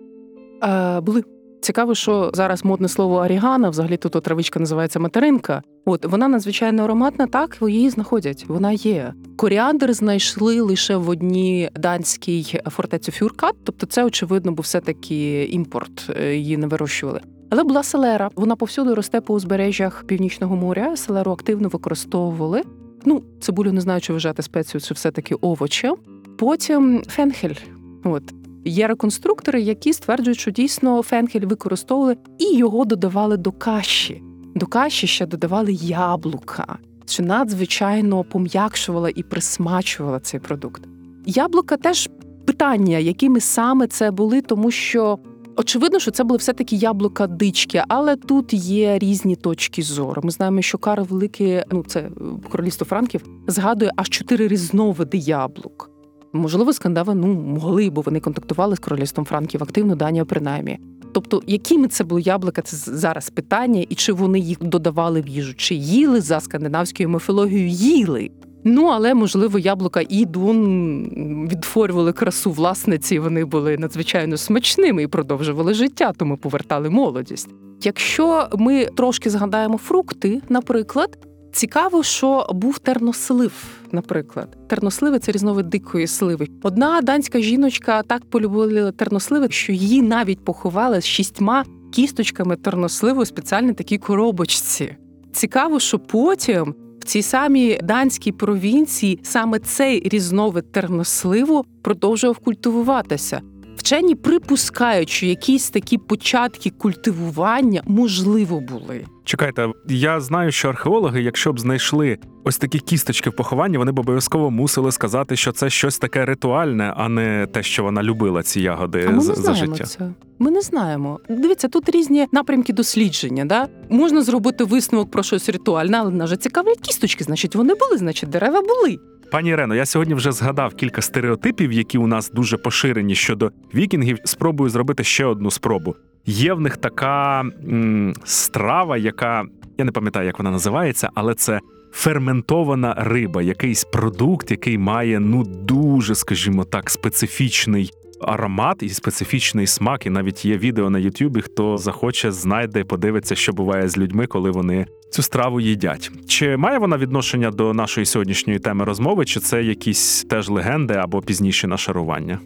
Е, 0.63 1.01
були. 1.01 1.23
Цікаво, 1.62 1.95
що 1.95 2.31
зараз 2.33 2.65
модне 2.65 2.88
слово 2.88 3.15
орігано, 3.15 3.69
взагалі 3.69 3.97
тут 3.97 4.23
травичка 4.23 4.60
називається 4.60 4.99
материнка. 4.99 5.62
От 5.89 6.06
вона 6.06 6.28
надзвичайно 6.28 6.84
ароматна, 6.84 7.28
так 7.28 7.58
її 7.62 7.89
знаходять. 7.89 8.45
Вона 8.47 8.71
є. 8.71 9.13
Коріандр 9.36 9.93
знайшли 9.93 10.62
лише 10.62 10.95
в 10.95 11.10
одній 11.10 11.69
данській 11.76 12.60
фортеці 12.65 13.12
Фюркат, 13.12 13.56
тобто 13.63 13.86
це 13.86 14.06
очевидно, 14.06 14.52
був 14.52 14.63
все 14.63 14.80
таки 14.80 15.43
імпорт, 15.45 16.09
е, 16.22 16.36
її 16.36 16.57
не 16.57 16.68
вирощували. 16.68 17.22
Але 17.49 17.64
була 17.64 17.84
селера. 17.84 18.30
Вона 18.36 18.55
повсюди 18.55 18.93
росте 18.93 19.22
по 19.22 19.34
узбережжях 19.34 20.03
північного 20.07 20.55
моря. 20.55 20.97
Селеру 20.97 21.32
активно 21.32 21.70
використовували. 21.70 22.61
Ну, 23.05 23.24
цибулю 23.39 23.72
не 23.72 23.82
знаю, 23.82 24.01
чи 24.01 24.14
вважати 24.14 24.41
спецію, 24.41 24.82
чи 24.82 24.93
все 24.93 25.11
таки 25.11 25.36
овочем. 25.36 25.95
Потім 26.38 27.03
фенхель. 27.07 27.55
От 28.03 28.24
Є 28.66 28.88
реконструктори, 28.88 29.61
які 29.61 29.93
стверджують, 29.93 30.39
що 30.39 30.51
дійсно 30.51 31.01
фенхель 31.01 31.45
використовували 31.45 32.18
і 32.38 32.57
його 32.57 32.86
додавали 32.86 33.38
до 33.38 33.51
каші. 33.51 34.24
До 34.56 34.66
каші 34.66 35.08
ще 35.08 35.26
додавали 35.26 35.74
яблука, 35.74 36.78
що 37.06 37.24
надзвичайно 37.24 38.24
пом'якшувала 38.24 39.10
і 39.16 39.24
присмачувала 39.24 40.20
цей 40.20 40.39
продукт. 40.39 40.84
Яблука 41.26 41.78
теж 41.78 42.10
питання, 42.45 42.98
якими 42.98 43.39
саме 43.39 43.88
це 43.88 44.12
були, 44.12 44.41
тому 44.41 44.72
що 44.72 45.20
очевидно, 45.56 46.00
що 46.00 46.12
це 46.12 46.24
були 46.24 46.38
все-таки 46.38 46.76
яблука 46.76 47.28
дички, 47.28 47.84
але 47.88 48.16
тут 48.16 48.54
є 48.54 49.00
різні 49.00 49.36
точки 49.36 49.82
зору. 49.82 50.22
Ми 50.26 50.32
знаємо, 50.32 50.62
що 50.62 50.78
Карл 50.78 51.04
Великий, 51.10 51.64
ну 51.72 51.84
це 51.88 52.10
королівство 52.52 52.86
Франків, 52.86 53.26
згадує 53.48 53.91
аж 53.95 54.10
чотири 54.10 54.48
різновиди 54.48 55.18
яблук. 55.18 55.89
Можливо, 56.34 56.74
скандави 56.74 57.16
ну 57.16 57.28
могли, 57.28 57.89
бо 57.89 58.02
вони 58.02 58.20
контактували 58.20 58.76
з 58.76 58.80
королівством 58.80 59.26
Франків 59.26 59.64
активно, 59.64 59.95
Данія 59.95 60.26
принаймні. 60.26 60.80
Тобто, 61.14 61.41
якими 61.47 61.88
це 61.88 62.03
були 62.03 62.22
яблука, 62.22 62.62
це 62.62 62.78
зараз 62.78 63.30
питання, 63.30 63.86
і 63.89 63.95
чи 63.95 64.14
вони 64.14 64.39
їх 64.39 64.58
додавали 64.64 65.22
в 65.22 65.28
їжу, 65.28 65.53
чи 65.53 65.76
їли 65.76 66.22
за 66.22 66.39
скандинавською 66.39 67.10
міфологією, 67.10 67.68
їли. 67.68 68.30
Ну, 68.64 68.86
але 68.86 69.14
можливо, 69.14 69.60
яблука 69.60 70.01
і 70.10 70.26
дун 70.26 71.47
відтворювали 71.51 72.14
красу 72.14 72.51
власниці. 72.51 73.20
Вони 73.20 73.45
були 73.45 73.78
надзвичайно 73.78 74.38
смачними 74.38 75.03
і 75.03 75.08
продовжували 75.08 75.74
життя, 75.74 76.14
тому 76.18 76.38
повертали 76.38 76.89
молодість. 76.89 77.49
Якщо 77.82 78.49
ми 78.58 78.86
трошки 78.86 79.30
згадаємо 79.30 79.78
фрукти, 79.78 80.41
наприклад, 80.49 81.18
цікаво, 81.51 82.03
що 82.03 82.47
був 82.53 82.80
тернослив. 82.80 83.53
Наприклад, 83.91 84.57
терносливи 84.67 85.19
це 85.19 85.31
різновид 85.31 85.69
дикої 85.69 86.07
сливи. 86.07 86.47
Одна 86.63 87.01
данська 87.01 87.39
жіночка 87.39 88.03
так 88.03 88.25
полюбила 88.25 88.91
терносливи, 88.91 89.47
що 89.49 89.71
її 89.71 90.01
навіть 90.01 90.45
поховали 90.45 91.01
з 91.01 91.05
шістьма 91.05 91.65
кісточками 91.91 92.55
терносливу 92.55 93.21
у 93.21 93.25
спеціальній 93.25 93.73
такій 93.73 93.97
коробочці. 93.97 94.95
Цікаво, 95.31 95.79
що 95.79 95.99
потім 95.99 96.75
в 96.99 97.03
цій 97.03 97.21
самій 97.21 97.79
данській 97.83 98.31
провінції 98.31 99.19
саме 99.23 99.59
цей 99.59 100.09
різновид 100.09 100.71
терносливу 100.71 101.65
продовжував 101.81 102.38
культивуватися. 102.38 103.41
Вчені 103.88 104.15
припускають, 104.15 105.09
що 105.09 105.25
якісь 105.25 105.69
такі 105.69 105.97
початки 105.97 106.69
культивування 106.69 107.81
можливо 107.85 108.59
були. 108.59 109.05
Чекайте, 109.23 109.67
я 109.88 110.19
знаю, 110.19 110.51
що 110.51 110.69
археологи, 110.69 111.21
якщо 111.21 111.53
б 111.53 111.59
знайшли 111.59 112.17
ось 112.43 112.57
такі 112.57 112.79
кісточки 112.79 113.29
в 113.29 113.35
похованні, 113.35 113.77
вони 113.77 113.91
б 113.91 113.99
обов'язково 113.99 114.51
мусили 114.51 114.91
сказати, 114.91 115.35
що 115.35 115.51
це 115.51 115.69
щось 115.69 115.97
таке 115.99 116.25
ритуальне, 116.25 116.93
а 116.97 117.09
не 117.09 117.47
те, 117.51 117.63
що 117.63 117.83
вона 117.83 118.03
любила 118.03 118.43
ці 118.43 118.61
ягоди 118.61 119.05
А 119.07 119.11
ми 119.11 119.21
за, 119.21 119.29
не 119.29 119.35
за 119.35 119.41
знаємо 119.41 119.75
життя. 119.75 119.83
це. 119.83 120.11
Ми 120.39 120.51
не 120.51 120.61
знаємо. 120.61 121.19
Дивіться, 121.29 121.67
тут 121.67 121.89
різні 121.89 122.27
напрямки 122.31 122.73
дослідження. 122.73 123.45
Да? 123.45 123.67
Можна 123.89 124.21
зробити 124.21 124.63
висновок 124.63 125.11
про 125.11 125.23
щось 125.23 125.49
ритуальне, 125.49 125.97
але 125.97 126.11
нас 126.11 126.29
же 126.29 126.38
цікавлять 126.38 126.79
кісточки. 126.79 127.23
Значить, 127.23 127.55
вони 127.55 127.73
були, 127.73 127.97
значить, 127.97 128.29
дерева 128.29 128.61
були. 128.61 128.99
Пані 129.32 129.49
Ірено, 129.49 129.75
я 129.75 129.86
сьогодні 129.86 130.13
вже 130.13 130.32
згадав 130.32 130.75
кілька 130.75 131.01
стереотипів, 131.01 131.71
які 131.71 131.97
у 131.97 132.07
нас 132.07 132.32
дуже 132.32 132.57
поширені 132.57 133.15
щодо 133.15 133.51
вікінгів. 133.75 134.17
Спробую 134.23 134.69
зробити 134.69 135.03
ще 135.03 135.25
одну 135.25 135.51
спробу. 135.51 135.95
Є 136.25 136.53
в 136.53 136.61
них 136.61 136.78
така 136.78 137.41
м, 137.41 138.13
страва, 138.23 138.97
яка 138.97 139.43
я 139.78 139.86
не 139.86 139.91
пам'ятаю, 139.91 140.25
як 140.25 140.39
вона 140.39 140.51
називається, 140.51 141.09
але 141.15 141.34
це 141.34 141.59
ферментована 141.91 142.93
риба, 142.97 143.41
якийсь 143.41 143.84
продукт, 143.84 144.51
який 144.51 144.78
має 144.78 145.19
ну 145.19 145.43
дуже, 145.43 146.15
скажімо 146.15 146.63
так, 146.63 146.89
специфічний. 146.89 147.91
Аромат 148.21 148.84
і 148.84 148.89
специфічний 148.89 149.67
смак, 149.67 150.05
і 150.05 150.09
навіть 150.09 150.45
є 150.45 150.57
відео 150.57 150.89
на 150.89 150.99
Ютубі. 150.99 151.41
Хто 151.41 151.78
захоче, 151.78 152.32
знайде, 152.32 152.84
подивиться, 152.84 153.36
що 153.36 153.53
буває 153.53 153.89
з 153.89 153.97
людьми, 153.97 154.28
коли 154.28 154.51
вони 154.51 154.86
цю 155.10 155.22
страву 155.24 155.60
їдять. 155.60 156.12
Чи 156.28 156.58
має 156.58 156.80
вона 156.80 156.97
відношення 156.97 157.51
до 157.51 157.74
нашої 157.74 158.05
сьогоднішньої 158.05 158.60
теми 158.60 158.86
розмови, 158.86 159.26
чи 159.26 159.39
це 159.39 159.64
якісь 159.64 160.24
теж 160.30 160.49
легенди 160.49 160.93
або 160.93 161.22
пізніші 161.22 161.68
нашарування? 161.68 162.39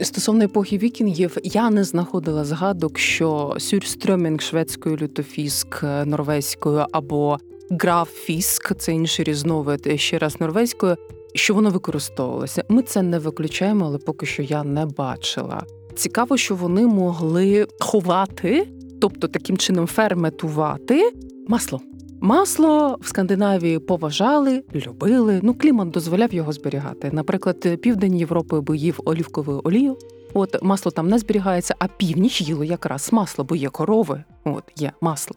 Стосовно 0.00 0.44
епохи 0.44 0.78
вікінгів, 0.78 1.36
я 1.42 1.70
не 1.70 1.84
знаходила 1.84 2.44
згадок, 2.44 2.98
що 2.98 3.56
сюрстрьомінг 3.58 4.40
шведською, 4.40 4.96
лютофіск 4.96 5.80
е, 5.82 6.04
норвезькою 6.04 6.86
або 6.92 7.38
граффіск, 7.70 8.74
це 8.78 8.92
інший 8.92 9.24
різновид 9.24 9.86
е, 9.86 9.98
ще 9.98 10.18
раз 10.18 10.40
норвезькою, 10.40 10.96
що 11.34 11.54
воно 11.54 11.70
використовувалося. 11.70 12.64
Ми 12.68 12.82
це 12.82 13.02
не 13.02 13.18
виключаємо, 13.18 13.84
але 13.84 13.98
поки 13.98 14.26
що 14.26 14.42
я 14.42 14.64
не 14.64 14.86
бачила. 14.86 15.62
Цікаво, 15.94 16.36
що 16.36 16.54
вони 16.54 16.86
могли 16.86 17.66
ховати, 17.80 18.68
тобто 19.00 19.28
таким 19.28 19.56
чином 19.56 19.86
ферментувати 19.86 21.12
масло. 21.48 21.80
Масло 22.24 22.98
в 23.00 23.08
Скандинавії 23.08 23.78
поважали, 23.78 24.64
любили. 24.74 25.40
Ну, 25.42 25.54
клімат 25.54 25.90
дозволяв 25.90 26.34
його 26.34 26.52
зберігати. 26.52 27.10
Наприклад, 27.12 27.80
південь 27.82 28.16
Європи 28.16 28.60
би 28.60 28.76
їв 28.76 29.00
олівкову 29.04 29.60
олію. 29.64 29.98
От 30.34 30.62
масло 30.62 30.92
там 30.92 31.08
не 31.08 31.18
зберігається, 31.18 31.74
а 31.78 31.86
північ 31.86 32.40
їло 32.40 32.64
якраз 32.64 33.12
масло, 33.12 33.44
бо 33.44 33.56
є 33.56 33.68
корови. 33.68 34.24
От 34.44 34.64
є 34.76 34.92
масло. 35.00 35.36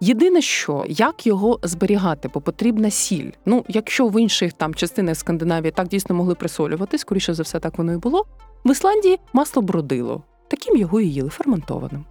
Єдине, 0.00 0.40
що 0.40 0.84
як 0.88 1.26
його 1.26 1.60
зберігати, 1.62 2.30
бо 2.34 2.40
потрібна 2.40 2.90
сіль. 2.90 3.30
Ну, 3.46 3.64
якщо 3.68 4.08
в 4.08 4.20
інших 4.20 4.52
там 4.52 4.74
частинах 4.74 5.16
Скандинавії 5.16 5.72
так 5.76 5.88
дійсно 5.88 6.14
могли 6.14 6.34
присолювати, 6.34 6.98
скоріше 6.98 7.34
за 7.34 7.42
все, 7.42 7.60
так 7.60 7.78
воно 7.78 7.92
і 7.92 7.96
було. 7.96 8.26
В 8.64 8.70
Ісландії 8.70 9.18
масло 9.32 9.62
бродило. 9.62 10.22
Таким 10.48 10.76
його 10.76 11.00
і 11.00 11.08
їли 11.08 11.28
ферментованим. 11.28 12.04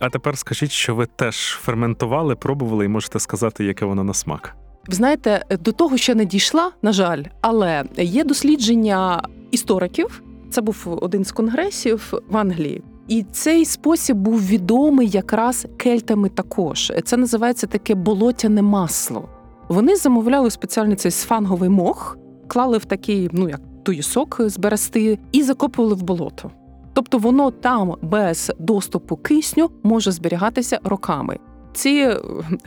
А 0.00 0.08
тепер 0.08 0.38
скажіть, 0.38 0.70
що 0.70 0.94
ви 0.94 1.06
теж 1.06 1.36
ферментували, 1.36 2.36
пробували 2.36 2.84
і 2.84 2.88
можете 2.88 3.18
сказати, 3.18 3.64
яке 3.64 3.84
воно 3.84 4.04
на 4.04 4.14
смак. 4.14 4.56
Знаєте, 4.88 5.44
до 5.60 5.72
того 5.72 5.96
ще 5.96 6.14
не 6.14 6.24
дійшла, 6.24 6.72
на 6.82 6.92
жаль, 6.92 7.24
але 7.40 7.84
є 7.96 8.24
дослідження 8.24 9.22
істориків. 9.50 10.22
Це 10.50 10.60
був 10.60 10.98
один 11.02 11.24
з 11.24 11.32
конгресів 11.32 12.14
в 12.28 12.36
Англії. 12.36 12.82
І 13.08 13.22
цей 13.32 13.64
спосіб 13.64 14.16
був 14.16 14.46
відомий 14.46 15.08
якраз 15.08 15.66
кельтами 15.76 16.28
також. 16.28 16.92
Це 17.04 17.16
називається 17.16 17.66
таке 17.66 17.94
болотяне 17.94 18.62
масло. 18.62 19.28
Вони 19.68 19.96
замовляли 19.96 20.50
спеціальний 20.50 20.96
цей 20.96 21.10
сфанговий 21.10 21.68
мох, 21.68 22.18
клали 22.48 22.78
в 22.78 22.84
такий, 22.84 23.28
ну 23.32 23.48
як 23.48 23.60
туїсок 23.82 24.40
з 24.40 24.58
берести, 24.58 25.18
і 25.32 25.42
закопували 25.42 25.94
в 25.94 26.02
болото. 26.02 26.50
Тобто 26.98 27.18
воно 27.18 27.50
там 27.50 27.94
без 28.02 28.52
доступу 28.58 29.16
кисню 29.16 29.70
може 29.82 30.12
зберігатися 30.12 30.80
роками. 30.84 31.38
Ці 31.72 31.90
е, 31.90 32.20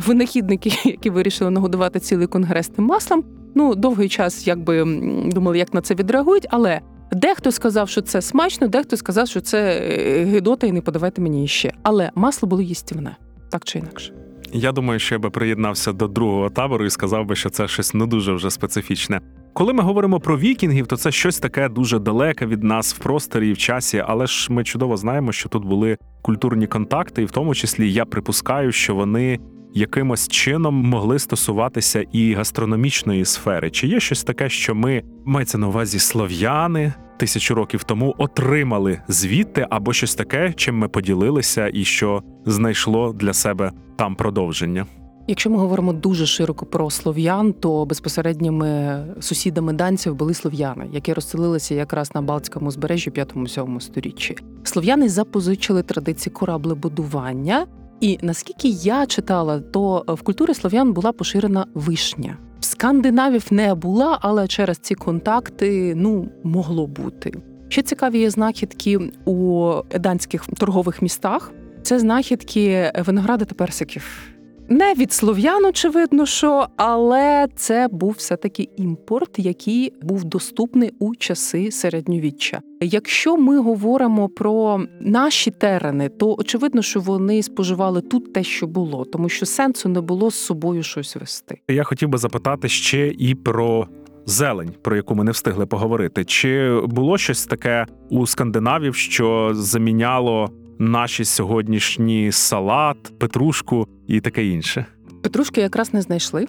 винахідники, 0.08 0.72
які 0.84 1.10
вирішили 1.10 1.50
нагодувати 1.50 2.00
цілий 2.00 2.28
конгрес 2.28 2.68
тим 2.68 2.86
маслом, 2.86 3.24
ну 3.56 3.76
довгий 3.76 4.10
час 4.10 4.48
якби 4.48 4.84
думали, 5.26 5.58
як 5.58 5.74
на 5.74 5.82
це 5.82 5.96
відреагують, 5.96 6.48
але 6.50 6.82
дехто 7.12 7.52
сказав, 7.52 7.90
що 7.90 8.02
це 8.02 8.22
смачно, 8.22 8.68
дехто 8.68 8.98
сказав, 8.98 9.28
що 9.28 9.42
це 9.42 9.82
е, 9.82 10.26
гидота, 10.26 10.68
і 10.68 10.72
не 10.72 10.82
подавайте 10.82 11.22
мені 11.22 11.48
ще. 11.48 11.74
Але 11.84 12.12
масло 12.16 12.50
було 12.50 12.62
їстівне, 12.62 13.16
так 13.50 13.66
чи 13.66 13.80
інакше. 13.80 14.14
Я 14.54 14.72
думаю, 14.72 15.00
що 15.00 15.16
я 15.16 15.20
би 15.20 15.30
приєднався 15.30 15.94
до 15.94 16.08
другого 16.08 16.50
табору 16.50 16.86
і 16.86 16.90
сказав 16.90 17.26
би, 17.26 17.36
що 17.36 17.50
це 17.50 17.68
щось 17.68 17.94
не 17.94 18.06
дуже 18.06 18.34
вже 18.34 18.52
специфічне. 18.52 19.22
Коли 19.54 19.74
ми 19.74 19.84
говоримо 19.84 20.20
про 20.20 20.38
вікінгів, 20.38 20.88
то 20.88 20.98
це 20.98 21.12
щось 21.12 21.40
таке 21.40 21.70
дуже 21.70 22.00
далеке 22.00 22.46
від 22.46 22.64
нас 22.64 22.96
в 22.96 23.00
просторі 23.00 23.50
і 23.50 23.54
в 23.54 23.58
часі, 23.58 24.04
але 24.08 24.28
ж 24.28 24.54
ми 24.54 24.64
чудово 24.64 24.98
знаємо, 24.98 25.32
що 25.32 25.50
тут 25.50 25.66
були 25.66 25.98
культурні 26.22 26.68
контакти, 26.68 27.22
і 27.22 27.26
в 27.26 27.32
тому 27.32 27.56
числі 27.56 27.94
я 27.94 28.06
припускаю, 28.06 28.72
що 28.72 28.96
вони 28.96 29.40
якимось 29.74 30.28
чином 30.28 30.76
могли 30.76 31.20
стосуватися 31.20 32.06
і 32.12 32.34
гастрономічної 32.34 33.26
сфери. 33.26 33.70
Чи 33.70 33.88
є 33.88 34.00
щось 34.00 34.24
таке, 34.24 34.50
що 34.50 34.76
ми 34.76 35.04
мається 35.26 35.58
на 35.58 35.68
увазі 35.68 36.00
слов'яни 36.00 36.94
тисячу 37.18 37.56
років 37.56 37.84
тому 37.84 38.16
отримали 38.18 39.02
звідти, 39.08 39.68
або 39.70 39.94
щось 39.94 40.16
таке, 40.16 40.54
чим 40.56 40.78
ми 40.78 40.88
поділилися, 40.88 41.70
і 41.74 41.84
що 41.84 42.24
знайшло 42.46 43.14
для 43.14 43.34
себе 43.34 43.72
там 43.98 44.16
продовження? 44.16 44.86
Якщо 45.32 45.50
ми 45.50 45.58
говоримо 45.58 45.94
дуже 45.94 46.26
широко 46.26 46.66
про 46.66 46.90
слов'ян, 46.90 47.54
то 47.54 47.86
безпосередніми 47.86 49.04
сусідами 49.20 49.74
данців 49.74 50.16
були 50.16 50.34
слов'яни, 50.34 50.90
які 50.94 51.14
розселилися 51.14 51.76
якраз 51.76 52.16
на 52.16 52.22
Балтському 52.22 52.68
узбережжі 52.68 53.10
в 53.10 53.14
5-7 53.14 53.80
сторіччі. 53.80 54.38
Слов'яни 54.64 55.10
запозичили 55.10 55.84
традиції 55.84 56.34
кораблебудування, 56.34 57.66
і 58.00 58.20
наскільки 58.22 58.68
я 58.68 59.06
читала, 59.06 59.60
то 59.60 60.04
в 60.08 60.22
культурі 60.22 60.54
слов'ян 60.54 60.94
була 60.94 61.12
поширена 61.12 61.66
вишня. 61.74 62.38
В 62.60 62.66
Скандинавів 62.66 63.48
не 63.52 63.76
була, 63.76 64.18
але 64.22 64.48
через 64.48 64.78
ці 64.78 64.96
контакти 64.96 65.94
ну 65.96 66.30
могло 66.44 66.88
бути. 66.88 67.34
Ще 67.70 67.82
цікаві 67.82 68.20
є 68.20 68.30
знахідки 68.30 69.00
у 69.26 69.72
данських 70.00 70.46
торгових 70.46 71.02
містах. 71.02 71.52
Це 71.82 72.00
знахідки 72.00 72.92
винограда 73.06 73.46
та 73.46 73.56
персиків. 73.56 74.31
Не 74.72 74.94
від 74.94 75.14
слов'ян, 75.14 75.66
очевидно, 75.66 76.26
що, 76.26 76.68
але 76.78 77.48
це 77.56 77.88
був 77.92 78.16
все-таки 78.18 78.70
імпорт, 78.78 79.40
який 79.40 79.94
був 80.02 80.24
доступний 80.24 80.92
у 81.00 81.16
часи 81.16 81.72
середньовіччя. 81.72 82.62
Якщо 82.82 83.38
ми 83.38 83.60
говоримо 83.60 84.30
про 84.30 84.84
наші 85.02 85.52
терени, 85.52 86.10
то 86.10 86.36
очевидно, 86.38 86.82
що 86.82 87.00
вони 87.00 87.44
споживали 87.44 88.02
тут 88.02 88.34
те, 88.34 88.44
що 88.44 88.68
було, 88.68 89.06
тому 89.06 89.30
що 89.30 89.46
сенсу 89.46 89.90
не 89.90 90.02
було 90.02 90.32
з 90.32 90.36
собою 90.36 90.84
щось 90.84 91.16
вести. 91.16 91.58
Я 91.68 91.84
хотів 91.84 92.10
би 92.10 92.18
запитати 92.18 92.70
ще 92.70 93.08
і 93.08 93.36
про 93.36 93.88
зелень, 94.26 94.72
про 94.82 94.96
яку 94.96 95.16
ми 95.16 95.24
не 95.24 95.32
встигли 95.32 95.66
поговорити. 95.66 96.26
Чи 96.26 96.82
було 96.86 97.18
щось 97.18 97.46
таке 97.46 97.86
у 98.10 98.28
скандинавів, 98.28 98.96
що 98.96 99.52
заміняло 99.54 100.50
наші 100.80 101.26
сьогоднішні 101.26 102.32
салат, 102.32 103.20
петрушку 103.20 103.88
і 104.08 104.20
таке 104.22 104.46
інше? 104.46 104.86
Петрушки 105.22 105.62
якраз 105.62 105.94
не 105.94 106.02
знайшли. 106.02 106.48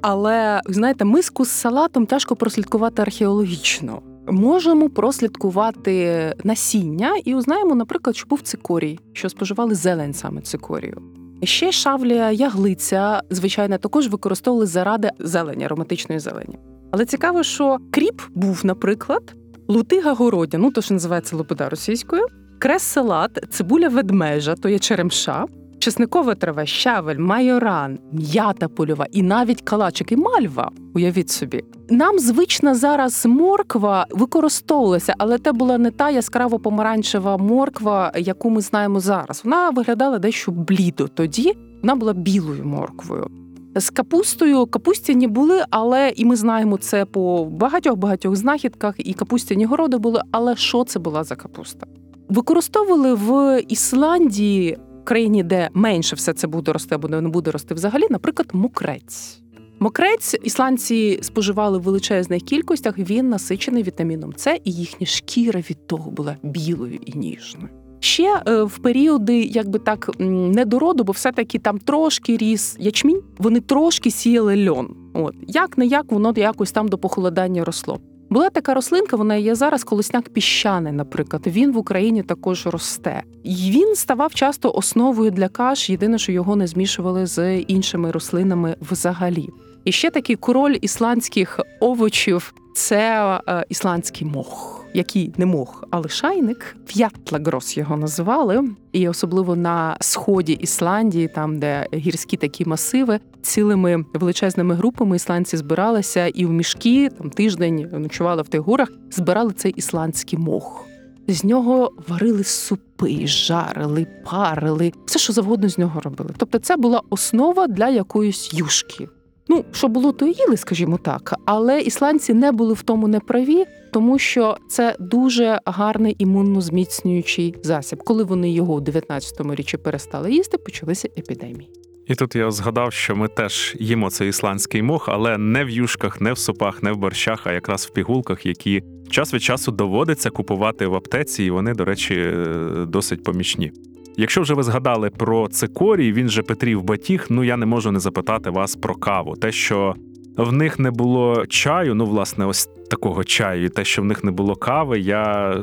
Але 0.00 0.60
знаєте, 0.66 1.04
миску 1.04 1.44
з 1.44 1.48
салатом 1.48 2.06
тяжко 2.06 2.36
прослідкувати 2.36 3.02
археологічно. 3.02 4.02
Можемо 4.30 4.90
прослідкувати 4.90 6.34
насіння 6.44 7.16
і 7.24 7.34
узнаємо, 7.34 7.74
наприклад, 7.74 8.16
що 8.16 8.26
був 8.26 8.40
цикорій, 8.40 8.98
що 9.12 9.28
споживали 9.28 9.74
зелень 9.74 10.14
саме 10.14 10.40
цикорію. 10.40 11.02
Ще 11.42 11.72
шавлія, 11.72 12.30
яглиця, 12.30 13.22
звичайно, 13.30 13.78
також 13.78 14.08
використовували 14.08 14.66
заради 14.66 15.10
зелені, 15.18 15.64
ароматичної 15.64 16.18
зелені. 16.18 16.58
Але 16.90 17.04
цікаво, 17.04 17.42
що 17.42 17.78
кріп 17.90 18.22
був, 18.34 18.60
наприклад, 18.64 19.34
лутига 19.68 20.12
городя, 20.12 20.58
ну 20.58 20.70
то 20.70 20.82
що 20.82 20.94
називається 20.94 21.36
лобода 21.36 21.68
російською, 21.68 22.26
крес-салат, 22.58 23.30
цибуля 23.50 23.88
ведмежа, 23.88 24.54
то 24.54 24.68
є 24.68 24.78
черемша, 24.78 25.46
чесникова 25.78 26.34
трава, 26.34 26.66
щавель, 26.66 27.18
майоран, 27.18 27.98
м'ята 28.12 28.68
польова 28.68 29.06
і 29.12 29.22
навіть 29.22 29.62
калачик 29.62 30.12
і 30.12 30.16
мальва. 30.16 30.70
Уявіть 30.94 31.30
собі. 31.30 31.64
Нам 31.90 32.18
звична 32.18 32.74
зараз 32.74 33.26
морква 33.26 34.06
використовувалася, 34.10 35.14
але 35.18 35.38
це 35.38 35.52
була 35.52 35.78
не 35.78 35.90
та 35.90 36.10
яскраво 36.10 36.58
помаранчева 36.58 37.36
морква, 37.36 38.12
яку 38.16 38.50
ми 38.50 38.60
знаємо 38.60 39.00
зараз. 39.00 39.40
Вона 39.44 39.70
виглядала 39.70 40.18
дещо 40.18 40.52
блідо 40.52 41.08
тоді. 41.08 41.54
Вона 41.82 41.94
була 41.94 42.12
білою 42.12 42.64
морквою. 42.64 43.30
З 43.74 43.90
капустою 43.90 44.66
капустяні 44.66 45.26
були, 45.26 45.64
але 45.70 46.12
і 46.16 46.24
ми 46.24 46.36
знаємо 46.36 46.78
це 46.78 47.04
по 47.04 47.44
багатьох 47.44 47.96
багатьох 47.96 48.36
знахідках, 48.36 48.94
і 48.98 49.14
капустяні 49.14 49.64
городи 49.64 49.96
були. 49.96 50.20
Але 50.30 50.56
що 50.56 50.84
це 50.84 50.98
була 50.98 51.24
за 51.24 51.36
капуста? 51.36 51.86
Використовували 52.28 53.14
в 53.14 53.62
Ісландії, 53.68 54.78
країні, 55.04 55.42
де 55.42 55.70
менше 55.74 56.16
все 56.16 56.32
це 56.32 56.46
буде 56.46 56.72
рости, 56.72 56.94
або 56.94 57.08
не 57.08 57.28
буде 57.28 57.50
рости 57.50 57.74
взагалі, 57.74 58.04
наприклад, 58.10 58.48
мокрець. 58.52 59.40
Мокрець 59.80 60.36
ісландці 60.42 61.18
споживали 61.22 61.78
в 61.78 61.82
величезних 61.82 62.42
кількостях. 62.42 62.98
Він 62.98 63.28
насичений 63.28 63.82
вітаміном 63.82 64.32
С, 64.36 64.60
і 64.64 64.72
їхня 64.72 65.06
шкіра 65.06 65.60
від 65.70 65.86
того 65.86 66.10
була 66.10 66.36
білою 66.42 66.98
і 67.06 67.18
ніжною. 67.18 67.68
Ще 68.00 68.42
е, 68.48 68.62
в 68.62 68.78
періоди, 68.78 69.42
якби 69.42 69.78
так 69.78 70.10
м, 70.20 70.50
не 70.50 70.64
до 70.64 70.78
роду, 70.78 71.04
бо 71.04 71.12
все-таки 71.12 71.58
там 71.58 71.78
трошки 71.78 72.36
ріс 72.36 72.76
ячмінь, 72.80 73.22
вони 73.38 73.60
трошки 73.60 74.10
сіяли 74.10 74.68
льон. 74.68 74.96
От 75.14 75.34
як 75.46 75.78
не 75.78 75.86
як 75.86 76.12
воно 76.12 76.32
якось 76.36 76.72
там 76.72 76.88
до 76.88 76.98
похолодання 76.98 77.64
росло. 77.64 78.00
Була 78.30 78.50
така 78.50 78.74
рослинка, 78.74 79.16
вона 79.16 79.34
є 79.34 79.54
зараз 79.54 79.84
колосняк 79.84 80.28
піщаний, 80.28 80.92
наприклад. 80.92 81.42
Він 81.46 81.72
в 81.72 81.76
Україні 81.76 82.22
також 82.22 82.66
росте. 82.66 83.22
І 83.44 83.54
він 83.54 83.94
ставав 83.94 84.34
часто 84.34 84.72
основою 84.72 85.30
для 85.30 85.48
каш. 85.48 85.90
Єдине, 85.90 86.18
що 86.18 86.32
його 86.32 86.56
не 86.56 86.66
змішували 86.66 87.26
з 87.26 87.58
іншими 87.58 88.10
рослинами 88.10 88.76
взагалі. 88.80 89.48
І 89.84 89.92
ще 89.92 90.10
такий 90.10 90.36
король 90.36 90.78
ісландських 90.80 91.60
овочів 91.80 92.54
це 92.74 93.40
е, 93.48 93.64
ісландський 93.68 94.26
мох, 94.26 94.77
який 94.98 95.32
не 95.36 95.46
мох, 95.46 95.84
а 95.90 95.98
лишайник. 95.98 96.76
В'ятлагрос 96.96 97.76
його 97.76 97.96
називали. 97.96 98.64
І 98.92 99.08
особливо 99.08 99.56
на 99.56 99.96
сході 100.00 100.52
Ісландії, 100.52 101.28
там 101.28 101.58
де 101.58 101.86
гірські 101.94 102.36
такі 102.36 102.64
масиви, 102.64 103.20
цілими 103.42 104.04
величезними 104.14 104.74
групами 104.74 105.16
ісландці 105.16 105.56
збиралися 105.56 106.26
і 106.26 106.46
в 106.46 106.50
мішки 106.50 107.08
там 107.08 107.30
тиждень 107.30 107.88
ночували 107.92 108.42
в 108.42 108.48
тих 108.48 108.60
горах, 108.60 108.88
збирали 109.10 109.52
цей 109.52 109.72
ісландський 109.72 110.38
мох. 110.38 110.84
З 111.28 111.44
нього 111.44 111.92
варили 112.08 112.44
супи, 112.44 113.26
жарили, 113.26 114.06
парили, 114.24 114.92
все, 115.06 115.18
що 115.18 115.32
завгодно 115.32 115.68
з 115.68 115.78
нього 115.78 116.00
робили. 116.00 116.30
Тобто, 116.36 116.58
це 116.58 116.76
була 116.76 117.02
основа 117.10 117.66
для 117.66 117.88
якоїсь 117.88 118.54
юшки. 118.54 119.08
Ну, 119.48 119.64
що 119.72 119.88
було, 119.88 120.12
то 120.12 120.26
їли, 120.26 120.56
скажімо 120.56 120.98
так. 121.02 121.34
Але 121.44 121.80
ісландці 121.80 122.34
не 122.34 122.52
були 122.52 122.74
в 122.74 122.82
тому 122.82 123.08
неправі, 123.08 123.64
тому 123.92 124.18
що 124.18 124.56
це 124.68 124.96
дуже 125.00 125.60
гарний 125.64 126.16
імунно 126.18 126.60
зміцнюючий 126.60 127.54
засіб. 127.62 128.02
Коли 128.02 128.24
вони 128.24 128.50
його 128.50 128.74
у 128.74 128.80
19-му 128.80 129.54
річчі 129.54 129.76
перестали 129.76 130.32
їсти, 130.32 130.58
почалися 130.58 131.08
епідемії. 131.18 131.70
І 132.08 132.14
тут 132.14 132.36
я 132.36 132.50
згадав, 132.50 132.92
що 132.92 133.16
ми 133.16 133.28
теж 133.28 133.76
їмо 133.80 134.10
цей 134.10 134.28
ісландський 134.28 134.82
мох, 134.82 135.08
але 135.08 135.38
не 135.38 135.64
в 135.64 135.70
юшках, 135.70 136.20
не 136.20 136.32
в 136.32 136.38
супах, 136.38 136.82
не 136.82 136.92
в 136.92 136.96
борщах, 136.96 137.46
а 137.46 137.52
якраз 137.52 137.86
в 137.86 137.90
пігулках, 137.90 138.46
які 138.46 138.82
час 139.10 139.34
від 139.34 139.42
часу 139.42 139.72
доводиться 139.72 140.30
купувати 140.30 140.86
в 140.86 140.94
аптеці, 140.94 141.44
і 141.44 141.50
вони, 141.50 141.74
до 141.74 141.84
речі, 141.84 142.14
е, 142.14 142.86
досить 142.88 143.22
помічні. 143.24 143.72
Якщо 144.20 144.42
вже 144.42 144.54
ви 144.54 144.62
згадали 144.62 145.10
про 145.10 145.48
цикорій, 145.48 146.12
він 146.12 146.28
же 146.28 146.42
Петрів 146.42 146.82
Батіг, 146.82 147.26
ну 147.30 147.44
я 147.44 147.56
не 147.56 147.66
можу 147.66 147.92
не 147.92 148.00
запитати 148.00 148.50
вас 148.50 148.76
про 148.76 148.94
каву. 148.94 149.36
Те, 149.36 149.52
що 149.52 149.94
в 150.36 150.52
них 150.52 150.78
не 150.78 150.90
було 150.90 151.46
чаю, 151.46 151.94
ну 151.94 152.06
власне, 152.06 152.46
ось 152.46 152.70
такого 152.90 153.24
чаю, 153.24 153.64
і 153.64 153.68
те, 153.68 153.84
що 153.84 154.02
в 154.02 154.04
них 154.04 154.24
не 154.24 154.30
було 154.30 154.56
кави, 154.56 154.98
я, 154.98 155.54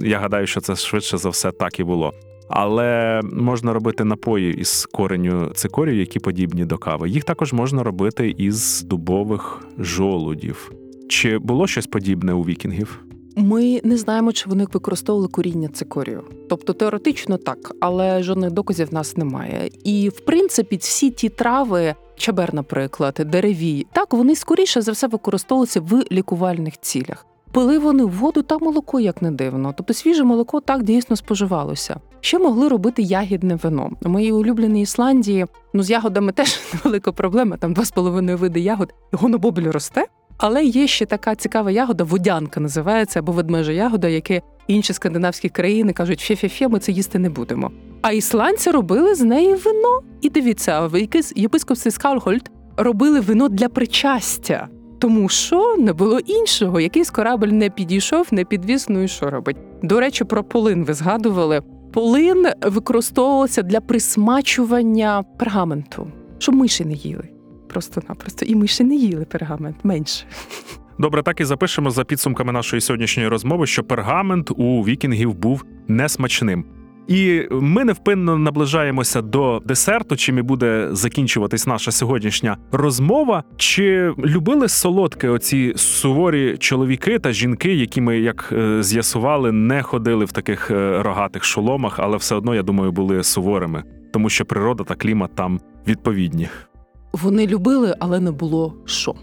я 0.00 0.18
гадаю, 0.18 0.46
що 0.46 0.60
це 0.60 0.76
швидше 0.76 1.18
за 1.18 1.28
все 1.28 1.50
так 1.50 1.80
і 1.80 1.84
було. 1.84 2.12
Але 2.48 3.20
можна 3.32 3.72
робити 3.72 4.04
напої 4.04 4.54
із 4.54 4.86
кореню 4.92 5.50
цикорію, 5.54 5.98
які 5.98 6.18
подібні 6.18 6.64
до 6.64 6.78
кави. 6.78 7.08
Їх 7.08 7.24
також 7.24 7.52
можна 7.52 7.82
робити 7.82 8.34
із 8.38 8.82
дубових 8.82 9.60
жолудів. 9.78 10.72
Чи 11.08 11.38
було 11.38 11.66
щось 11.66 11.86
подібне 11.86 12.32
у 12.32 12.42
вікінгів? 12.42 13.04
Ми 13.36 13.80
не 13.84 13.96
знаємо, 13.96 14.32
чи 14.32 14.48
вони 14.48 14.66
використовували 14.72 15.28
коріння 15.28 15.68
цикорію. 15.68 16.24
Тобто 16.48 16.72
теоретично 16.72 17.36
так, 17.36 17.72
але 17.80 18.22
жодних 18.22 18.50
доказів 18.50 18.88
в 18.90 18.94
нас 18.94 19.16
немає. 19.16 19.70
І 19.84 20.08
в 20.08 20.20
принципі, 20.20 20.76
всі 20.76 21.10
ті 21.10 21.28
трави, 21.28 21.94
чабер, 22.16 22.54
наприклад, 22.54 23.20
деревій, 23.26 23.86
так 23.92 24.12
вони 24.12 24.36
скоріше 24.36 24.82
за 24.82 24.92
все 24.92 25.08
використовуються 25.08 25.80
в 25.80 26.04
лікувальних 26.12 26.80
цілях. 26.80 27.26
Пили 27.52 27.78
вони 27.78 28.04
воду 28.04 28.42
та 28.42 28.58
молоко, 28.58 29.00
як 29.00 29.22
не 29.22 29.30
дивно. 29.30 29.74
Тобто 29.76 29.94
свіже 29.94 30.24
молоко 30.24 30.60
так 30.60 30.82
дійсно 30.82 31.16
споживалося. 31.16 32.00
Ще 32.20 32.38
могли 32.38 32.68
робити 32.68 33.02
ягідне 33.02 33.54
вино. 33.54 33.90
У 34.04 34.08
моїй 34.08 34.32
улюбленій 34.32 34.82
Ісландії, 34.82 35.46
ну 35.72 35.82
з 35.82 35.90
ягодами 35.90 36.32
теж 36.32 36.60
невелика 36.74 37.12
проблема. 37.12 37.56
Там 37.56 37.72
два 37.72 37.84
з 37.84 37.90
половиною 37.90 38.38
види 38.38 38.60
ягод. 38.60 38.94
Гонобобль 39.12 39.68
росте. 39.68 40.06
Але 40.36 40.64
є 40.64 40.86
ще 40.86 41.06
така 41.06 41.34
цікава 41.34 41.70
ягода, 41.70 42.04
водянка 42.04 42.60
називається, 42.60 43.18
або 43.18 43.32
ведмежа 43.32 43.72
ягода, 43.72 44.08
яке 44.08 44.42
інші 44.66 44.92
скандинавські 44.92 45.48
країни 45.48 45.92
кажуть, 45.92 46.20
фе-фе-фе, 46.20 46.68
ми 46.68 46.78
це 46.78 46.92
їсти 46.92 47.18
не 47.18 47.30
будемо. 47.30 47.70
А 48.02 48.12
ісландці 48.12 48.70
робили 48.70 49.14
з 49.14 49.20
неї 49.20 49.54
вино. 49.54 50.00
І 50.20 50.30
дивіться, 50.30 50.90
єпископстві 51.36 51.90
Скалгольд 51.90 52.50
робили 52.76 53.20
вино 53.20 53.48
для 53.48 53.68
причастя. 53.68 54.68
Тому 54.98 55.28
що 55.28 55.76
не 55.76 55.92
було 55.92 56.18
іншого, 56.18 56.80
якийсь 56.80 57.10
корабль 57.10 57.46
не 57.46 57.70
підійшов, 57.70 58.26
не 58.30 58.44
підвіз, 58.44 58.86
ну 58.88 59.02
і 59.02 59.08
що 59.08 59.30
робить. 59.30 59.56
До 59.82 60.00
речі, 60.00 60.24
про 60.24 60.44
полин 60.44 60.84
ви 60.84 60.94
згадували. 60.94 61.62
Полин 61.92 62.46
використовувався 62.62 63.62
для 63.62 63.80
присмачування 63.80 65.24
пергаменту, 65.38 66.06
щоб 66.38 66.54
миші 66.54 66.84
не 66.84 66.92
їли. 66.92 67.33
Просто-напросто. 67.74 68.44
І 68.44 68.54
миші 68.54 68.84
не 68.84 68.94
їли 68.94 69.24
пергамент 69.24 69.76
менше. 69.82 70.24
Добре, 70.98 71.22
так 71.22 71.40
і 71.40 71.44
запишемо 71.44 71.90
за 71.90 72.04
підсумками 72.04 72.52
нашої 72.52 72.80
сьогоднішньої 72.80 73.28
розмови, 73.28 73.66
що 73.66 73.84
пергамент 73.84 74.50
у 74.50 74.82
вікінгів 74.82 75.34
був 75.34 75.64
несмачним. 75.88 76.64
І 77.08 77.42
ми 77.50 77.84
невпинно 77.84 78.38
наближаємося 78.38 79.22
до 79.22 79.62
десерту, 79.64 80.16
чим 80.16 80.38
і 80.38 80.42
буде 80.42 80.88
закінчуватись 80.92 81.66
наша 81.66 81.90
сьогоднішня 81.90 82.56
розмова. 82.72 83.44
Чи 83.56 84.14
любили 84.18 84.68
солодке 84.68 85.28
оці 85.28 85.72
суворі 85.76 86.56
чоловіки 86.58 87.18
та 87.18 87.32
жінки, 87.32 87.74
які 87.74 88.00
ми, 88.00 88.18
як 88.18 88.48
е, 88.52 88.82
з'ясували, 88.82 89.52
не 89.52 89.82
ходили 89.82 90.24
в 90.24 90.32
таких 90.32 90.70
е, 90.70 91.02
рогатих 91.02 91.44
шоломах, 91.44 91.98
але 91.98 92.16
все 92.16 92.34
одно, 92.34 92.54
я 92.54 92.62
думаю, 92.62 92.92
були 92.92 93.22
суворими, 93.22 93.84
тому 94.12 94.30
що 94.30 94.44
природа 94.44 94.84
та 94.84 94.94
клімат 94.94 95.34
там 95.34 95.60
відповідні. 95.86 96.48
Вони 97.22 97.46
любили, 97.46 97.94
але 97.98 98.20
не 98.20 98.30
було 98.30 98.74
що. 98.84 99.14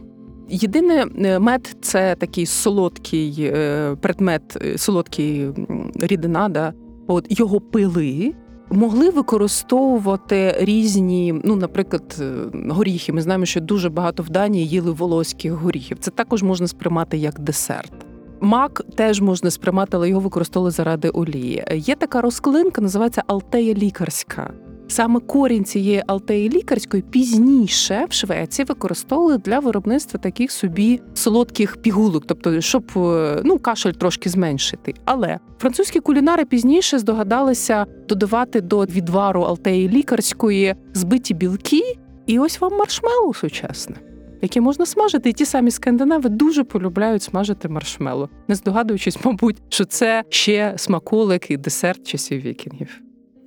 Єдине, 0.50 1.06
е, 1.18 1.40
мед 1.40 1.76
це 1.82 2.16
такий 2.16 2.46
солодкий 2.46 3.36
е, 3.40 3.96
предмет, 4.02 4.58
е, 4.66 4.78
солодкий 4.78 5.50
рідина, 5.96 6.50
да? 6.50 6.74
От 7.08 7.26
його 7.40 7.62
пили, 7.62 8.34
могли 8.70 9.10
використовувати 9.10 10.56
різні, 10.60 11.42
ну, 11.44 11.56
наприклад, 11.56 12.24
горіхи. 12.70 13.14
Ми 13.14 13.22
знаємо, 13.22 13.46
що 13.46 13.62
дуже 13.62 13.90
багато 13.90 14.24
в 14.24 14.30
Данії 14.30 14.68
їли 14.68 14.92
волоських 14.92 15.54
горіхів. 15.54 15.98
Це 16.00 16.12
також 16.12 16.44
можна 16.44 16.68
сприймати 16.68 17.18
як 17.18 17.40
десерт. 17.40 17.94
Мак 18.42 18.82
теж 18.96 19.22
можна 19.22 19.52
сприймати, 19.52 19.98
але 19.98 20.10
його 20.10 20.22
використовували 20.22 20.72
заради 20.72 21.10
олії. 21.10 21.64
Є 21.76 21.96
така 21.96 22.22
розклинка, 22.22 22.82
називається 22.82 23.24
Алтея 23.28 23.74
лікарська. 23.74 24.54
Саме 24.92 25.20
корінь 25.20 25.66
цієї 25.66 26.04
алтеї 26.08 26.50
лікарської 26.50 27.04
пізніше 27.10 28.06
в 28.10 28.14
Швеції 28.14 28.66
використовували 28.66 29.38
для 29.38 29.60
виробництва 29.60 30.20
таких 30.20 30.52
собі 30.52 31.02
солодких 31.14 31.78
пігулок, 31.78 32.24
тобто 32.28 32.62
щоб 32.62 32.92
е, 32.96 33.42
ну 33.44 33.60
кашель 33.60 33.92
трошки 33.92 34.30
зменшити. 34.30 34.94
Але 35.06 35.40
французькі 35.60 36.00
кулінари 36.00 36.46
пізніше 36.46 37.00
здогадалися 37.00 37.86
додавати 38.10 38.62
до 38.62 38.86
відвару 38.86 39.42
алтеї 39.42 39.90
лікарської 39.90 40.76
збиті 40.94 41.34
білки, 41.34 41.98
і 42.26 42.40
ось 42.40 42.62
вам 42.62 42.78
маршмеллоу 42.78 43.34
сучасне. 43.34 43.96
Які 44.42 44.62
можна 44.62 44.86
смажити, 44.86 45.30
і 45.30 45.34
ті 45.34 45.46
самі 45.46 45.72
скандинави 45.72 46.30
дуже 46.30 46.64
полюбляють 46.64 47.24
смажити 47.24 47.70
маршмеллоу, 47.70 48.30
не 48.48 48.56
здогадуючись, 48.56 49.18
мабуть, 49.26 49.62
що 49.70 49.86
це 49.86 50.24
ще 50.30 50.74
смаколик 50.78 51.52
і 51.52 51.58
десерт 51.58 52.08
часів 52.08 52.42
вікінгів. 52.42 53.02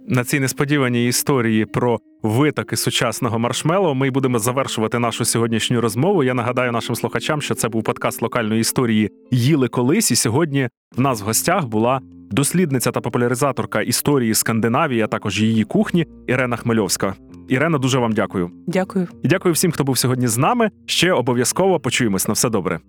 На 0.09 0.25
цій 0.25 0.41
несподіваній 0.41 1.09
історії 1.09 1.65
про 1.65 1.99
витоки 2.23 2.77
сучасного 2.77 3.39
маршмеллоу 3.39 3.95
ми 3.95 4.11
будемо 4.11 4.39
завершувати 4.39 4.99
нашу 4.99 5.25
сьогоднішню 5.25 5.81
розмову. 5.81 6.25
Я 6.25 6.35
нагадаю 6.35 6.73
нашим 6.73 6.97
слухачам, 6.97 7.43
що 7.43 7.55
це 7.55 7.69
був 7.69 7.83
подкаст 7.83 8.23
локальної 8.23 8.61
історії 8.61 9.11
Їли 9.31 9.69
колись. 9.69 10.11
І 10.11 10.17
сьогодні 10.17 10.69
в 10.97 11.01
нас 11.01 11.23
в 11.23 11.25
гостях 11.25 11.67
була 11.67 12.01
дослідниця 12.31 12.91
та 12.91 13.01
популяризаторка 13.01 13.83
історії 13.83 14.35
Скандинавії, 14.35 15.01
а 15.01 15.07
також 15.07 15.43
її 15.43 15.65
кухні 15.65 16.07
Ірена 16.27 16.57
Хмельовська. 16.57 17.15
Ірена, 17.49 17.79
дуже 17.79 17.99
вам 17.99 18.13
дякую. 18.13 18.51
Дякую. 18.67 19.09
І 19.23 19.29
дякую 19.29 19.55
всім, 19.55 19.73
хто 19.73 19.85
був 19.85 19.99
сьогодні 19.99 20.27
з 20.27 20.39
нами. 20.39 20.71
Ще 20.87 21.13
обов'язково 21.13 21.81
почуємось 21.81 22.29
на 22.29 22.35
все 22.35 22.51
добре. 22.51 22.81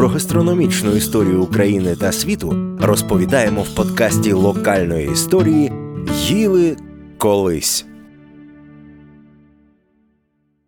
Про 0.00 0.08
гастрономічну 0.08 0.96
історію 0.96 1.42
України 1.42 1.96
та 1.96 2.12
світу 2.12 2.76
розповідаємо 2.80 3.62
в 3.62 3.74
подкасті 3.74 4.32
локальної 4.32 5.10
історії 5.12 5.72
Їли 6.26 6.76
колись. 7.18 7.86